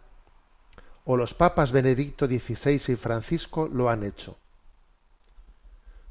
o 1.06 1.18
los 1.18 1.34
papas 1.34 1.72
Benedicto 1.72 2.28
XVI 2.28 2.94
y 2.94 2.96
Francisco 2.96 3.68
lo 3.68 3.90
han 3.90 4.04
hecho. 4.04 4.38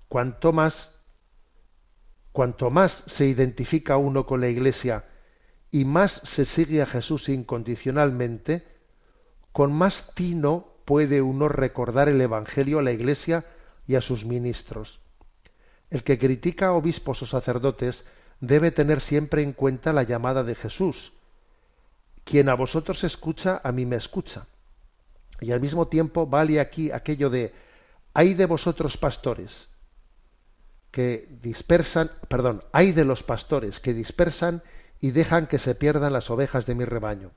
Cuanto 0.08 0.52
más 0.52 0.92
Cuanto 2.32 2.70
más 2.70 3.04
se 3.06 3.26
identifica 3.26 3.98
uno 3.98 4.24
con 4.24 4.40
la 4.40 4.48
Iglesia 4.48 5.04
y 5.70 5.84
más 5.84 6.20
se 6.24 6.46
sigue 6.46 6.80
a 6.80 6.86
Jesús 6.86 7.28
incondicionalmente, 7.28 8.66
con 9.52 9.72
más 9.72 10.14
tino 10.14 10.68
puede 10.86 11.20
uno 11.20 11.48
recordar 11.48 12.08
el 12.08 12.20
Evangelio 12.20 12.78
a 12.78 12.82
la 12.82 12.92
Iglesia 12.92 13.44
y 13.86 13.96
a 13.96 14.00
sus 14.00 14.24
ministros. 14.24 15.00
El 15.90 16.04
que 16.04 16.18
critica 16.18 16.68
a 16.68 16.72
obispos 16.72 17.22
o 17.22 17.26
sacerdotes 17.26 18.06
debe 18.40 18.70
tener 18.70 19.02
siempre 19.02 19.42
en 19.42 19.52
cuenta 19.52 19.92
la 19.92 20.02
llamada 20.02 20.42
de 20.42 20.54
Jesús. 20.54 21.12
Quien 22.24 22.48
a 22.48 22.54
vosotros 22.54 23.04
escucha, 23.04 23.60
a 23.62 23.72
mí 23.72 23.84
me 23.84 23.96
escucha. 23.96 24.46
Y 25.42 25.50
al 25.50 25.60
mismo 25.60 25.88
tiempo 25.88 26.26
vale 26.26 26.60
aquí 26.60 26.92
aquello 26.92 27.28
de, 27.28 27.52
hay 28.14 28.34
de 28.34 28.46
vosotros 28.46 28.96
pastores, 28.96 29.68
que 30.92 31.28
dispersan, 31.42 32.12
perdón, 32.28 32.62
hay 32.70 32.92
de 32.92 33.04
los 33.04 33.24
pastores 33.24 33.80
que 33.80 33.92
dispersan 33.92 34.62
y 35.00 35.10
dejan 35.10 35.48
que 35.48 35.58
se 35.58 35.74
pierdan 35.74 36.12
las 36.12 36.30
ovejas 36.30 36.64
de 36.64 36.76
mi 36.76 36.84
rebaño. 36.84 37.32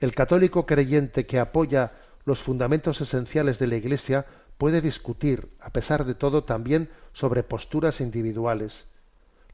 El 0.00 0.14
católico 0.14 0.64
creyente 0.64 1.26
que 1.26 1.38
apoya 1.38 1.92
los 2.24 2.40
fundamentos 2.40 3.02
esenciales 3.02 3.58
de 3.58 3.66
la 3.66 3.76
Iglesia 3.76 4.24
puede 4.56 4.80
discutir, 4.80 5.50
a 5.60 5.70
pesar 5.70 6.06
de 6.06 6.14
todo, 6.14 6.44
también 6.44 6.88
sobre 7.12 7.42
posturas 7.42 8.00
individuales. 8.00 8.86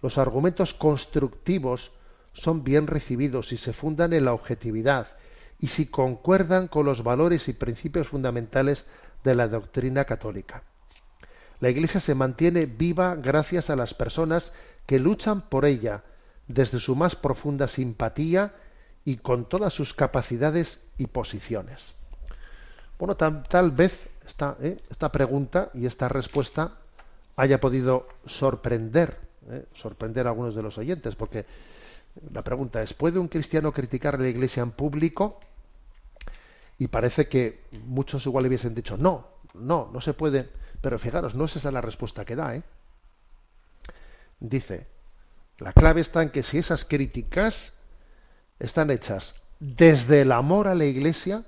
Los 0.03 0.18
argumentos 0.18 0.72
constructivos 0.72 1.91
son 2.32 2.62
bien 2.62 2.87
recibidos 2.87 3.49
si 3.49 3.57
se 3.57 3.72
fundan 3.72 4.12
en 4.12 4.24
la 4.24 4.35
objetividad 4.35 5.16
y 5.64 5.68
si 5.68 5.86
concuerdan 5.86 6.68
con 6.68 6.84
los 6.84 7.02
valores 7.02 7.48
y 7.48 7.54
principios 7.54 8.08
fundamentales 8.08 8.84
de 9.24 9.34
la 9.34 9.48
doctrina 9.48 10.04
católica. 10.04 10.62
La 11.58 11.70
Iglesia 11.70 12.00
se 12.00 12.14
mantiene 12.14 12.66
viva 12.66 13.14
gracias 13.14 13.70
a 13.70 13.76
las 13.76 13.94
personas 13.94 14.52
que 14.84 14.98
luchan 14.98 15.40
por 15.40 15.64
ella 15.64 16.02
desde 16.48 16.80
su 16.80 16.94
más 16.96 17.16
profunda 17.16 17.66
simpatía 17.66 18.52
y 19.06 19.16
con 19.16 19.48
todas 19.48 19.72
sus 19.72 19.94
capacidades 19.94 20.80
y 20.98 21.06
posiciones. 21.06 21.94
Bueno, 22.98 23.16
tal, 23.16 23.70
vez 23.70 24.10
esta, 24.26 24.58
¿eh? 24.60 24.76
esta, 24.90 25.10
pregunta 25.10 25.70
y 25.72 25.86
esta 25.86 26.10
respuesta 26.10 26.72
haya 27.36 27.58
podido 27.58 28.06
sorprender, 28.26 29.16
¿eh? 29.48 29.64
sorprender 29.72 30.26
a 30.26 30.30
algunos 30.30 30.54
de 30.54 30.62
los 30.62 30.76
oyentes, 30.76 31.16
porque 31.16 31.46
la 32.34 32.44
pregunta 32.44 32.82
es, 32.82 32.92
¿puede 32.92 33.18
un 33.18 33.28
cristiano 33.28 33.72
criticar 33.72 34.16
a 34.16 34.18
la 34.18 34.28
Iglesia 34.28 34.62
en 34.62 34.72
público? 34.72 35.40
Y 36.79 36.89
parece 36.89 37.29
que 37.29 37.64
muchos 37.85 38.27
igual 38.27 38.47
hubiesen 38.47 38.75
dicho, 38.75 38.97
no, 38.97 39.29
no, 39.55 39.91
no 39.93 40.01
se 40.01 40.14
puede 40.14 40.49
pero 40.85 40.99
fijaros, 40.99 41.35
no 41.35 41.47
es 41.47 41.57
esa 41.57 41.70
la 41.70 41.81
respuesta 41.81 42.27
que 42.27 42.37
da. 42.37 42.57
¿eh? 42.57 42.62
Dice, 44.39 44.87
la 45.57 45.72
clave 45.72 46.03
está 46.03 46.22
en 46.22 46.29
que 46.29 46.43
si 46.43 46.59
esas 46.59 46.85
críticas 46.85 47.72
están 48.59 48.91
hechas 48.91 49.35
desde 49.61 50.20
el 50.20 50.31
amor 50.31 50.68
a 50.68 50.75
la 50.75 50.85
Iglesia 50.85 51.43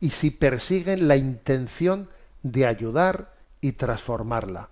y 0.00 0.10
si 0.10 0.32
persiguen 0.32 1.06
la 1.06 1.14
intención 1.14 2.10
de 2.42 2.66
ayudar 2.66 3.36
y 3.60 3.70
transformarla. 3.74 4.68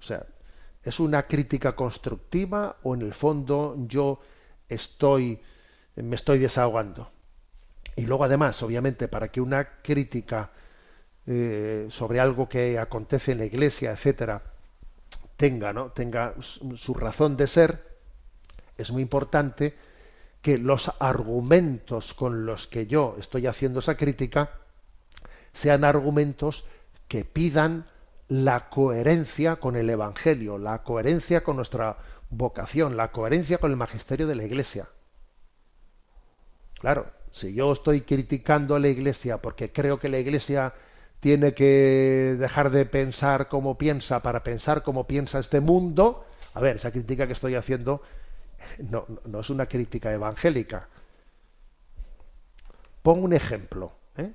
O 0.00 0.02
sea, 0.02 0.26
¿es 0.82 0.98
una 0.98 1.28
crítica 1.28 1.76
constructiva 1.76 2.74
o 2.82 2.96
en 2.96 3.02
el 3.02 3.14
fondo 3.14 3.76
yo 3.86 4.20
estoy 4.68 5.40
me 5.94 6.16
estoy 6.16 6.40
desahogando? 6.40 7.13
Y 7.96 8.02
luego 8.02 8.24
además, 8.24 8.62
obviamente, 8.62 9.08
para 9.08 9.28
que 9.28 9.40
una 9.40 9.80
crítica 9.82 10.50
eh, 11.26 11.86
sobre 11.90 12.20
algo 12.20 12.48
que 12.48 12.78
acontece 12.78 13.32
en 13.32 13.38
la 13.38 13.44
iglesia, 13.44 13.92
etcétera, 13.92 14.42
tenga, 15.36 15.72
¿no? 15.72 15.90
tenga 15.90 16.34
su 16.40 16.94
razón 16.94 17.36
de 17.36 17.46
ser, 17.46 17.94
es 18.76 18.90
muy 18.90 19.02
importante 19.02 19.74
que 20.42 20.58
los 20.58 20.92
argumentos 20.98 22.12
con 22.12 22.44
los 22.44 22.66
que 22.66 22.86
yo 22.86 23.16
estoy 23.18 23.46
haciendo 23.46 23.80
esa 23.80 23.96
crítica 23.96 24.50
sean 25.54 25.84
argumentos 25.84 26.66
que 27.08 27.24
pidan 27.24 27.86
la 28.28 28.68
coherencia 28.68 29.56
con 29.56 29.76
el 29.76 29.88
Evangelio, 29.88 30.58
la 30.58 30.82
coherencia 30.82 31.42
con 31.42 31.56
nuestra 31.56 31.96
vocación, 32.30 32.96
la 32.96 33.12
coherencia 33.12 33.58
con 33.58 33.70
el 33.70 33.76
magisterio 33.76 34.26
de 34.26 34.34
la 34.34 34.44
Iglesia. 34.44 34.88
Claro, 36.80 37.06
si 37.34 37.52
yo 37.52 37.72
estoy 37.72 38.02
criticando 38.02 38.76
a 38.76 38.78
la 38.78 38.86
Iglesia 38.86 39.38
porque 39.38 39.72
creo 39.72 39.98
que 39.98 40.08
la 40.08 40.18
Iglesia 40.18 40.72
tiene 41.18 41.52
que 41.52 42.36
dejar 42.38 42.70
de 42.70 42.86
pensar 42.86 43.48
como 43.48 43.76
piensa 43.76 44.22
para 44.22 44.44
pensar 44.44 44.84
como 44.84 45.08
piensa 45.08 45.40
este 45.40 45.60
mundo, 45.60 46.26
a 46.54 46.60
ver, 46.60 46.76
esa 46.76 46.92
crítica 46.92 47.26
que 47.26 47.32
estoy 47.32 47.56
haciendo 47.56 48.02
no, 48.78 49.06
es 49.40 49.50
una 49.50 49.66
crítica 49.66 50.12
evangélica. 50.12 50.88
Pongo 53.02 53.24
un 53.24 53.32
ejemplo, 53.32 53.92
¿eh? 54.16 54.32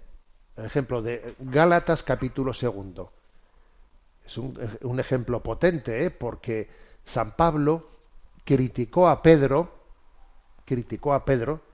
el 0.58 0.66
ejemplo 0.66 1.02
de 1.02 1.36
Gálatas 1.40 2.04
capítulo 2.04 2.52
segundo. 2.54 3.14
Es 4.26 4.38
un, 4.38 4.60
un 4.82 5.00
ejemplo 5.00 5.42
potente, 5.42 6.04
¿eh? 6.04 6.12
porque 6.12 6.70
San 7.06 7.38
Pablo 7.38 7.92
criticó 8.44 9.08
a 9.08 9.22
Pedro, 9.22 9.72
criticó 10.66 11.14
a 11.14 11.24
Pedro, 11.24 11.69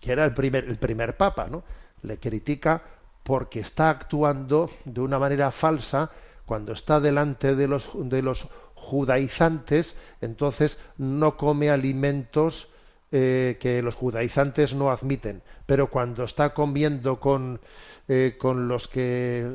que 0.00 0.12
era 0.12 0.24
el 0.24 0.34
primer, 0.34 0.64
el 0.64 0.76
primer 0.76 1.16
papa, 1.16 1.48
¿no? 1.50 1.62
Le 2.02 2.18
critica 2.18 2.82
porque 3.22 3.60
está 3.60 3.90
actuando 3.90 4.70
de 4.84 5.00
una 5.00 5.18
manera 5.18 5.50
falsa 5.50 6.10
cuando 6.44 6.72
está 6.72 7.00
delante 7.00 7.56
de 7.56 7.66
los, 7.66 7.90
de 7.94 8.22
los 8.22 8.48
judaizantes, 8.74 9.96
entonces 10.20 10.78
no 10.96 11.36
come 11.36 11.70
alimentos 11.70 12.70
eh, 13.10 13.56
que 13.60 13.82
los 13.82 13.94
judaizantes 13.94 14.74
no 14.74 14.90
admiten, 14.90 15.42
pero 15.64 15.90
cuando 15.90 16.24
está 16.24 16.54
comiendo 16.54 17.18
con, 17.18 17.60
eh, 18.08 18.36
con 18.38 18.68
los 18.68 18.86
que 18.86 19.48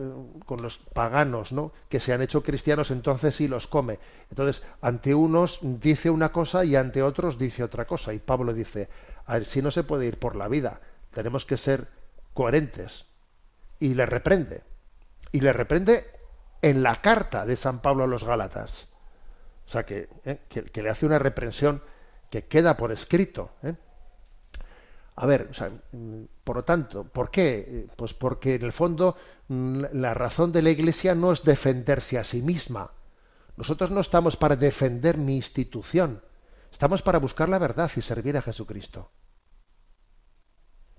con 0.45 0.61
los 0.61 0.77
paganos, 0.77 1.53
¿no? 1.53 1.71
que 1.87 2.01
se 2.01 2.11
han 2.11 2.21
hecho 2.21 2.43
cristianos, 2.43 2.91
entonces 2.91 3.35
sí 3.35 3.47
los 3.47 3.67
come. 3.67 3.99
Entonces, 4.29 4.63
ante 4.81 5.15
unos 5.15 5.59
dice 5.61 6.09
una 6.09 6.31
cosa 6.31 6.65
y 6.65 6.75
ante 6.75 7.01
otros 7.01 7.37
dice 7.37 7.63
otra 7.63 7.85
cosa. 7.85 8.13
Y 8.13 8.19
Pablo 8.19 8.53
dice, 8.53 8.89
a 9.31 9.35
ver, 9.35 9.45
si 9.45 9.61
no 9.61 9.71
se 9.71 9.85
puede 9.85 10.07
ir 10.07 10.19
por 10.19 10.35
la 10.35 10.49
vida, 10.49 10.81
tenemos 11.13 11.45
que 11.45 11.55
ser 11.55 11.87
coherentes 12.33 13.05
y 13.79 13.93
le 13.93 14.05
reprende. 14.05 14.61
Y 15.31 15.39
le 15.39 15.53
reprende 15.53 16.05
en 16.61 16.83
la 16.83 16.99
carta 16.99 17.45
de 17.45 17.55
San 17.55 17.81
Pablo 17.81 18.03
a 18.03 18.07
los 18.07 18.25
Gálatas. 18.25 18.89
O 19.65 19.69
sea, 19.69 19.85
que, 19.85 20.09
eh, 20.25 20.41
que, 20.49 20.83
le 20.83 20.89
hace 20.89 21.05
una 21.05 21.17
reprensión 21.17 21.81
que 22.29 22.43
queda 22.47 22.75
por 22.75 22.91
escrito. 22.91 23.51
¿eh? 23.63 23.73
A 25.15 25.25
ver, 25.25 25.49
mm, 25.93 26.23
por 26.43 26.57
lo 26.57 26.65
tanto, 26.65 27.05
¿por 27.05 27.31
qué? 27.31 27.87
Pues 27.95 28.13
porque 28.13 28.55
en 28.55 28.63
el 28.63 28.73
fondo 28.73 29.15
mm, 29.47 29.83
la 29.93 30.13
razón 30.13 30.51
de 30.51 30.61
la 30.61 30.71
Iglesia 30.71 31.15
no 31.15 31.31
es 31.31 31.45
defenderse 31.45 32.19
a 32.19 32.25
sí 32.25 32.41
misma. 32.41 32.91
Nosotros 33.55 33.91
no 33.91 34.01
estamos 34.01 34.35
para 34.35 34.57
defender 34.57 35.17
mi 35.17 35.37
institución, 35.37 36.21
estamos 36.71 37.01
para 37.01 37.19
buscar 37.19 37.49
la 37.49 37.59
verdad 37.59 37.91
y 37.95 38.01
servir 38.01 38.37
a 38.37 38.41
Jesucristo. 38.41 39.11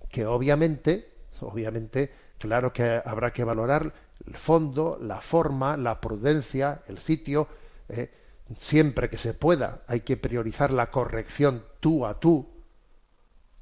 Que 0.09 0.27
obviamente, 0.27 1.27
obviamente, 1.41 2.12
claro 2.39 2.73
que 2.73 3.01
habrá 3.05 3.33
que 3.33 3.45
valorar 3.45 3.93
el 4.27 4.37
fondo, 4.37 4.99
la 5.01 5.20
forma, 5.20 5.77
la 5.77 6.01
prudencia, 6.01 6.83
el 6.87 6.99
sitio. 6.99 7.49
Eh, 7.89 8.11
siempre 8.59 9.09
que 9.09 9.18
se 9.18 9.35
pueda, 9.35 9.83
hay 9.87 10.01
que 10.01 10.16
priorizar 10.16 10.73
la 10.73 10.91
corrección 10.91 11.64
tú 11.81 12.07
a 12.07 12.20
tú, 12.20 12.53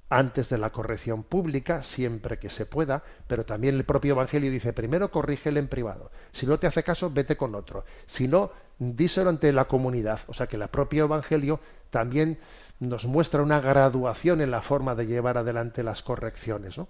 antes 0.09 0.49
de 0.49 0.59
la 0.59 0.71
corrección 0.71 1.23
pública, 1.23 1.85
siempre 1.85 2.39
que 2.39 2.51
se 2.51 2.67
pueda, 2.67 3.05
pero 3.29 3.47
también 3.47 3.77
el 3.77 3.85
propio 3.85 4.15
Evangelio 4.15 4.51
dice, 4.51 4.73
primero 4.73 5.11
corrígele 5.11 5.61
en 5.61 5.69
privado, 5.69 6.11
si 6.33 6.47
no 6.47 6.59
te 6.59 6.67
hace 6.67 6.83
caso, 6.83 7.11
vete 7.11 7.37
con 7.37 7.55
otro, 7.55 7.85
si 8.07 8.27
no, 8.27 8.51
díselo 8.79 9.31
ante 9.31 9.53
la 9.53 9.67
comunidad, 9.67 10.21
o 10.27 10.35
sea 10.35 10.49
que 10.49 10.57
el 10.57 10.67
propio 10.69 11.05
Evangelio 11.05 11.61
también 11.91 12.39
nos 12.79 13.05
muestra 13.05 13.43
una 13.43 13.61
graduación 13.61 14.41
en 14.41 14.51
la 14.51 14.63
forma 14.63 14.95
de 14.95 15.07
llevar 15.07 15.37
adelante 15.39 15.83
las 15.83 16.03
correcciones, 16.03 16.79
¿no? 16.79 16.89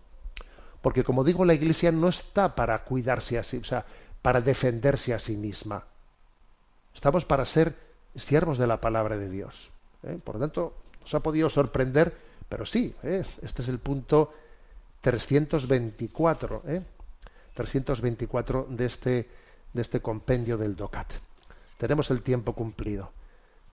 Porque 0.83 1.05
como 1.05 1.25
digo, 1.25 1.45
la 1.45 1.55
Iglesia 1.55 1.93
no 1.93 2.09
está 2.09 2.55
para 2.55 2.85
cuidarse 2.85 3.39
así, 3.39 3.59
o 3.59 3.65
sea, 3.65 3.85
para 4.23 4.41
defenderse 4.41 5.13
a 5.13 5.19
sí 5.19 5.37
misma. 5.37 5.85
Estamos 6.95 7.25
para 7.25 7.45
ser 7.45 7.75
siervos 8.17 8.57
de 8.57 8.67
la 8.67 8.81
palabra 8.81 9.19
de 9.19 9.29
Dios. 9.29 9.71
¿eh? 10.03 10.19
Por 10.23 10.37
lo 10.37 10.41
tanto, 10.41 10.75
nos 11.03 11.15
ha 11.15 11.21
podido 11.21 11.51
sorprender 11.51 12.15
pero 12.51 12.67
sí, 12.67 12.93
¿eh? 13.05 13.23
este 13.43 13.63
es 13.63 13.69
el 13.69 13.79
punto 13.79 14.35
324, 15.03 16.63
¿eh? 16.67 16.83
324 17.55 18.67
de 18.69 18.87
este, 18.87 19.29
de 19.73 19.83
este 19.83 20.01
compendio 20.01 20.59
del 20.59 20.75
DOCAT. 20.75 21.13
Tenemos 21.79 22.11
el 22.11 22.23
tiempo 22.23 22.53
cumplido. 22.53 23.13